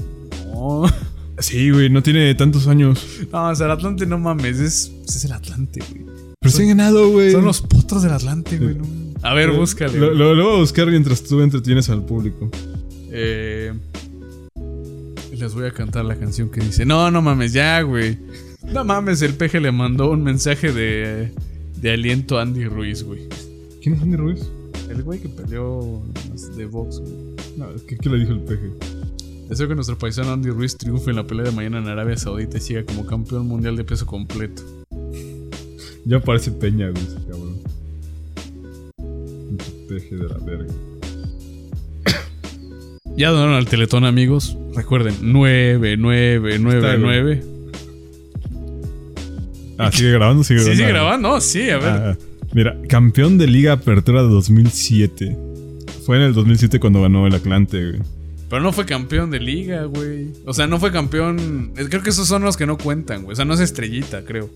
No. 0.54 0.84
Sí, 1.40 1.70
güey, 1.70 1.90
no 1.90 2.02
tiene 2.02 2.34
tantos 2.36 2.68
años. 2.68 3.06
No, 3.32 3.50
o 3.50 3.56
sea, 3.56 3.68
el 3.68 3.72
Atlante 3.74 4.06
no 4.08 4.18
mames, 4.18 4.60
es, 4.60 4.92
es 5.08 5.26
el 5.26 5.32
Atlante, 5.34 5.82
güey. 5.90 6.06
Pero 6.40 6.56
sí 6.56 6.62
han 6.64 6.70
ganado, 6.70 7.10
güey. 7.12 7.32
Son 7.32 7.46
los 7.46 7.62
potros 7.62 8.02
del 8.04 8.12
Atlante, 8.14 8.58
güey. 8.58 8.76
no. 8.76 8.86
A 9.24 9.34
ver, 9.34 9.52
búscale. 9.52 9.98
Lo, 9.98 10.14
lo- 10.14 10.34
lo 10.36 10.46
voy 10.46 10.56
a 10.58 10.60
buscar 10.60 10.88
mientras 10.88 11.24
tú 11.24 11.42
entretienes 11.42 11.90
al 11.90 12.04
público. 12.06 12.50
Eh, 13.12 13.57
les 15.38 15.54
voy 15.54 15.66
a 15.66 15.72
cantar 15.72 16.06
la 16.06 16.18
canción 16.18 16.50
que 16.50 16.62
dice: 16.62 16.86
No, 16.86 17.10
no 17.12 17.22
mames, 17.22 17.54
ya, 17.54 17.82
güey. 17.82 18.18
No 18.66 18.84
mames, 18.84 19.22
el 19.22 19.34
peje 19.34 19.60
le 19.60 19.72
mandó 19.72 20.12
un 20.12 20.24
mensaje 20.24 20.72
de, 20.72 21.32
de 21.80 21.92
aliento 21.92 22.38
a 22.38 22.42
Andy 22.42 22.66
Ruiz, 22.66 23.04
güey. 23.04 23.28
¿Quién 23.82 23.96
es 23.96 24.02
Andy 24.02 24.18
Ruiz? 24.18 24.50
El 24.90 25.04
güey 25.04 25.20
que 25.20 25.30
peleó 25.30 26.02
de 26.56 26.66
box, 26.66 27.00
güey. 27.00 27.14
No, 27.58 27.68
¿qué, 27.88 27.98
qué 27.98 28.10
le 28.10 28.20
dijo 28.20 28.32
el 28.34 28.42
peje? 28.42 28.70
Deseo 29.50 29.68
que 29.68 29.76
nuestro 29.76 29.98
paisano 29.98 30.34
Andy 30.34 30.50
Ruiz 30.50 30.76
triunfe 30.76 31.12
en 31.12 31.16
la 31.16 31.26
pelea 31.26 31.46
de 31.46 31.52
mañana 31.52 31.80
en 31.80 31.88
Arabia 31.88 32.18
Saudita 32.18 32.58
y 32.58 32.62
siga 32.62 32.84
como 32.84 33.06
campeón 33.06 33.48
mundial 33.48 33.78
de 33.78 33.84
peso 33.84 34.06
completo. 34.06 34.62
Ya 36.06 36.20
parece 36.20 36.52
Peña, 36.52 36.90
güey, 36.90 37.04
ese 37.04 37.16
cabrón. 37.28 37.58
Peje 39.88 40.16
de 40.16 40.28
la 40.28 40.38
verga. 40.40 40.74
Ya 43.18 43.32
donaron 43.32 43.56
al 43.56 43.66
Teletón, 43.66 44.06
amigos. 44.06 44.56
Recuerden, 44.76 45.16
9999. 45.22 47.44
Ah, 49.80 49.92
sigue 49.92 50.12
grabando, 50.12 50.44
sigue 50.44 50.60
Sí, 50.60 50.66
grabando. 50.66 50.84
sigue 50.84 50.92
grabando, 50.94 51.30
no, 51.30 51.42
sí, 51.42 51.70
a 51.70 51.78
ver. 51.78 51.90
Ah, 51.90 52.18
mira, 52.54 52.76
campeón 52.88 53.38
de 53.38 53.48
Liga 53.48 53.74
Apertura 53.74 54.24
de 54.24 54.30
2007. 54.30 55.38
Fue 56.06 56.18
en 56.18 56.24
el 56.24 56.34
2007 56.34 56.80
cuando 56.80 57.02
ganó 57.02 57.28
el 57.28 57.36
Atlante, 57.36 57.92
güey. 57.92 58.02
Pero 58.50 58.62
no 58.62 58.72
fue 58.72 58.86
campeón 58.86 59.30
de 59.30 59.42
liga, 59.42 59.84
güey. 59.84 60.30
O 60.46 60.54
sea, 60.54 60.68
no 60.68 60.80
fue 60.80 60.90
campeón. 60.92 61.74
Creo 61.90 62.02
que 62.02 62.12
esos 62.12 62.28
son 62.30 62.44
los 62.44 62.56
que 62.56 62.66
no 62.66 62.78
cuentan, 62.78 63.24
güey. 63.24 63.34
O 63.34 63.36
sea, 63.36 63.44
no 63.44 63.54
es 63.54 63.60
estrellita, 63.60 64.24
creo. 64.24 64.50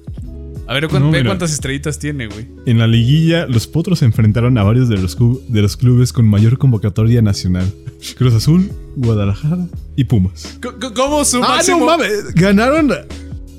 A 0.65 0.74
ver, 0.74 0.88
¿cuán- 0.88 1.04
No, 1.04 1.12
ve 1.12 1.26
cuántas 1.26 1.52
estrellitas 1.52 2.00
tiene, 2.00 2.28
güey. 2.28 2.45
En 2.65 2.80
la 2.80 2.88
liguilla, 2.88 3.45
los 3.47 3.67
Potros 3.67 4.00
se 4.00 4.06
enfrentaron 4.06 4.58
a 4.58 4.63
varios 4.63 4.88
de 4.88 4.97
los, 4.97 5.17
de 5.50 5.62
los 5.62 5.76
clubes 5.76 6.13
con 6.13 6.26
mayor 6.26 6.58
convocatoria 6.58 7.21
nacional. 7.21 7.69
Cruz 8.17 8.33
Azul, 8.33 8.71
Guadalajara 8.95 9.67
y 9.95 10.03
Pumas. 10.05 10.59
¿Cómo 10.95 11.23
su 11.25 11.37
¡Ah, 11.37 11.55
máximo? 11.55 11.79
no 11.79 11.85
mames! 11.85 12.33
Ganaron 12.33 12.91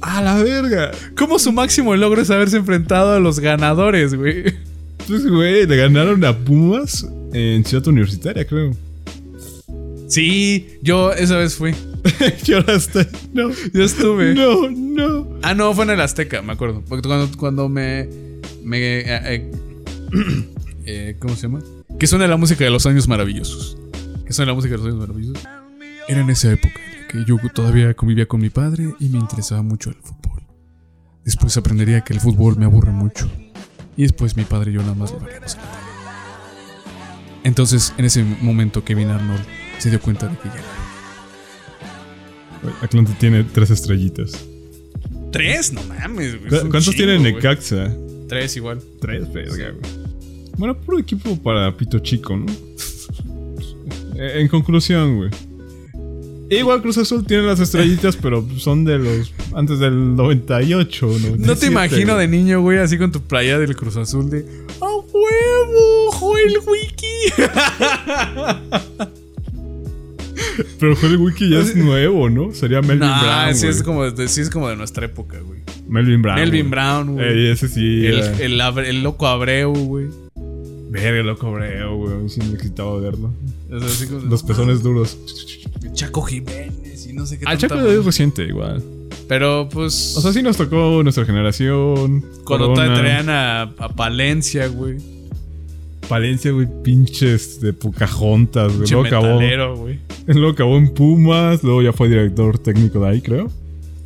a 0.00 0.22
la 0.22 0.42
verga. 0.42 0.90
¿Cómo 1.16 1.38
su 1.38 1.52
máximo 1.52 1.94
logro 1.96 2.22
es 2.22 2.30
haberse 2.30 2.56
enfrentado 2.56 3.12
a 3.12 3.20
los 3.20 3.40
ganadores, 3.40 4.14
güey? 4.14 4.44
Pues, 5.06 5.26
güey, 5.26 5.66
le 5.66 5.76
ganaron 5.76 6.24
a 6.24 6.36
Pumas 6.36 7.06
en 7.32 7.64
Ciudad 7.64 7.86
Universitaria, 7.88 8.46
creo. 8.46 8.72
Sí, 10.08 10.78
yo 10.82 11.12
esa 11.12 11.36
vez 11.36 11.54
fui. 11.54 11.74
está. 12.68 13.06
No. 13.32 13.50
Yo 13.72 13.84
estuve. 13.84 14.34
No, 14.34 14.70
no. 14.70 15.26
Ah, 15.42 15.54
no, 15.54 15.72
fue 15.72 15.84
en 15.84 15.90
el 15.90 16.00
Azteca, 16.00 16.42
me 16.42 16.52
acuerdo. 16.52 16.82
Porque 16.88 17.08
cuando, 17.08 17.36
cuando 17.38 17.68
me. 17.68 18.08
me 18.62 18.78
eh, 18.78 19.04
eh, 19.06 19.50
eh, 20.86 21.16
¿Cómo 21.18 21.34
se 21.34 21.42
llama? 21.42 21.60
Que 21.98 22.06
suena 22.06 22.26
la 22.26 22.36
música 22.36 22.64
de 22.64 22.70
los 22.70 22.84
años 22.86 23.08
maravillosos. 23.08 23.78
Que 24.32 24.36
suena 24.36 24.52
la 24.52 24.54
música 24.56 24.72
de 24.72 24.78
los 24.78 24.86
años 24.86 24.98
maravillosos. 24.98 25.44
Era 26.08 26.22
en 26.22 26.30
esa 26.30 26.50
época 26.50 26.80
en 26.90 27.02
la 27.02 27.06
que 27.08 27.24
yo 27.26 27.36
todavía 27.54 27.92
convivía 27.92 28.24
con 28.24 28.40
mi 28.40 28.48
padre 28.48 28.94
y 28.98 29.10
me 29.10 29.18
interesaba 29.18 29.60
mucho 29.60 29.90
el 29.90 29.96
fútbol. 29.96 30.40
Después 31.22 31.54
aprendería 31.58 32.00
que 32.00 32.14
el 32.14 32.20
fútbol 32.20 32.56
me 32.56 32.64
aburre 32.64 32.92
mucho. 32.92 33.30
Y 33.94 34.04
después 34.04 34.34
mi 34.38 34.44
padre 34.44 34.70
y 34.70 34.74
yo 34.76 34.80
nada 34.80 34.94
más 34.94 35.12
lo 35.12 35.20
veríamos. 35.20 35.58
Entonces, 37.44 37.92
en 37.98 38.06
ese 38.06 38.24
momento, 38.40 38.82
Kevin 38.82 39.10
Arnold 39.10 39.42
se 39.78 39.90
dio 39.90 40.00
cuenta 40.00 40.28
de 40.28 40.36
que 40.38 40.48
ya 40.48 40.54
era. 40.54 40.62
Güey, 42.62 42.74
Atlante 42.80 43.12
tiene 43.20 43.44
tres 43.44 43.68
estrellitas. 43.68 44.32
¿Tres? 45.30 45.74
No 45.74 45.82
mames, 45.84 46.38
güey. 46.38 46.48
¿Cu- 46.48 46.54
es 46.56 46.62
un 46.62 46.70
¿Cuántos 46.70 46.94
chingo, 46.94 46.96
tiene 47.06 47.18
güey. 47.18 47.34
Necaxa? 47.34 47.94
Tres 48.30 48.56
igual. 48.56 48.80
Tres, 48.98 49.30
verga, 49.30 49.72
güey. 49.72 49.92
Bueno, 50.56 50.80
puro 50.80 50.98
equipo 51.00 51.36
para 51.42 51.76
pito 51.76 51.98
chico, 51.98 52.34
¿no? 52.34 52.46
Eh, 54.16 54.40
en 54.40 54.48
conclusión, 54.48 55.16
güey. 55.16 55.30
Igual 56.50 56.82
Cruz 56.82 56.98
Azul 56.98 57.24
tiene 57.26 57.44
las 57.44 57.60
estrellitas, 57.60 58.14
pero 58.16 58.46
son 58.58 58.84
de 58.84 58.98
los. 58.98 59.32
antes 59.54 59.78
del 59.78 60.14
98, 60.16 61.06
No 61.06 61.12
te 61.14 61.20
97, 61.30 61.66
imagino 61.66 62.14
güey. 62.14 62.26
de 62.26 62.36
niño, 62.36 62.60
güey, 62.60 62.78
así 62.78 62.98
con 62.98 63.10
tu 63.10 63.22
playa 63.22 63.58
del 63.58 63.74
Cruz 63.74 63.96
Azul 63.96 64.28
de 64.28 64.44
¡A 64.80 64.86
huevo! 64.86 66.10
¡Joel 66.12 66.58
Wiki! 66.66 67.32
Pero 70.78 70.96
Joel 70.96 71.16
Wiki 71.18 71.48
ya 71.50 71.60
es 71.60 71.74
nuevo, 71.76 72.28
¿no? 72.28 72.52
Sería 72.52 72.80
Melvin 72.82 72.98
Nah, 73.08 73.44
Brown. 73.44 73.54
sí 73.54 73.66
es, 73.68 73.76
güey. 73.82 73.84
como 73.86 74.10
de, 74.10 74.28
sí 74.28 74.40
es 74.40 74.50
como 74.50 74.68
de 74.68 74.76
nuestra 74.76 75.06
época, 75.06 75.38
güey. 75.40 75.60
Melvin 75.88 76.20
Brown. 76.22 76.36
Melvin 76.38 76.60
güey. 76.68 76.70
Brown, 76.70 77.12
güey. 77.14 77.26
Ey, 77.28 77.50
ese 77.50 77.68
sí. 77.68 78.06
el, 78.06 78.20
el, 78.40 78.60
el 78.60 79.02
loco 79.02 79.26
Abreu, 79.26 79.72
güey. 79.72 80.06
Verga, 80.90 81.22
lo 81.22 81.38
cobreo, 81.38 81.96
güey. 81.96 82.14
A 82.14 82.18
mí 82.18 82.28
sí 82.28 82.40
me 82.40 82.54
excitaba 82.54 82.98
verlo. 83.00 83.32
O 83.72 83.78
sea, 83.80 83.88
así 83.88 84.06
como 84.06 84.20
de, 84.20 84.28
Los 84.28 84.42
pezones 84.42 84.82
duros. 84.82 85.16
Chaco 85.94 86.22
Jiménez 86.22 87.06
y 87.06 87.12
no 87.12 87.26
sé 87.26 87.38
qué 87.38 87.44
tanta 87.44 87.58
Chaco 87.58 87.76
madre. 87.76 87.98
es 87.98 88.04
reciente, 88.04 88.44
igual. 88.44 88.82
Pero 89.28 89.68
pues. 89.70 90.14
O 90.16 90.20
sea, 90.20 90.32
sí 90.32 90.42
nos 90.42 90.56
tocó 90.56 91.02
nuestra 91.02 91.24
generación. 91.24 92.24
cuando 92.44 92.68
Corona, 92.74 92.94
traían 92.94 93.30
a, 93.30 93.62
a 93.62 93.88
Palencia, 93.88 94.66
güey. 94.68 94.96
Palencia, 96.08 96.50
güey, 96.50 96.68
pinches 96.82 97.60
de 97.60 97.72
Pocahontas, 97.72 98.76
güey. 98.76 98.90
Luego 98.90 99.06
acabó, 99.06 99.36
güey. 99.76 99.98
luego 100.26 100.50
acabó 100.50 100.76
en 100.76 100.92
Pumas, 100.92 101.62
luego 101.62 101.80
ya 101.82 101.92
fue 101.92 102.08
director 102.08 102.58
técnico 102.58 103.00
de 103.00 103.08
ahí, 103.08 103.20
creo. 103.22 103.50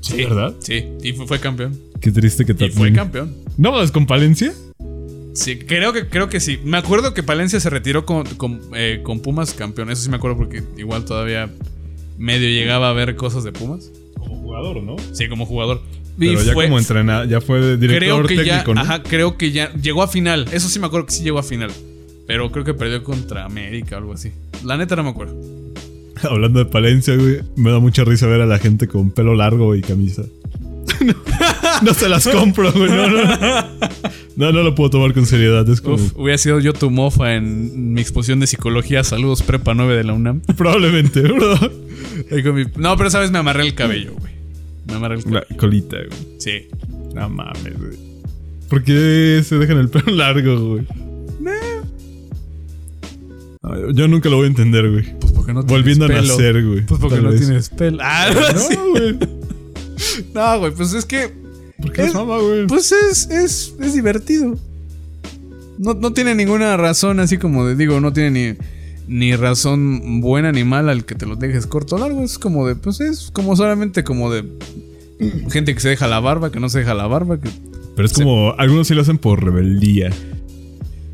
Sí, 0.01 0.17
¿verdad? 0.19 0.55
Sí, 0.61 0.85
y 1.03 1.13
fue, 1.15 1.27
fue 1.27 1.41
campeón. 1.41 1.77
Qué 2.01 2.13
triste 2.13 2.45
que 2.45 2.53
Y 2.53 2.55
también. 2.55 2.79
fue 2.79 2.93
campeón. 2.93 3.35
¿No 3.57 3.81
es 3.83 3.91
con 3.91 4.07
Palencia? 4.07 4.53
Sí, 5.37 5.59
creo 5.59 5.93
que, 5.93 6.09
creo 6.09 6.29
que 6.29 6.41
sí. 6.41 6.59
Me 6.65 6.79
acuerdo 6.79 7.13
que 7.15 7.23
Palencia 7.23 7.61
se 7.61 7.69
retiró 7.71 8.07
con, 8.07 8.25
con, 8.37 8.61
eh, 8.75 9.01
con 9.03 9.21
Pumas 9.21 9.53
campeón. 9.53 9.91
Eso 9.91 10.03
sí 10.03 10.09
me 10.11 10.17
acuerdo 10.17 10.37
porque 10.39 10.63
igual 10.79 11.05
todavía 11.05 11.51
medio 12.19 12.49
llegaba 12.49 12.89
a 12.89 12.93
ver 12.95 13.17
cosas 13.17 13.45
de 13.45 13.53
Pumas. 13.53 13.91
Como 14.19 14.37
jugador, 14.41 14.83
¿no? 14.83 14.97
Sí, 15.13 15.29
como 15.29 15.45
jugador. 15.45 15.83
Pero 16.19 16.41
Y 16.41 16.45
ya 16.47 16.53
fue- 16.55 16.65
como 16.65 16.79
entrenador, 16.79 17.29
ya 17.29 17.41
fue 17.43 17.77
director 17.77 17.99
creo 17.99 18.23
que 18.27 18.37
técnico, 18.37 18.69
ya, 18.69 18.75
¿no? 18.75 18.81
ajá, 18.81 19.03
creo 19.03 19.37
que 19.37 19.53
ya 19.53 19.73
llegó 19.75 20.03
a 20.03 20.09
final. 20.09 20.47
Eso 20.53 20.69
sí 20.71 20.79
me 20.79 20.87
acuerdo 20.87 21.07
que 21.07 21.13
sí 21.13 21.23
llegó 21.23 21.39
a 21.39 21.43
final. 21.43 21.71
Pero 22.27 22.51
creo 22.51 22.65
que 22.65 22.73
perdió 22.75 23.05
contra 23.05 23.45
América 23.45 23.97
o 23.97 23.99
algo 23.99 24.15
así. 24.15 24.33
La 24.65 24.77
neta 24.79 24.97
no 24.97 25.05
me 25.05 25.11
acuerdo. 25.11 25.37
Hablando 26.23 26.61
de 26.61 26.65
Palencia, 26.65 27.15
güey, 27.15 27.41
me 27.57 27.71
da 27.71 27.79
mucha 27.79 28.05
risa 28.05 28.27
ver 28.27 28.41
a 28.41 28.47
la 28.47 28.59
gente 28.59 28.89
con 28.89 29.11
pelo 29.11 29.35
largo 29.35 29.75
y 29.75 29.83
camisa. 29.83 30.23
no, 31.05 31.15
no 31.83 31.93
se 31.95 32.09
las 32.09 32.27
compro, 32.27 32.73
güey. 32.73 32.89
No, 32.91 33.07
no. 33.11 33.67
No, 34.37 34.53
no 34.53 34.63
lo 34.63 34.75
puedo 34.75 34.91
tomar 34.91 35.15
con 35.15 35.25
seriedad. 35.27 35.69
Es 35.69 35.81
como. 35.81 35.97
Uf, 35.97 36.13
hubiera 36.17 36.37
sido 36.39 36.61
yo 36.61 36.73
tu 36.75 36.91
mofa 36.91 37.35
en 37.35 37.95
mi 37.95 38.01
exposición 38.03 38.39
de 38.41 38.47
psicología. 38.47 39.03
Saludos, 39.03 39.43
prepa 39.43 39.73
9 39.75 39.97
de 39.97 40.05
la 40.05 40.13
UNAM. 40.13 40.41
Probablemente, 40.57 41.21
bro. 41.23 41.55
No, 42.77 42.97
pero 42.97 43.11
sabes, 43.11 43.31
me 43.31 43.39
amarré 43.39 43.63
el 43.63 43.75
cabello, 43.75 44.13
güey. 44.19 44.33
Me 44.87 44.95
amarré 44.95 45.17
el 45.17 45.25
cabello. 45.25 45.47
La 45.51 45.57
colita, 45.57 45.97
güey. 45.97 46.39
Sí. 46.39 46.69
No 47.15 47.29
mames, 47.31 47.79
güey. 47.79 47.97
¿Por 48.69 48.83
qué 48.85 49.43
se 49.45 49.57
dejan 49.57 49.79
el 49.79 49.89
pelo 49.89 50.13
largo, 50.15 50.69
güey? 50.71 50.87
Ay, 53.63 53.81
Yo 53.95 54.07
nunca 54.09 54.29
lo 54.29 54.37
voy 54.37 54.45
a 54.45 54.49
entender, 54.49 54.91
güey. 54.91 55.19
Pues 55.19 55.33
porque 55.33 55.53
no 55.53 55.65
tienes 55.65 55.71
Volviendo 55.79 56.05
a 56.05 56.09
pelo. 56.09 56.21
nacer, 56.23 56.65
güey. 56.67 56.81
Pues 56.87 57.01
porque 57.01 57.21
no 57.21 57.31
vez. 57.31 57.41
tienes 57.41 57.69
pelo. 57.71 57.99
Ah. 58.01 58.29
No, 58.55 58.91
güey. 58.91 59.19
No, 60.35 60.59
güey, 60.61 60.73
pues 60.73 60.93
es 60.93 61.05
que. 61.05 61.33
¿Por 61.81 61.93
qué 61.93 62.03
Es- 62.03 62.09
es 62.09 62.15
mamá, 62.15 62.39
güey? 62.39 62.67
Pues 62.67 62.93
es, 62.93 63.29
es, 63.31 63.75
es 63.81 63.95
divertido. 63.95 64.57
No, 65.79 65.95
no 65.95 66.13
tiene 66.13 66.35
ninguna 66.35 66.77
razón, 66.77 67.21
así 67.21 67.37
como 67.37 67.67
de, 67.67 67.77
digo, 67.77 68.01
no 68.01 68.13
tiene 68.13 68.31
ni, 69.07 69.19
ni 69.29 69.37
razón 69.37 70.21
buena 70.23 70.51
ni 70.53 70.65
mala 70.65 70.93
el 70.93 71.05
que 71.05 71.15
te 71.15 71.27
lo 71.27 71.37
dejes 71.37 71.67
corto 71.67 71.97
o 71.97 71.99
largo. 71.99 72.23
Es 72.25 72.39
como 72.39 72.67
de, 72.67 72.77
pues 72.77 73.01
es 73.01 73.31
como 73.33 73.57
solamente 73.57 74.03
como 74.05 74.33
de 74.33 74.45
gente 75.51 75.75
que 75.75 75.81
se 75.81 75.91
deja 75.91 76.07
la 76.09 76.21
barba, 76.21 76.51
que 76.51 76.61
no 76.61 76.69
se 76.71 76.79
deja 76.79 76.95
la 76.95 77.07
barba. 77.07 77.39
Que... 77.41 77.51
Pero 77.95 78.07
es 78.07 78.13
como. 78.15 78.55
Algunos 78.59 78.89
sí 78.89 78.95
lo 78.95 79.03
hacen 79.03 79.19
por 79.19 79.45
rebeldía. 79.45 80.11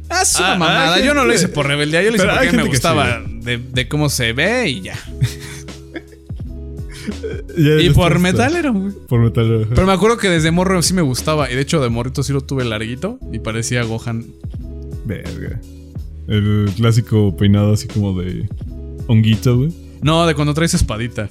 Ah, 0.08 0.22
es 0.22 0.36
Ah, 0.36 0.40
una 0.40 0.58
mamada. 0.58 0.94
hay 0.94 1.04
Yo 1.06 1.14
no 1.14 1.24
lo 1.24 1.34
hice 1.34 1.48
por 1.48 1.66
rebeldía, 1.66 2.02
yo 2.02 2.10
lo 2.10 2.16
hice 2.16 2.26
porque 2.26 2.52
me 2.52 2.64
gustaba 2.64 3.20
de, 3.42 3.58
de 3.58 3.88
cómo 3.88 4.08
se 4.10 4.32
ve 4.32 4.68
y 4.68 4.82
ya. 4.82 4.94
Y 7.56 7.90
por 7.90 8.18
metalero, 8.18 8.72
güey. 8.72 8.92
Por 9.08 9.20
metalero. 9.20 9.66
Pero 9.68 9.86
me 9.86 9.92
acuerdo 9.92 10.16
que 10.16 10.28
desde 10.28 10.50
morro 10.50 10.80
sí 10.82 10.94
me 10.94 11.02
gustaba. 11.02 11.50
Y 11.50 11.54
de 11.54 11.60
hecho, 11.62 11.80
de 11.80 11.88
morrito 11.88 12.22
sí 12.22 12.32
lo 12.32 12.40
tuve 12.40 12.64
larguito. 12.64 13.18
Y 13.32 13.38
parecía 13.38 13.82
Gohan. 13.84 14.24
Verga. 15.04 15.60
El 16.28 16.70
clásico 16.76 17.36
peinado 17.36 17.72
así 17.72 17.88
como 17.88 18.20
de 18.20 18.48
honguito, 19.08 19.56
güey. 19.56 19.72
No, 20.02 20.26
de 20.26 20.34
cuando 20.34 20.54
traes 20.54 20.74
espadita. 20.74 21.30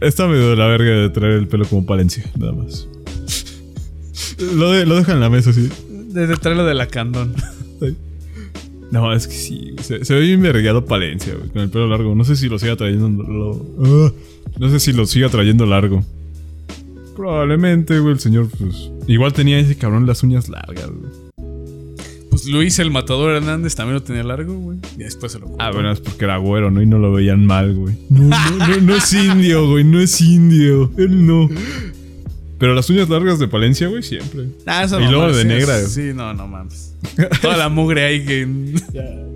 Está 0.00 0.26
medio 0.26 0.50
de 0.50 0.56
la 0.56 0.66
verga 0.66 0.90
de 0.90 1.10
traer 1.10 1.34
el 1.34 1.46
pelo 1.48 1.64
como 1.66 1.86
Palencia, 1.86 2.24
nada 2.38 2.52
más. 2.52 2.88
Lo, 4.38 4.72
de- 4.72 4.86
lo 4.86 4.96
dejan 4.96 5.16
en 5.16 5.20
la 5.20 5.30
mesa 5.30 5.50
así. 5.50 5.68
Desde 6.08 6.36
traerlo 6.36 6.64
de 6.64 6.74
la 6.74 6.88
candón. 6.88 7.34
No, 8.92 9.12
es 9.12 9.26
que 9.26 9.34
sí. 9.34 9.70
güey. 9.72 9.82
Se, 9.84 10.04
se 10.04 10.14
ve 10.14 10.20
bien 10.20 10.40
vergueado 10.42 10.84
Palencia, 10.84 11.34
güey, 11.34 11.48
con 11.50 11.62
el 11.62 11.70
pelo 11.70 11.88
largo. 11.88 12.14
No 12.14 12.22
sé 12.24 12.36
si 12.36 12.48
lo 12.48 12.58
siga 12.60 12.76
trayendo. 12.76 13.24
lo- 13.24 13.66
ah, 13.84 14.12
no 14.60 14.68
sé 14.70 14.78
si 14.78 14.92
lo 14.92 15.06
siga 15.06 15.28
trayendo 15.30 15.66
largo. 15.66 16.04
Probablemente, 17.16 17.98
güey, 17.98 18.14
el 18.14 18.20
señor, 18.20 18.48
pues. 18.58 18.90
Igual 19.06 19.32
tenía 19.32 19.58
ese 19.58 19.76
cabrón 19.76 20.06
las 20.06 20.22
uñas 20.22 20.48
largas, 20.48 20.86
güey. 20.90 21.12
Pues 22.30 22.46
Luis 22.46 22.78
el 22.78 22.90
Matador 22.90 23.34
Hernández 23.34 23.74
también 23.74 23.94
lo 23.96 24.02
tenía 24.02 24.22
largo, 24.22 24.54
güey. 24.54 24.78
Y 24.96 25.02
después 25.04 25.32
se 25.32 25.38
lo 25.38 25.46
cortó. 25.48 25.62
Ah, 25.62 25.70
bueno, 25.70 25.92
es 25.92 26.00
porque 26.00 26.24
era 26.24 26.38
güero, 26.38 26.70
¿no? 26.70 26.80
Y 26.80 26.86
no 26.86 26.98
lo 26.98 27.12
veían 27.12 27.44
mal, 27.44 27.74
güey. 27.74 27.94
No, 28.08 28.28
no, 28.28 28.68
no, 28.68 28.76
no 28.80 28.94
es 28.96 29.12
indio, 29.12 29.68
güey. 29.68 29.84
No 29.84 30.00
es 30.00 30.18
indio. 30.22 30.90
Él 30.96 31.26
no. 31.26 31.48
Pero 32.62 32.76
las 32.76 32.88
uñas 32.90 33.08
largas 33.08 33.40
de 33.40 33.48
Palencia, 33.48 33.88
güey, 33.88 34.04
siempre. 34.04 34.46
Ah, 34.66 34.84
esa 34.84 35.00
y 35.00 35.06
luego 35.06 35.22
mamada, 35.22 35.36
de 35.36 35.42
sí, 35.42 35.48
negra. 35.48 35.80
Sí, 35.80 36.12
no, 36.14 36.32
no 36.32 36.46
mames. 36.46 36.94
Toda 37.42 37.56
la 37.56 37.68
mugre 37.68 38.04
ahí 38.04 38.24
que. 38.24 38.46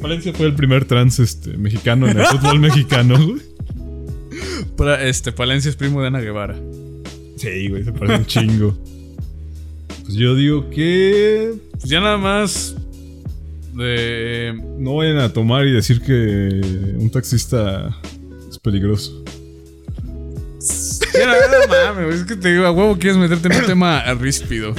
Palencia 0.01 0.33
fue 0.33 0.47
el 0.47 0.55
primer 0.55 0.85
trans 0.85 1.19
este, 1.19 1.57
mexicano 1.57 2.07
en 2.07 2.21
el 2.21 2.27
fútbol 2.31 2.61
mexicano, 2.61 3.17
güey. 3.19 3.43
Este, 5.01 5.33
Palencia 5.33 5.69
es 5.69 5.75
primo 5.75 6.01
de 6.03 6.07
Ana 6.07 6.21
Guevara. 6.21 6.55
Sí, 7.37 7.69
güey, 7.69 7.83
se 7.83 7.93
parece 7.93 8.17
un 8.17 8.27
chingo. 8.27 8.79
Pues 10.05 10.15
yo 10.15 10.37
digo 10.37 10.71
que 10.71 11.53
Pues 11.73 11.83
ya 11.83 11.99
nada 11.99 12.19
más. 12.19 12.77
De. 13.75 14.55
no 14.79 14.95
vayan 14.95 15.19
a 15.19 15.33
tomar 15.33 15.67
y 15.67 15.73
decir 15.73 16.01
que 16.01 16.95
un 16.97 17.11
taxista 17.11 17.91
es 18.49 18.57
peligroso. 18.61 19.25
No 21.18 21.94
mames, 21.94 22.20
es 22.20 22.26
que 22.26 22.37
te 22.37 22.52
digo, 22.52 22.66
a 22.66 22.72
huevo 22.72 22.98
quieres 22.98 23.16
meterte 23.16 23.48
en 23.48 23.61
un 23.61 23.66
tema 23.66 24.02
ríspido. 24.14 24.74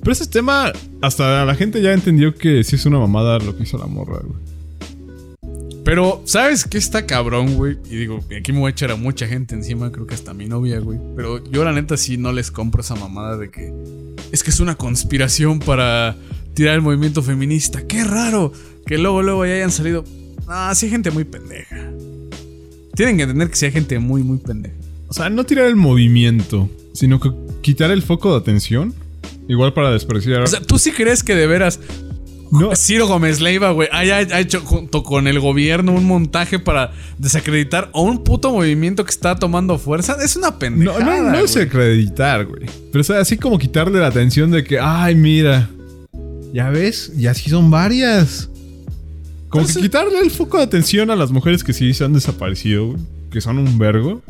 Pero 0.00 0.12
ese 0.12 0.26
tema, 0.26 0.72
hasta 1.00 1.44
la 1.44 1.54
gente 1.54 1.80
ya 1.80 1.92
entendió 1.92 2.34
que 2.34 2.64
sí 2.64 2.76
es 2.76 2.86
una 2.86 2.98
mamada 2.98 3.38
lo 3.38 3.56
que 3.56 3.62
hizo 3.62 3.78
la 3.78 3.86
morra, 3.86 4.20
güey. 4.24 4.52
Pero, 5.84 6.22
¿sabes 6.26 6.64
qué 6.64 6.78
está 6.78 7.06
cabrón, 7.06 7.54
güey? 7.54 7.78
Y 7.90 7.96
digo, 7.96 8.20
aquí 8.36 8.52
me 8.52 8.60
voy 8.60 8.68
a 8.68 8.70
echar 8.70 8.92
a 8.92 8.96
mucha 8.96 9.26
gente 9.26 9.54
encima, 9.54 9.90
creo 9.90 10.06
que 10.06 10.14
hasta 10.14 10.32
mi 10.32 10.46
novia, 10.46 10.78
güey. 10.78 10.98
Pero 11.16 11.44
yo 11.50 11.64
la 11.64 11.72
neta 11.72 11.96
sí 11.96 12.16
no 12.16 12.32
les 12.32 12.50
compro 12.50 12.82
esa 12.82 12.94
mamada 12.94 13.36
de 13.36 13.50
que 13.50 13.72
es 14.30 14.42
que 14.42 14.50
es 14.50 14.60
una 14.60 14.76
conspiración 14.76 15.58
para 15.58 16.16
tirar 16.54 16.74
el 16.74 16.82
movimiento 16.82 17.22
feminista. 17.22 17.86
¡Qué 17.86 18.04
raro! 18.04 18.52
Que 18.86 18.98
luego, 18.98 19.22
luego 19.22 19.44
ya 19.44 19.54
hayan 19.54 19.72
salido... 19.72 20.04
Ah, 20.46 20.72
sí 20.74 20.86
hay 20.86 20.92
gente 20.92 21.10
muy 21.10 21.24
pendeja. 21.24 21.76
Tienen 22.94 23.16
que 23.16 23.24
entender 23.24 23.48
que 23.50 23.56
sí 23.56 23.66
hay 23.66 23.72
gente 23.72 23.98
muy, 23.98 24.22
muy 24.22 24.38
pendeja. 24.38 24.74
O 25.12 25.14
sea, 25.14 25.28
no 25.28 25.44
tirar 25.44 25.66
el 25.66 25.76
movimiento, 25.76 26.70
sino 26.94 27.20
que 27.20 27.30
quitar 27.60 27.90
el 27.90 28.00
foco 28.00 28.32
de 28.32 28.38
atención. 28.38 28.94
Igual 29.46 29.74
para 29.74 29.90
despreciar. 29.90 30.40
O 30.40 30.46
sea, 30.46 30.62
¿tú 30.62 30.78
sí 30.78 30.90
crees 30.90 31.22
que 31.22 31.34
de 31.34 31.46
veras 31.46 31.80
no, 32.50 32.74
Ciro 32.74 33.06
Gómez 33.06 33.42
Leiva, 33.42 33.72
güey, 33.72 33.90
haya 33.92 34.16
ha 34.16 34.40
hecho 34.40 34.62
junto 34.62 35.02
con 35.02 35.26
el 35.26 35.38
gobierno 35.38 35.92
un 35.92 36.06
montaje 36.06 36.58
para 36.58 36.92
desacreditar 37.18 37.90
a 37.92 38.00
un 38.00 38.24
puto 38.24 38.52
movimiento 38.52 39.04
que 39.04 39.10
está 39.10 39.36
tomando 39.36 39.78
fuerza? 39.78 40.16
Es 40.24 40.34
una 40.36 40.48
no, 40.48 40.58
pendejada. 40.58 41.04
no, 41.04 41.30
no 41.30 41.38
es 41.40 41.52
güey. 41.52 41.66
acreditar, 41.66 42.46
güey. 42.46 42.62
Pero 42.90 43.02
o 43.02 43.04
sea, 43.04 43.18
así 43.18 43.36
como 43.36 43.58
quitarle 43.58 44.00
la 44.00 44.06
atención 44.06 44.50
de 44.50 44.64
que, 44.64 44.78
ay, 44.80 45.14
mira. 45.14 45.68
Ya 46.54 46.70
ves, 46.70 47.12
y 47.14 47.26
así 47.26 47.50
son 47.50 47.70
varias. 47.70 48.48
Como 49.50 49.66
que 49.66 49.74
quitarle 49.74 50.20
el 50.20 50.30
foco 50.30 50.56
de 50.56 50.62
atención 50.62 51.10
a 51.10 51.16
las 51.16 51.30
mujeres 51.30 51.62
que 51.62 51.74
sí 51.74 51.92
se 51.92 52.02
han 52.02 52.14
desaparecido, 52.14 52.86
güey, 52.86 52.98
que 53.30 53.42
son 53.42 53.58
un 53.58 53.76
vergo. 53.76 54.22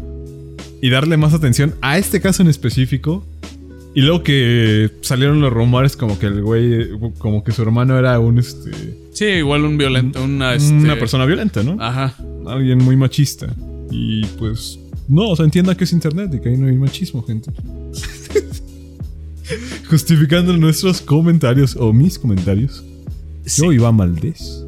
Y 0.83 0.91
darle 0.91 1.17
más 1.17 1.33
atención 1.33 1.75
a 1.81 1.97
este 1.97 2.21
caso 2.21 2.43
en 2.43 2.49
específico. 2.49 3.25
Y 3.95 4.01
luego 4.03 4.23
que 4.23 4.91
salieron 5.03 5.41
los 5.41 5.53
rumores 5.53 5.97
como 5.97 6.19
que 6.19 6.27
el 6.27 6.43
güey, 6.43 6.89
como 7.19 7.45
que 7.45 7.53
su 7.53 7.63
hermano 7.63 7.99
era 7.99 8.19
un, 8.19 8.39
este, 8.39 8.71
Sí, 9.13 9.27
igual 9.27 9.65
un 9.65 9.77
violento, 9.79 10.23
una, 10.25 10.55
este- 10.55 10.73
una 10.73 10.99
persona 10.99 11.25
violenta, 11.27 11.63
¿no? 11.63 11.77
Ajá. 11.79 12.15
Alguien 12.47 12.79
muy 12.79 12.97
machista. 12.97 13.55
Y 13.91 14.25
pues, 14.39 14.79
no, 15.09 15.29
o 15.29 15.37
sea, 15.37 15.45
entienda 15.45 15.77
que 15.77 15.85
es 15.85 15.93
internet 15.93 16.31
y 16.35 16.41
que 16.41 16.49
ahí 16.49 16.57
no 16.57 16.67
hay 16.67 16.77
machismo, 16.77 17.23
gente. 17.23 17.51
Justificando 19.89 20.57
nuestros 20.57 21.01
comentarios 21.03 21.77
o 21.77 21.93
mis 21.93 22.19
comentarios. 22.19 22.83
Yo 23.57 23.73
iba 23.73 23.93
Maldés. 23.93 24.65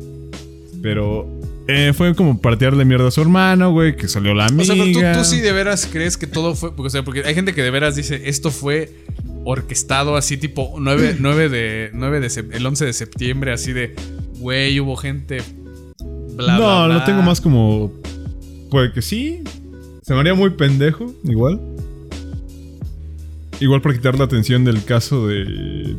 Pero 0.82 1.26
eh, 1.66 1.92
fue 1.94 2.14
como 2.14 2.40
partearle 2.40 2.84
mierda 2.84 3.08
a 3.08 3.10
su 3.10 3.20
hermano, 3.20 3.72
güey, 3.72 3.96
que 3.96 4.08
salió 4.08 4.34
la 4.34 4.44
O 4.44 4.48
amiga. 4.48 4.64
sea, 4.64 4.74
pero 4.74 5.12
tú, 5.14 5.18
tú 5.18 5.24
sí 5.24 5.40
de 5.40 5.52
veras 5.52 5.88
crees 5.90 6.16
que 6.16 6.26
todo 6.26 6.54
fue. 6.54 6.70
O 6.76 6.90
sea, 6.90 7.02
porque 7.04 7.22
hay 7.24 7.34
gente 7.34 7.54
que 7.54 7.62
de 7.62 7.70
veras 7.70 7.96
dice 7.96 8.22
esto 8.28 8.50
fue 8.50 8.92
orquestado 9.44 10.16
así, 10.16 10.36
tipo 10.36 10.74
9, 10.78 11.16
9 11.18 11.48
de, 11.50 11.90
9 11.92 12.20
de 12.20 12.56
el 12.56 12.66
11 12.66 12.84
de 12.86 12.92
septiembre, 12.92 13.52
así 13.52 13.72
de, 13.72 13.94
güey, 14.38 14.78
hubo 14.80 14.96
gente 14.96 15.38
bla, 16.36 16.52
no, 16.54 16.58
bla, 16.58 16.86
bla. 16.86 16.94
lo 16.98 17.04
tengo 17.04 17.22
más 17.22 17.40
como. 17.40 17.92
Puede 18.70 18.92
que 18.92 19.02
sí. 19.02 19.42
Se 20.02 20.12
me 20.12 20.20
haría 20.20 20.34
muy 20.34 20.50
pendejo, 20.50 21.14
igual. 21.24 21.60
Igual 23.60 23.80
para 23.80 23.94
quitar 23.94 24.18
la 24.18 24.24
atención 24.24 24.64
del 24.64 24.84
caso 24.84 25.28
de. 25.28 25.96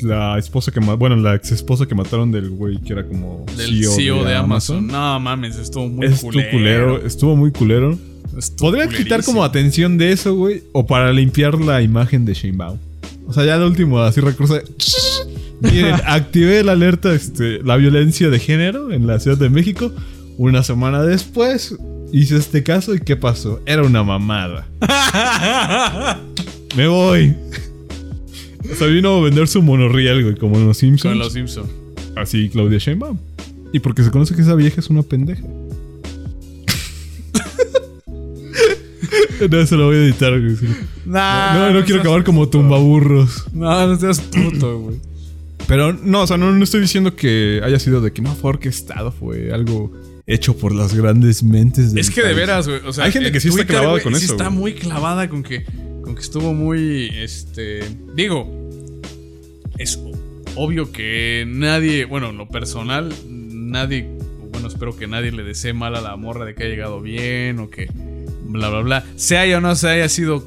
La 0.00 0.38
esposa 0.38 0.72
que 0.72 0.80
Bueno, 0.80 1.16
la 1.16 1.34
ex 1.34 1.52
esposa 1.52 1.86
que 1.86 1.94
mataron 1.94 2.30
del 2.32 2.50
güey 2.50 2.78
que 2.80 2.92
era 2.92 3.06
como. 3.06 3.44
Del 3.56 3.84
CEO, 3.84 4.24
de, 4.24 4.34
Amazon. 4.34 4.86
No 4.86 5.18
mames, 5.20 5.56
estuvo 5.56 5.88
muy 5.88 6.06
Estuvo 6.06 6.30
culero. 6.32 6.50
culero. 6.52 7.06
Estuvo 7.06 7.36
muy 7.36 7.52
culero. 7.52 7.98
Estuvo 8.36 8.70
Podría 8.70 8.88
quitar 8.88 9.24
como 9.24 9.42
atención 9.44 9.96
de 9.98 10.12
eso, 10.12 10.34
güey. 10.34 10.62
O 10.72 10.86
para 10.86 11.12
limpiar 11.12 11.60
la 11.60 11.82
imagen 11.82 12.24
de 12.24 12.34
Sheinbaum. 12.34 12.78
O 13.26 13.32
sea, 13.32 13.44
ya 13.44 13.58
de 13.58 13.66
último, 13.66 13.98
así 14.00 14.20
recurso. 14.20 14.60
Miren, 15.60 15.94
activé 16.06 16.62
la 16.62 16.72
alerta, 16.72 17.12
este, 17.14 17.62
la 17.62 17.76
violencia 17.76 18.28
de 18.28 18.38
género 18.38 18.92
en 18.92 19.06
la 19.06 19.18
Ciudad 19.20 19.38
de 19.38 19.48
México. 19.48 19.92
Una 20.38 20.62
semana 20.62 21.02
después 21.02 21.76
hice 22.12 22.36
este 22.36 22.62
caso 22.62 22.94
y 22.94 23.00
¿qué 23.00 23.16
pasó? 23.16 23.60
Era 23.66 23.82
una 23.82 24.02
mamada. 24.02 24.66
Me 26.76 26.86
voy. 26.86 27.34
O 28.70 28.74
sea, 28.74 28.86
vino 28.88 29.16
a 29.16 29.22
vender 29.22 29.48
su 29.48 29.62
monorriel, 29.62 30.22
güey, 30.22 30.36
como 30.36 30.56
en 30.56 30.66
los 30.66 30.78
Simpsons. 30.78 31.12
Con 31.12 31.18
los 31.18 31.32
Simpsons. 31.32 31.68
Así 32.14 32.48
Claudia 32.48 32.78
Sheinbaum. 32.78 33.18
Y 33.72 33.80
porque 33.80 34.02
se 34.02 34.10
conoce 34.10 34.34
que 34.34 34.42
esa 34.42 34.54
vieja 34.54 34.80
es 34.80 34.88
una 34.88 35.02
pendeja. 35.02 35.42
no, 39.50 39.66
se 39.66 39.76
lo 39.76 39.86
voy 39.86 39.96
a 39.96 40.04
editar, 40.04 40.40
güey. 40.40 40.56
sí. 40.56 40.66
No, 41.04 41.72
no, 41.72 41.84
quiero 41.84 42.00
acabar 42.00 42.24
como 42.24 42.48
tumbaburros. 42.48 43.44
No, 43.52 43.86
no 43.86 43.98
seas 43.98 44.20
puto, 44.20 44.80
güey. 44.80 44.96
Pero 45.68 45.92
no, 45.92 46.22
o 46.22 46.26
sea, 46.26 46.36
no, 46.36 46.52
no 46.52 46.64
estoy 46.64 46.80
diciendo 46.80 47.16
que 47.16 47.60
haya 47.64 47.78
sido 47.78 48.00
de 48.00 48.12
que 48.12 48.22
no 48.22 48.34
fue 48.34 48.50
orquestado, 48.50 49.12
fue 49.12 49.52
algo 49.52 49.92
hecho 50.26 50.56
por 50.56 50.74
las 50.74 50.94
grandes 50.94 51.42
mentes 51.42 51.92
del 51.92 52.00
Es 52.00 52.10
que 52.10 52.22
de 52.22 52.34
veras, 52.34 52.68
güey. 52.68 52.80
O 52.86 52.92
sea, 52.92 53.04
Hay 53.04 53.12
gente 53.12 53.28
en 53.28 53.32
que 53.32 53.40
sí 53.40 53.48
está 53.48 53.64
clavada 53.64 53.92
güey, 53.92 54.02
con 54.02 54.14
sí 54.14 54.24
eso, 54.24 54.34
está 54.34 54.50
muy 54.50 54.74
clavada 54.74 55.28
con 55.28 55.42
que, 55.42 55.64
con 56.06 56.14
que 56.14 56.22
estuvo 56.22 56.54
muy. 56.54 57.10
Este. 57.12 57.80
Digo. 58.14 58.48
Es 59.76 60.00
obvio 60.54 60.92
que 60.92 61.44
nadie. 61.46 62.04
Bueno, 62.04 62.30
en 62.30 62.38
lo 62.38 62.48
personal, 62.48 63.12
nadie. 63.26 64.08
Bueno, 64.52 64.68
espero 64.68 64.96
que 64.96 65.08
nadie 65.08 65.32
le 65.32 65.42
desee 65.42 65.72
mal 65.72 65.96
a 65.96 66.00
la 66.00 66.16
morra 66.16 66.44
de 66.44 66.54
que 66.54 66.62
haya 66.62 66.70
llegado 66.70 67.02
bien 67.02 67.58
o 67.58 67.68
que. 67.68 67.90
Bla, 68.44 68.70
bla, 68.70 68.80
bla. 68.80 69.04
Sea 69.16 69.58
o 69.58 69.60
no 69.60 69.74
se 69.74 69.88
haya 69.88 70.08
sido 70.08 70.44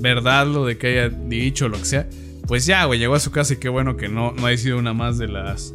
verdad 0.00 0.46
lo 0.46 0.64
de 0.64 0.78
que 0.78 0.86
haya 0.88 1.08
dicho 1.10 1.68
lo 1.68 1.76
que 1.76 1.84
sea. 1.84 2.08
Pues 2.48 2.64
ya, 2.64 2.86
güey, 2.86 2.98
llegó 2.98 3.14
a 3.14 3.20
su 3.20 3.30
casa 3.30 3.52
y 3.52 3.58
qué 3.58 3.68
bueno 3.68 3.98
que 3.98 4.08
no, 4.08 4.32
no 4.32 4.46
haya 4.46 4.56
sido 4.56 4.78
una 4.78 4.94
más 4.94 5.18
de 5.18 5.28
las 5.28 5.74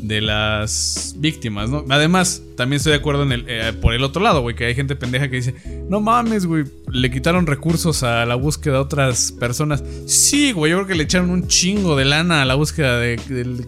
de 0.00 0.20
las 0.20 1.14
víctimas, 1.18 1.70
¿no? 1.70 1.84
Además, 1.88 2.42
también 2.56 2.78
estoy 2.78 2.92
de 2.92 2.98
acuerdo 2.98 3.22
en 3.22 3.32
el, 3.32 3.44
eh, 3.48 3.72
por 3.80 3.94
el 3.94 4.02
otro 4.04 4.22
lado, 4.22 4.40
güey, 4.40 4.54
que 4.54 4.64
hay 4.66 4.74
gente 4.74 4.96
pendeja 4.96 5.28
que 5.28 5.36
dice, 5.36 5.54
no 5.88 6.00
mames, 6.00 6.46
güey, 6.46 6.64
le 6.90 7.10
quitaron 7.10 7.46
recursos 7.46 8.02
a 8.02 8.24
la 8.26 8.34
búsqueda 8.34 8.74
de 8.74 8.80
otras 8.80 9.32
personas. 9.32 9.82
Sí, 10.06 10.52
güey, 10.52 10.70
yo 10.72 10.78
creo 10.78 10.86
que 10.88 10.94
le 10.94 11.04
echaron 11.04 11.30
un 11.30 11.46
chingo 11.48 11.96
de 11.96 12.04
lana 12.04 12.42
a 12.42 12.44
la 12.44 12.54
búsqueda 12.54 12.98
de, 12.98 13.18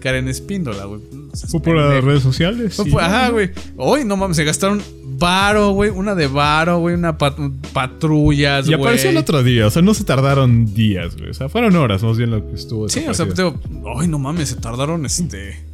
Karen 0.01 0.29
Espíndola, 0.29 0.85
güey. 0.85 1.01
Fue 1.49 1.61
por 1.61 1.77
las 1.77 2.03
redes 2.05 2.23
sociales. 2.23 2.75
Fue 2.77 2.85
sí. 2.87 2.97
ajá, 2.99 3.31
güey. 3.31 3.51
Hoy, 3.77 4.05
no 4.05 4.17
mames, 4.17 4.37
se 4.37 4.45
gastaron 4.45 4.83
varo, 5.19 5.71
güey, 5.71 5.91
una 5.91 6.15
de 6.15 6.27
varo, 6.29 6.79
güey, 6.79 6.95
una 6.95 7.19
pat- 7.19 7.37
patrullas, 7.73 8.67
Y 8.67 8.71
güey. 8.75 8.81
apareció 8.81 9.11
el 9.11 9.17
otro 9.17 9.43
día, 9.43 9.67
o 9.67 9.71
sea, 9.71 9.83
no 9.83 9.95
se 9.95 10.05
tardaron 10.05 10.73
días, 10.75 11.17
güey. 11.17 11.31
O 11.31 11.35
sea, 11.35 11.49
fueron 11.49 11.75
horas 11.77 12.03
más 12.03 12.17
bien 12.17 12.31
lo 12.31 12.47
que 12.49 12.55
estuvo. 12.55 12.89
Sí, 12.89 13.01
o 13.01 13.15
sea, 13.15 13.27
desaparecido. 13.27 13.59
digo, 13.71 14.01
ay, 14.01 14.09
no 14.09 14.19
mames, 14.19 14.51
se 14.51 14.57
tardaron, 14.57 15.05
este... 15.07 15.68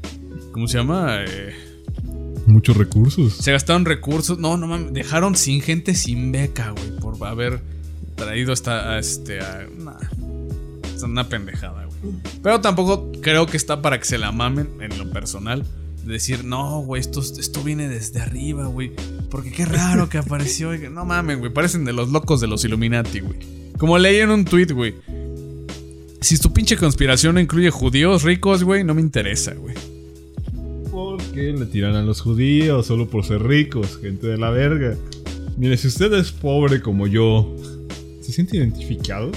¿Cómo 0.55 0.69
se 0.69 0.79
llama? 0.79 1.17
Eh, 1.27 1.53
Muchos 2.47 2.77
recursos. 2.77 3.33
Se 3.33 3.51
gastaron 3.51 3.85
recursos. 3.85 4.39
No, 4.39 4.57
no 4.57 4.69
mames. 4.69 4.93
Dejaron 4.93 5.35
sin 5.35 5.61
gente 5.61 5.97
sin 5.97 6.31
beca, 6.31 6.71
güey. 6.71 6.97
Por 7.01 7.27
haber 7.27 7.61
traído 8.15 8.53
esta. 8.53 8.93
A 8.93 9.01
este. 9.01 9.41
A, 9.41 9.67
nah, 9.77 9.99
es 10.95 11.03
una 11.03 11.29
pendejada, 11.29 11.87
güey. 11.87 12.15
Pero 12.41 12.61
tampoco 12.61 13.11
creo 13.21 13.47
que 13.47 13.57
está 13.57 13.83
para 13.83 13.99
que 13.99 14.05
se 14.05 14.17
la 14.17 14.31
mamen 14.31 14.69
en 14.81 14.97
lo 14.97 15.11
personal. 15.11 15.67
Decir, 16.05 16.45
no, 16.45 16.83
güey, 16.83 17.01
esto, 17.01 17.21
esto 17.21 17.65
viene 17.65 17.89
desde 17.89 18.21
arriba, 18.21 18.67
güey. 18.67 18.93
Porque 19.33 19.51
qué 19.51 19.67
raro 19.67 20.09
que 20.09 20.19
apareció. 20.19 20.79
No 20.89 21.05
mames, 21.05 21.41
güey. 21.41 21.53
Parecen 21.53 21.85
de 21.85 21.93
los 21.93 22.11
locos 22.11 22.41
de 22.41 22.47
los 22.47 22.65
Illuminati, 22.65 23.19
güey. 23.19 23.41
Como 23.77 23.99
leí 23.99 24.19
en 24.19 24.31
un 24.31 24.45
tweet, 24.45 24.67
güey. 24.67 24.95
Si 26.21 26.39
tu 26.39 26.53
pinche 26.53 26.77
conspiración 26.77 27.35
no 27.35 27.41
incluye 27.41 27.71
judíos 27.71 28.23
ricos, 28.23 28.63
güey, 28.63 28.85
no 28.85 28.95
me 28.95 29.01
interesa, 29.01 29.53
güey. 29.55 29.75
¿Por 31.35 31.43
qué 31.43 31.53
le 31.53 31.67
tiran 31.67 31.97
a 31.97 32.03
los 32.03 32.21
judíos 32.21 32.87
solo 32.87 33.09
por 33.09 33.25
ser 33.25 33.43
ricos, 33.43 33.99
gente 34.01 34.29
de 34.29 34.39
la 34.39 34.51
verga? 34.51 34.95
Mire, 35.57 35.77
si 35.77 35.89
usted 35.89 36.13
es 36.13 36.31
pobre 36.31 36.81
como 36.81 37.09
yo, 37.09 37.57
¿se 38.21 38.31
siente 38.31 38.57
identificado? 38.57 39.33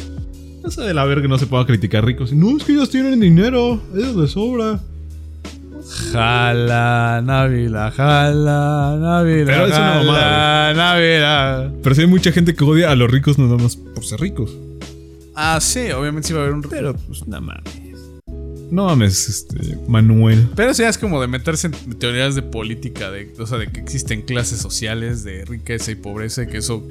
Esa 0.63 0.83
de 0.83 0.93
la 0.93 1.05
verga 1.05 1.27
no 1.27 1.39
se 1.39 1.47
pueda 1.47 1.65
criticar 1.65 2.05
ricos. 2.05 2.31
No, 2.31 2.55
es 2.55 2.65
que 2.65 2.73
ellos 2.73 2.91
tienen 2.91 3.19
dinero, 3.19 3.81
ellos 3.95 4.15
les 4.15 4.29
sobra. 4.29 4.79
Jala, 6.11 7.23
Návila, 7.25 7.89
jala, 7.89 8.95
Návila. 9.01 9.45
Pero 9.47 9.65
es 9.65 9.71
una 9.75 9.93
mamada, 9.95 10.73
Návila. 10.75 11.73
Pero 11.81 11.95
sí 11.95 12.01
hay 12.01 12.07
mucha 12.07 12.31
gente 12.31 12.53
que 12.53 12.63
odia 12.63 12.91
a 12.91 12.95
los 12.95 13.09
ricos 13.09 13.39
nada 13.39 13.57
más 13.57 13.75
por 13.75 14.05
ser 14.05 14.19
ricos. 14.19 14.55
Ah, 15.33 15.57
sí, 15.59 15.89
obviamente 15.89 16.27
sí 16.27 16.33
va 16.35 16.41
a 16.41 16.43
haber 16.43 16.53
un. 16.53 16.61
Pero 16.61 16.93
pues 16.93 17.27
nada 17.27 17.41
mames. 17.41 17.86
No 18.71 18.85
mames, 18.85 19.29
este, 19.29 19.77
Manuel. 19.87 20.49
Pero 20.55 20.73
sí 20.73 20.83
es 20.83 20.97
como 20.97 21.21
de 21.21 21.27
meterse 21.27 21.67
en 21.67 21.73
teorías 21.99 22.35
de 22.35 22.41
política, 22.41 23.09
de, 23.11 23.31
o 23.39 23.47
sea, 23.47 23.57
de 23.57 23.67
que 23.67 23.79
existen 23.79 24.21
clases 24.23 24.59
sociales 24.59 25.23
de 25.23 25.45
riqueza 25.45 25.91
y 25.91 25.95
pobreza 25.95 26.43
y 26.43 26.47
que 26.47 26.57
eso 26.57 26.85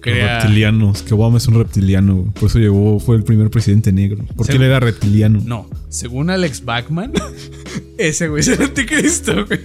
crea. 0.00 0.40
reptilianos, 0.40 1.02
que 1.02 1.14
Obama 1.14 1.38
es 1.38 1.48
un 1.48 1.54
reptiliano, 1.54 2.32
por 2.38 2.50
eso 2.50 2.58
llegó, 2.58 3.00
fue 3.00 3.16
el 3.16 3.24
primer 3.24 3.48
presidente 3.50 3.92
negro. 3.92 4.24
Porque 4.36 4.52
Sí. 4.52 4.56
él 4.58 4.64
era 4.64 4.78
reptiliano. 4.78 5.40
No, 5.44 5.68
según 5.88 6.28
Alex 6.30 6.64
Bachman, 6.64 7.12
ese 7.98 8.28
güey 8.28 8.40
es 8.40 8.48
el 8.48 8.62
anticristo, 8.62 9.46
güey. 9.46 9.60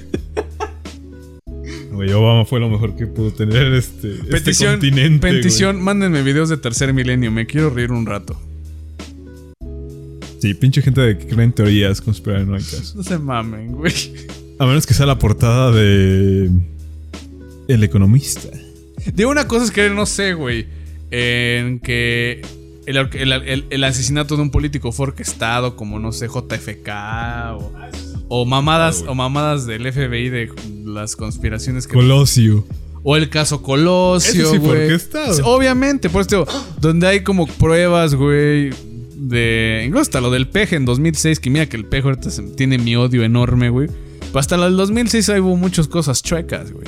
Güey, 1.91 2.12
Obama 2.14 2.45
fue 2.45 2.60
lo 2.62 2.70
mejor 2.70 2.95
que 2.95 3.06
pudo 3.06 3.32
tener 3.32 3.74
este, 3.74 4.14
este 4.14 4.24
Petición, 4.28 4.72
continente. 4.80 5.28
güey. 5.28 5.41
petición, 5.41 5.82
mándenme 5.82 6.24
videos 6.24 6.47
de 6.49 6.58
tercer 6.58 6.93
milenio, 6.93 7.32
me 7.32 7.45
quiero 7.45 7.70
reír 7.70 7.91
un 7.91 8.06
rato. 8.06 8.39
Sí, 10.42 10.54
pinche 10.56 10.82
gente 10.82 11.02
de 11.02 11.18
que 11.18 11.28
cree 11.28 11.44
en 11.46 11.54
teorías 11.54 12.02
conspiranoicas. 12.02 12.96
No 12.96 13.04
se 13.04 13.18
mamen, 13.20 13.74
güey. 13.74 13.94
A 14.60 14.66
menos 14.66 14.86
que 14.88 14.94
sea 14.94 15.06
la 15.06 15.18
portada 15.20 15.72
de. 15.72 16.50
El 17.68 17.84
economista. 17.84 18.50
De 19.14 19.26
una 19.26 19.48
cosa 19.48 19.66
es 19.66 19.72
que 19.72 19.89
no 19.89 20.06
sé, 20.06 20.34
güey. 20.34 20.66
En 21.12 21.80
que 21.80 22.42
el, 22.86 22.98
el- 22.98 23.32
el- 23.34 23.66
el 23.70 23.84
asesinato 23.84 24.36
de 24.36 24.42
un 24.42 24.50
político 24.52 24.92
fue 24.92 25.08
orquestado, 25.08 25.76
como 25.76 26.00
no 26.00 26.12
sé, 26.12 26.28
JFK 26.28 26.89
o, 27.58 27.72
o 28.30 28.46
mamadas, 28.46 29.04
o 29.08 29.14
mamadas 29.14 29.66
del 29.68 29.92
FBI 29.92 30.30
de 30.30 30.50
las 30.86 31.16
conspiraciones 31.16 31.86
que. 31.88 31.94
Colosio. 31.94 32.66
o 33.04 33.16
el 33.16 33.30
caso 33.30 33.62
Colosio, 33.62 34.44
Ese 34.44 34.52
sí 34.54 34.60
fue 34.60 34.84
orquestado. 34.86 35.46
Obviamente, 35.46 36.10
por 36.10 36.22
eso 36.22 36.30
digo, 36.30 36.48
donde 36.82 37.08
hay 37.08 37.24
como 37.24 37.46
pruebas, 37.48 38.16
güey. 38.16 38.70
De. 39.22 39.84
Incluso 39.86 40.01
hasta 40.01 40.19
lo 40.19 40.32
del 40.32 40.49
peje 40.49 40.76
en 40.76 40.86
2006, 40.86 41.39
que 41.39 41.51
mira 41.51 41.67
que 41.67 41.78
el 41.78 41.86
peje 41.86 42.07
ahorita 42.07 42.30
tiene 42.57 42.80
mi 42.80 42.95
odio 42.95 43.24
enorme, 43.24 43.69
güey. 43.69 43.88
Pero 44.19 44.39
hasta 44.39 44.57
lo 44.57 44.63
del 44.63 44.78
2006 44.78 45.30
ahí 45.30 45.39
hubo 45.39 45.55
muchas 45.55 45.88
cosas 45.88 46.24
chuecas, 46.24 46.72
güey. 46.72 46.88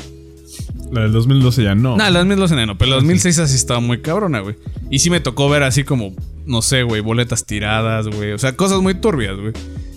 La 0.91 1.01
del 1.01 1.11
2012 1.11 1.63
ya 1.63 1.75
no. 1.75 1.95
Nah, 1.95 2.09
la 2.09 2.19
2012 2.19 2.65
no, 2.65 2.77
pero 2.77 2.91
la 2.91 2.95
2006 2.97 3.39
así 3.39 3.55
estaba 3.55 3.79
muy 3.79 4.01
cabrona, 4.01 4.39
güey. 4.39 4.55
Y 4.89 4.99
sí 4.99 5.09
me 5.09 5.19
tocó 5.19 5.49
ver 5.49 5.63
así 5.63 5.83
como, 5.83 6.13
no 6.45 6.61
sé, 6.61 6.83
güey, 6.83 7.01
boletas 7.01 7.45
tiradas, 7.45 8.07
güey. 8.07 8.31
O 8.31 8.37
sea, 8.37 8.55
cosas 8.55 8.81
muy 8.81 8.95
turbias, 8.95 9.37
güey. 9.37 9.53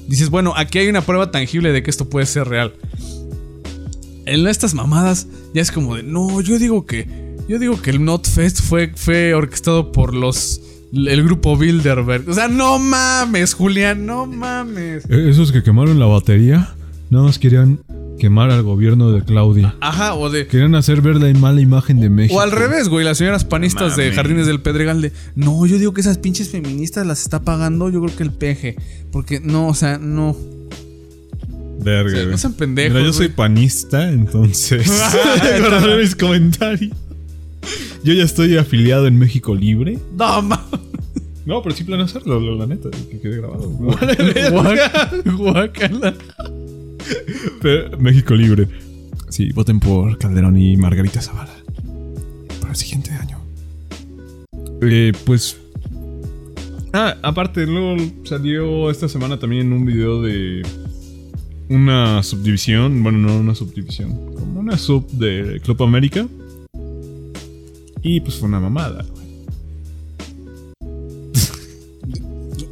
Dices, 0.09 0.31
bueno, 0.31 0.55
aquí 0.57 0.79
hay 0.79 0.89
una 0.89 1.03
prueba 1.03 1.31
tangible 1.31 1.73
de 1.73 1.83
que 1.83 1.91
esto 1.91 2.09
puede 2.09 2.27
ser 2.27 2.49
real. 2.49 2.75
En 4.25 4.47
estas 4.47 4.75
mamadas 4.75 5.27
ya 5.55 5.63
es 5.63 5.71
como 5.71 5.97
de, 5.97 6.03
no, 6.03 6.41
yo 6.41 6.59
digo 6.59 6.87
que, 6.87 7.07
yo 7.49 7.59
digo 7.59 7.81
que 7.81 7.91
el 7.91 8.05
Notfest 8.05 8.61
fue, 8.63 8.93
fue 8.95 9.35
orquestado 9.35 9.93
por 9.93 10.15
los, 10.15 10.61
el 10.93 11.25
grupo 11.25 11.57
Bilderberg. 11.57 12.29
O 12.29 12.35
sea, 12.35 12.49
no 12.49 12.79
mames, 12.79 13.55
Julián, 13.55 14.07
no 14.07 14.27
mames. 14.27 15.05
Eh, 15.09 15.29
Esos 15.29 15.53
que 15.53 15.63
quemaron 15.63 15.99
la 15.99 16.07
batería, 16.07 16.75
nada 17.11 17.25
más 17.25 17.39
querían 17.39 17.81
quemar 18.19 18.51
al 18.51 18.63
gobierno 18.63 19.13
de 19.13 19.23
Claudia. 19.23 19.75
Ajá, 19.81 20.15
o 20.15 20.31
de, 20.31 20.47
Querían 20.47 20.75
hacer 20.75 21.01
ver 21.03 21.17
la 21.17 21.33
mala 21.39 21.61
imagen 21.61 22.01
de 22.01 22.11
México. 22.11 22.39
O 22.39 22.41
al 22.41 22.53
revés, 22.53 22.89
güey, 22.89 23.05
las 23.05 23.19
señoras 23.19 23.45
panistas 23.45 23.97
de. 23.97 24.13
Jardines 24.13 24.47
del 24.47 24.61
Pedregal 24.61 25.03
de, 25.03 25.13
no, 25.35 25.67
yo 25.67 25.79
digo 25.79 25.93
que 25.93 26.01
esas 26.01 26.19
pinches 26.19 26.51
feministas 26.51 27.07
las 27.07 27.23
está 27.23 27.43
pagando, 27.43 27.91
yo 27.91 28.03
creo 28.03 28.17
que 28.17 28.23
el 28.23 28.33
peje. 28.33 28.77
Porque 29.13 29.41
no, 29.41 29.69
o 29.69 29.75
sea, 29.75 29.99
no. 29.99 30.37
Verga, 31.79 32.09
O 32.09 32.11
sea, 32.11 32.25
no 32.25 32.39
sean 32.39 32.55
pendejos, 32.55 32.95
Mira, 32.95 33.07
yo 33.07 33.13
soy 33.13 33.29
panista, 33.29 34.11
entonces. 34.11 34.87
Guardaré 35.61 36.03
mis 36.03 36.17
comentarios. 36.17 36.97
Yo 38.05 38.13
ya 38.15 38.25
estoy 38.25 38.57
afiliado 38.57 39.07
en 39.07 39.19
México 39.19 39.55
Libre. 39.55 39.99
No, 40.17 40.43
ma. 40.43 40.67
No, 41.45 41.63
pero 41.63 41.75
sí 41.77 41.85
planeo 41.85 42.07
hacerlo, 42.07 42.41
la, 42.57 42.67
neta, 42.67 42.89
que 43.11 43.21
quede 43.21 43.37
grabado. 43.39 43.71
Guac- 43.71 45.37
Guácala. 45.37 46.15
Pero, 47.63 47.99
México 47.99 48.35
Libre. 48.35 48.67
Sí, 49.29 49.51
voten 49.53 49.79
por 49.81 50.19
Calderón 50.19 50.57
y 50.57 50.77
Margarita 50.77 51.21
Zavala. 51.21 51.55
Para 52.61 52.73
el 52.73 52.77
siguiente 52.77 53.11
año. 53.13 53.39
Eh, 54.83 55.13
pues. 55.25 55.57
Ah, 56.93 57.17
aparte, 57.23 57.67
luego 57.67 57.97
salió 58.25 58.91
esta 58.91 59.09
semana 59.09 59.39
también 59.39 59.73
un 59.73 59.85
video 59.85 60.23
de 60.23 60.63
una 61.69 62.23
subdivisión. 62.23 63.03
Bueno, 63.03 63.19
no 63.19 63.37
una 63.39 63.55
subdivisión. 63.55 64.35
Como 64.35 64.61
una 64.61 64.77
sub 64.79 65.07
de 65.13 65.61
Club 65.63 65.83
América. 65.83 66.27
Y 68.09 68.21
pues 68.21 68.37
fue 68.37 68.47
una 68.49 68.61
mamada. 68.61 69.05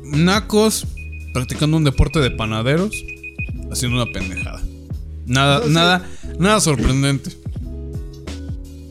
Nacos 0.04 0.86
practicando 1.32 1.76
un 1.76 1.82
deporte 1.82 2.20
de 2.20 2.30
panaderos, 2.30 3.04
haciendo 3.72 4.00
una 4.00 4.12
pendejada. 4.12 4.62
Nada, 5.26 5.66
nada, 5.68 6.08
nada 6.38 6.60
sorprendente. 6.60 7.30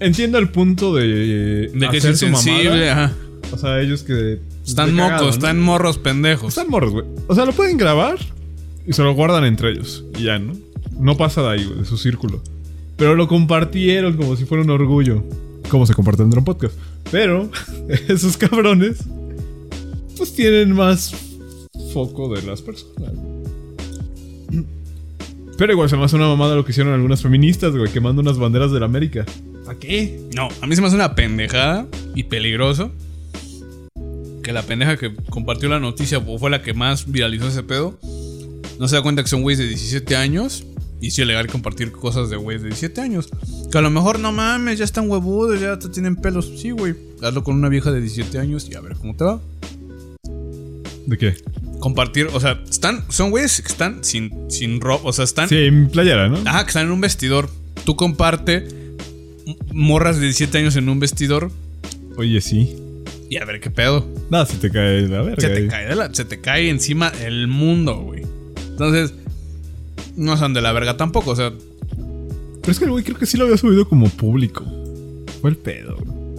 Entiendo 0.02 0.38
el 0.38 0.50
punto 0.50 0.94
de, 0.94 1.70
De 1.74 1.90
que 1.90 1.98
es 1.98 2.24
ajá. 2.24 3.14
O 3.54 3.58
sea, 3.58 3.80
ellos 3.80 4.04
que. 4.04 4.42
Están 4.68 4.94
mocos, 4.94 5.08
cagado, 5.08 5.24
¿no? 5.24 5.30
están 5.30 5.62
morros 5.62 5.98
pendejos. 5.98 6.50
Están 6.50 6.70
morros, 6.70 6.92
güey. 6.92 7.06
O 7.28 7.36
sea, 7.36 7.46
lo 7.46 7.54
pueden 7.54 7.78
grabar 7.78 8.18
y 8.86 8.92
se 8.92 9.02
lo 9.02 9.14
guardan 9.14 9.46
entre 9.46 9.72
ellos. 9.72 10.04
Y 10.20 10.24
ya, 10.24 10.40
¿no? 10.40 10.52
No 11.00 11.16
pasa 11.16 11.42
de 11.42 11.48
ahí, 11.52 11.64
güey, 11.64 11.80
de 11.80 11.86
su 11.86 11.98
círculo. 11.98 12.44
Pero 12.98 13.16
lo 13.16 13.30
compartieron 13.30 14.18
como 14.18 14.36
si 14.36 14.44
fuera 14.44 14.62
un 14.62 14.72
orgullo. 14.72 15.24
Como 15.74 15.88
se 15.88 15.96
comparte 15.96 16.22
en 16.22 16.38
un 16.38 16.44
podcast. 16.44 16.76
Pero 17.10 17.50
esos 18.08 18.38
cabrones, 18.38 18.98
pues 20.16 20.32
tienen 20.36 20.72
más 20.72 21.16
foco 21.92 22.32
de 22.32 22.44
las 22.44 22.62
personas. 22.62 23.12
Pero 25.58 25.74
igual 25.74 25.90
se 25.90 25.98
me 25.98 26.04
hace 26.04 26.16
una 26.16 26.28
mamada 26.28 26.54
lo 26.54 26.64
que 26.64 26.74
hicieron 26.74 26.94
algunas 26.94 27.24
feministas, 27.24 27.76
güey, 27.76 27.92
quemando 27.92 28.22
unas 28.22 28.38
banderas 28.38 28.72
de 28.72 28.82
la 28.82 28.86
América. 28.86 29.26
¿Para 29.66 29.80
qué? 29.80 30.22
No, 30.36 30.48
a 30.62 30.68
mí 30.68 30.76
se 30.76 30.82
me 30.82 30.88
hace 30.90 30.96
una 30.96 31.16
pendejada 31.16 31.88
y 32.14 32.26
peligroso. 32.26 32.92
Que 34.44 34.54
la 34.54 34.62
pendeja 34.62 34.96
que 34.98 35.16
compartió 35.32 35.70
la 35.70 35.80
noticia 35.80 36.22
fue 36.22 36.52
la 36.52 36.62
que 36.62 36.76
más 36.76 37.12
viralizó 37.12 37.48
ese 37.48 37.64
pedo. 37.64 37.98
No 38.80 38.88
se 38.88 38.96
da 38.96 39.02
cuenta 39.02 39.24
que 39.24 39.30
son 39.30 39.42
güeyes 39.42 39.58
de 39.58 39.70
17 39.70 40.16
años. 40.16 40.68
Y 41.04 41.08
es 41.08 41.20
ilegal 41.20 41.48
compartir 41.48 41.92
cosas 41.92 42.30
de 42.30 42.38
güeyes 42.38 42.62
de 42.62 42.70
17 42.70 43.02
años. 43.02 43.28
Que 43.70 43.78
a 43.78 43.82
lo 43.82 43.90
mejor 43.90 44.20
no 44.20 44.32
mames, 44.32 44.78
ya 44.80 44.86
están 44.86 45.10
huevudos, 45.10 45.60
ya 45.60 45.78
te 45.78 45.90
tienen 45.90 46.16
pelos. 46.16 46.50
Sí, 46.58 46.72
güey. 46.72 46.96
Hazlo 47.22 47.44
con 47.44 47.56
una 47.58 47.68
vieja 47.68 47.92
de 47.92 48.00
17 48.00 48.40
años 48.40 48.70
y 48.72 48.76
a 48.76 48.80
ver 48.80 48.96
cómo 48.96 49.14
te 49.14 49.26
va. 49.26 49.42
¿De 51.06 51.18
qué? 51.18 51.36
Compartir, 51.80 52.28
o 52.34 52.40
sea, 52.40 52.64
están, 52.70 53.04
son 53.10 53.32
güeyes 53.32 53.62
que 53.62 53.68
están 53.68 54.02
sin, 54.06 54.50
sin 54.50 54.80
ropa, 54.80 55.10
o 55.10 55.12
sea, 55.12 55.26
están. 55.26 55.50
Sí, 55.50 55.58
en 55.58 55.90
playera, 55.90 56.30
¿no? 56.30 56.38
Ajá, 56.46 56.64
que 56.64 56.70
están 56.70 56.86
en 56.86 56.92
un 56.94 57.02
vestidor. 57.02 57.50
Tú 57.84 57.98
comparte 57.98 58.66
morras 59.74 60.16
de 60.16 60.22
17 60.24 60.58
años 60.60 60.78
en 60.78 60.88
un 60.88 61.02
vestidor 61.02 61.52
Oye, 62.16 62.40
sí. 62.40 62.78
y 63.30 63.36
a 63.36 63.44
ver 63.44 63.60
qué 63.60 63.70
pedo. 63.70 64.08
Nada, 64.30 64.46
si 64.46 64.56
te 64.56 64.72
cae 64.72 65.02
la 65.10 65.22
verga. 65.22 65.42
Se 65.42 65.50
te 65.50 65.68
cae, 65.68 65.86
de 65.88 65.96
la- 65.98 66.14
se 66.14 66.24
te 66.24 66.40
cae 66.40 66.70
encima 66.70 67.12
el 67.26 67.50
mundo, 67.50 67.96
güey. 67.98 68.24
Entonces, 68.70 69.14
no 70.16 70.38
son 70.38 70.54
de 70.54 70.62
la 70.62 70.72
verga 70.72 70.98
tampoco. 70.98 71.32
O 71.32 71.36
sea, 71.36 71.52
Pero 72.62 72.72
es 72.72 72.80
que 72.80 72.86
el 72.86 72.92
güey 72.92 73.04
creo 73.04 73.18
que 73.18 73.26
sí 73.26 73.38
lo 73.38 73.46
había 73.46 73.58
subido 73.58 73.88
como 73.88 74.10
público. 74.10 74.66
Fue 75.42 75.50
el 75.50 75.58
pedo. 75.58 75.98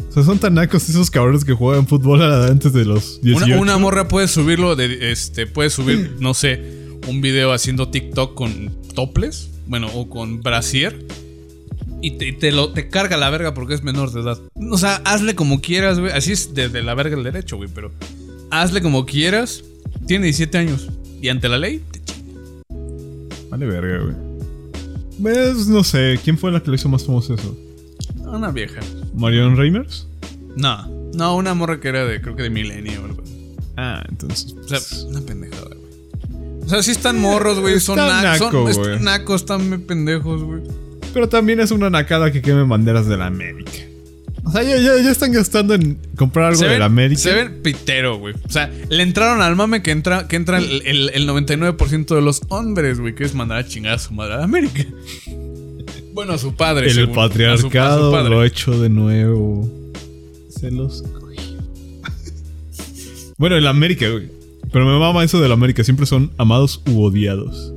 O 0.09 0.13
sea, 0.13 0.23
son 0.23 0.39
tan 0.39 0.55
nacos 0.55 0.89
esos 0.89 1.11
cabrones 1.11 1.45
que 1.45 1.53
juegan 1.55 1.87
fútbol 1.87 2.23
antes 2.23 2.73
de 2.73 2.85
los 2.85 3.21
18. 3.23 3.47
una, 3.47 3.61
una 3.61 3.79
morra 3.79 4.07
puede 4.07 4.29
subirlo 4.29 4.77
de 4.77 5.11
este, 5.11 5.47
puede 5.47 5.71
subir, 5.71 6.17
no 6.21 6.35
sé, 6.35 6.63
un 7.09 7.21
video 7.21 7.53
haciendo 7.53 7.89
TikTok 7.89 8.35
con 8.35 8.71
toples, 8.95 9.51
bueno, 9.67 9.89
o 9.93 10.09
con 10.09 10.41
brasier. 10.41 11.05
Y 12.01 12.13
te, 12.13 12.33
te 12.33 12.53
lo 12.53 12.73
te 12.73 12.89
carga 12.89 13.17
la 13.17 13.31
verga 13.31 13.55
porque 13.55 13.75
es 13.75 13.83
menor 13.83 14.13
de 14.13 14.21
edad. 14.21 14.39
O 14.71 14.79
sea, 14.79 14.97
hazle 15.05 15.35
como 15.35 15.61
quieras, 15.61 15.99
güey. 15.99 16.13
Así 16.13 16.33
es 16.33 16.55
desde 16.55 16.83
la 16.83 16.95
verga 16.95 17.17
el 17.17 17.25
derecho, 17.25 17.57
güey. 17.57 17.69
Pero 17.75 17.91
hazle 18.51 18.83
como 18.83 19.07
quieras. 19.07 19.65
Tiene 20.07 20.27
17 20.27 20.59
años. 20.59 20.89
Y 21.23 21.31
ante 21.31 21.49
la 21.49 21.57
ley, 21.57 21.83
Vale, 23.55 23.67
verga, 23.67 24.03
güey. 24.03 24.15
Pues, 25.23 25.69
no 25.69 25.85
sé, 25.85 26.19
¿quién 26.25 26.37
fue 26.37 26.51
la 26.51 26.61
que 26.61 26.71
lo 26.71 26.75
hizo 26.75 26.89
más 26.89 27.05
famoso 27.05 27.35
eso? 27.35 27.57
una 28.27 28.51
vieja. 28.51 28.81
¿Marion 29.15 29.57
Reimers? 29.57 30.09
No, 30.57 30.89
no, 31.15 31.37
una 31.37 31.55
morra 31.55 31.79
que 31.79 31.87
era 31.87 32.05
de, 32.05 32.21
creo 32.21 32.35
que 32.35 32.43
de 32.43 32.51
milenio 32.51 33.01
o 33.01 33.05
algo. 33.05 33.23
Ah, 33.77 34.03
entonces. 34.09 34.55
O 34.59 34.67
sea, 34.69 34.79
pues, 34.79 35.07
una 35.09 35.21
pendejada, 35.21 35.69
güey. 35.69 36.65
O 36.65 36.69
sea, 36.69 36.83
sí 36.83 36.91
están 36.91 37.21
morros, 37.21 37.61
güey. 37.61 37.79
Son, 37.79 37.97
Está 37.97 38.23
na- 38.23 38.39
son- 38.39 38.53
naco, 38.53 38.63
güey. 38.83 38.99
nacos, 39.01 39.43
están 39.43 39.83
pendejos, 39.83 40.43
güey. 40.43 40.63
Pero 41.13 41.29
también 41.29 41.61
es 41.61 41.71
una 41.71 41.91
nacada 41.91 42.33
que 42.33 42.43
quemen 42.43 42.69
banderas 42.69 43.07
de 43.07 43.17
la 43.17 43.27
América. 43.27 43.71
O 44.47 44.51
sea, 44.53 44.63
ya, 44.63 44.77
ya, 44.77 44.97
ya 45.03 45.11
están 45.11 45.33
gastando 45.33 45.75
en 45.75 45.99
comprar 46.17 46.53
algo 46.53 46.63
de 46.63 46.79
la 46.79 46.85
América. 46.85 47.21
se 47.21 47.33
ven 47.33 47.63
pitero, 47.63 48.19
güey. 48.19 48.35
O 48.47 48.51
sea, 48.51 48.71
le 48.91 49.03
entraron 49.03 49.41
al 49.41 49.57
mame 49.57 49.83
que 49.83 49.91
entra, 49.91 50.29
que 50.29 50.37
entra 50.37 50.59
el, 50.59 50.83
el- 50.87 51.11
el 51.15 51.27
99% 51.29 52.15
de 52.15 52.21
los 52.21 52.43
hombres, 52.49 53.01
güey, 53.01 53.15
que 53.15 53.25
es 53.25 53.35
mandar 53.35 53.59
a 53.59 53.67
chingar 53.67 53.95
a 53.95 53.99
su 53.99 54.13
madre 54.13 54.35
a 54.35 54.37
la 54.39 54.45
América. 54.45 54.85
Bueno, 56.13 56.35
a 56.35 56.39
su 56.39 56.55
padre. 56.55 56.89
El 56.89 56.95
según. 56.95 57.11
A 57.11 57.15
su- 57.15 57.21
a 57.21 57.25
su 57.25 57.31
patriarcado 57.33 58.13
padre. 58.13 58.31
lo 58.31 58.41
ha 58.41 58.47
hecho 58.47 58.79
de 58.81 58.89
nuevo. 58.91 59.69
Se 60.51 60.71
los 60.71 61.03
cogió. 61.03 61.59
bueno, 63.39 63.57
el 63.57 63.67
América, 63.67 64.09
güey. 64.11 64.29
Pero 64.73 64.87
me 64.87 64.99
mama 64.99 65.25
eso 65.25 65.41
del 65.41 65.53
América. 65.53 65.85
Siempre 65.85 66.05
son 66.07 66.31
amados 66.37 66.83
u 66.87 67.03
odiados. 67.03 67.73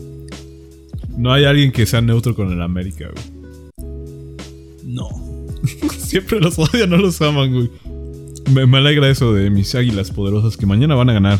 No 1.18 1.32
hay 1.34 1.46
alguien 1.46 1.72
que 1.72 1.86
sea 1.86 2.02
neutro 2.02 2.36
con 2.36 2.52
el 2.52 2.62
América, 2.62 3.06
güey. 3.12 3.37
Siempre 6.18 6.40
los 6.40 6.58
odian, 6.58 6.90
no 6.90 6.98
los 6.98 7.22
aman, 7.22 7.54
güey. 7.54 7.70
Me, 8.52 8.66
me 8.66 8.80
alegra 8.80 9.08
eso 9.08 9.36
de 9.36 9.52
mis 9.52 9.76
águilas 9.76 10.10
poderosas 10.10 10.58
que 10.58 10.66
mañana 10.66 10.96
van 10.96 11.12
a 11.12 11.14
ganar. 11.14 11.40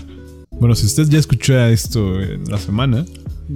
Bueno, 0.52 0.76
si 0.76 0.86
usted 0.86 1.10
ya 1.10 1.18
escuchó 1.18 1.60
esto 1.66 2.22
en 2.22 2.44
la 2.44 2.60
semana, 2.60 3.04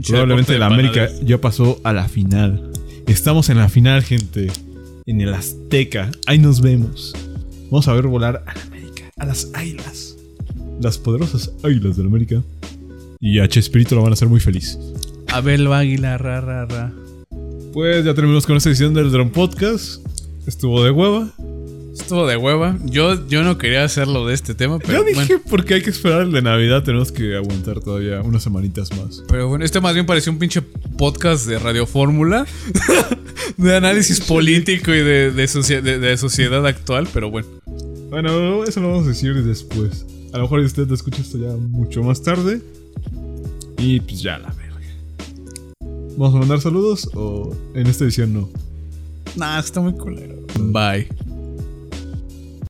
probablemente 0.08 0.58
de 0.58 0.64
América 0.64 1.10
ya 1.24 1.40
pasó 1.40 1.80
a 1.84 1.94
la 1.94 2.08
final. 2.08 2.72
Estamos 3.06 3.50
en 3.50 3.60
la 3.60 3.70
final, 3.70 4.02
gente. 4.02 4.48
En 5.06 5.22
el 5.22 5.32
Azteca. 5.32 6.10
Ahí 6.26 6.40
nos 6.40 6.60
vemos. 6.60 7.14
Vamos 7.66 7.88
a 7.88 7.94
ver 7.94 8.08
volar 8.08 8.44
a 8.48 8.56
la 8.56 8.62
América. 8.64 9.04
A 9.18 9.26
las 9.28 9.52
águilas. 9.54 10.18
Las 10.82 10.98
poderosas 10.98 11.52
águilas 11.64 11.98
del 11.98 12.08
América. 12.08 12.42
Y 13.20 13.38
a 13.38 13.48
Chespirito 13.48 13.94
lo 13.94 14.02
van 14.02 14.14
a 14.14 14.14
hacer 14.14 14.28
muy 14.28 14.40
feliz. 14.40 14.76
Abel 15.28 15.72
Águila, 15.72 16.18
ra, 16.18 16.42
ra, 16.42 16.66
ra. 16.66 16.92
Pues 17.74 18.04
ya 18.06 18.16
terminamos 18.16 18.48
con 18.48 18.58
esta 18.58 18.70
edición 18.70 18.96
del 18.96 19.12
Drone 19.12 19.30
Podcast. 19.30 20.02
Estuvo 20.48 20.84
de 20.84 20.92
hueva. 20.92 21.30
Estuvo 21.94 22.26
de 22.26 22.38
hueva. 22.38 22.78
Yo, 22.86 23.28
yo 23.28 23.44
no 23.44 23.58
quería 23.58 23.84
hacerlo 23.84 24.26
de 24.26 24.34
este 24.34 24.56
tema, 24.56 24.80
pero 24.80 25.00
Yo 25.00 25.04
dije 25.04 25.36
bueno. 25.36 25.42
porque 25.50 25.74
hay 25.76 25.82
que 25.82 25.90
esperar 25.90 26.22
el 26.24 26.32
de 26.32 26.42
Navidad, 26.42 26.84
tenemos 26.84 27.12
que 27.12 27.36
aguantar 27.36 27.82
todavía 27.82 28.22
unas 28.22 28.44
semanitas 28.44 28.90
más. 28.98 29.24
Pero 29.28 29.50
bueno, 29.50 29.66
este 29.66 29.82
más 29.82 29.94
bien 29.94 30.06
pareció 30.06 30.32
un 30.32 30.40
pinche 30.40 30.62
podcast 30.62 31.46
de 31.48 31.60
Radio 31.60 31.86
Fórmula. 31.86 32.46
de 33.58 33.76
análisis 33.76 34.22
político 34.22 34.92
y 34.94 35.00
de, 35.00 35.32
de, 35.32 35.44
socie- 35.48 35.82
de- 35.82 36.00
de 36.00 36.18
sociedad 36.18 36.66
actual, 36.66 37.08
pero 37.14 37.30
bueno. 37.30 37.48
Bueno, 38.10 38.64
eso 38.64 38.80
lo 38.82 38.90
vamos 38.90 39.06
a 39.06 39.10
decir 39.10 39.34
después. 39.44 40.06
A 40.34 40.38
lo 40.38 40.44
mejor 40.44 40.62
usted 40.62 40.88
lo 40.88 40.96
escucha 40.96 41.22
esto 41.22 41.38
ya 41.38 41.50
mucho 41.56 42.02
más 42.04 42.22
tarde. 42.24 42.62
Y 43.78 44.00
pues 44.00 44.22
ya 44.22 44.38
la 44.40 44.50
verga. 44.54 44.72
¿Vamos 46.18 46.36
a 46.36 46.40
mandar 46.40 46.62
saludos 46.62 47.10
o 47.16 47.54
en 47.76 47.88
esta 47.88 48.06
edición 48.06 48.34
no? 48.34 48.50
Nah, 49.36 49.60
está 49.60 49.80
muy 49.82 49.94
culero. 49.94 50.36
Bye. 50.60 51.08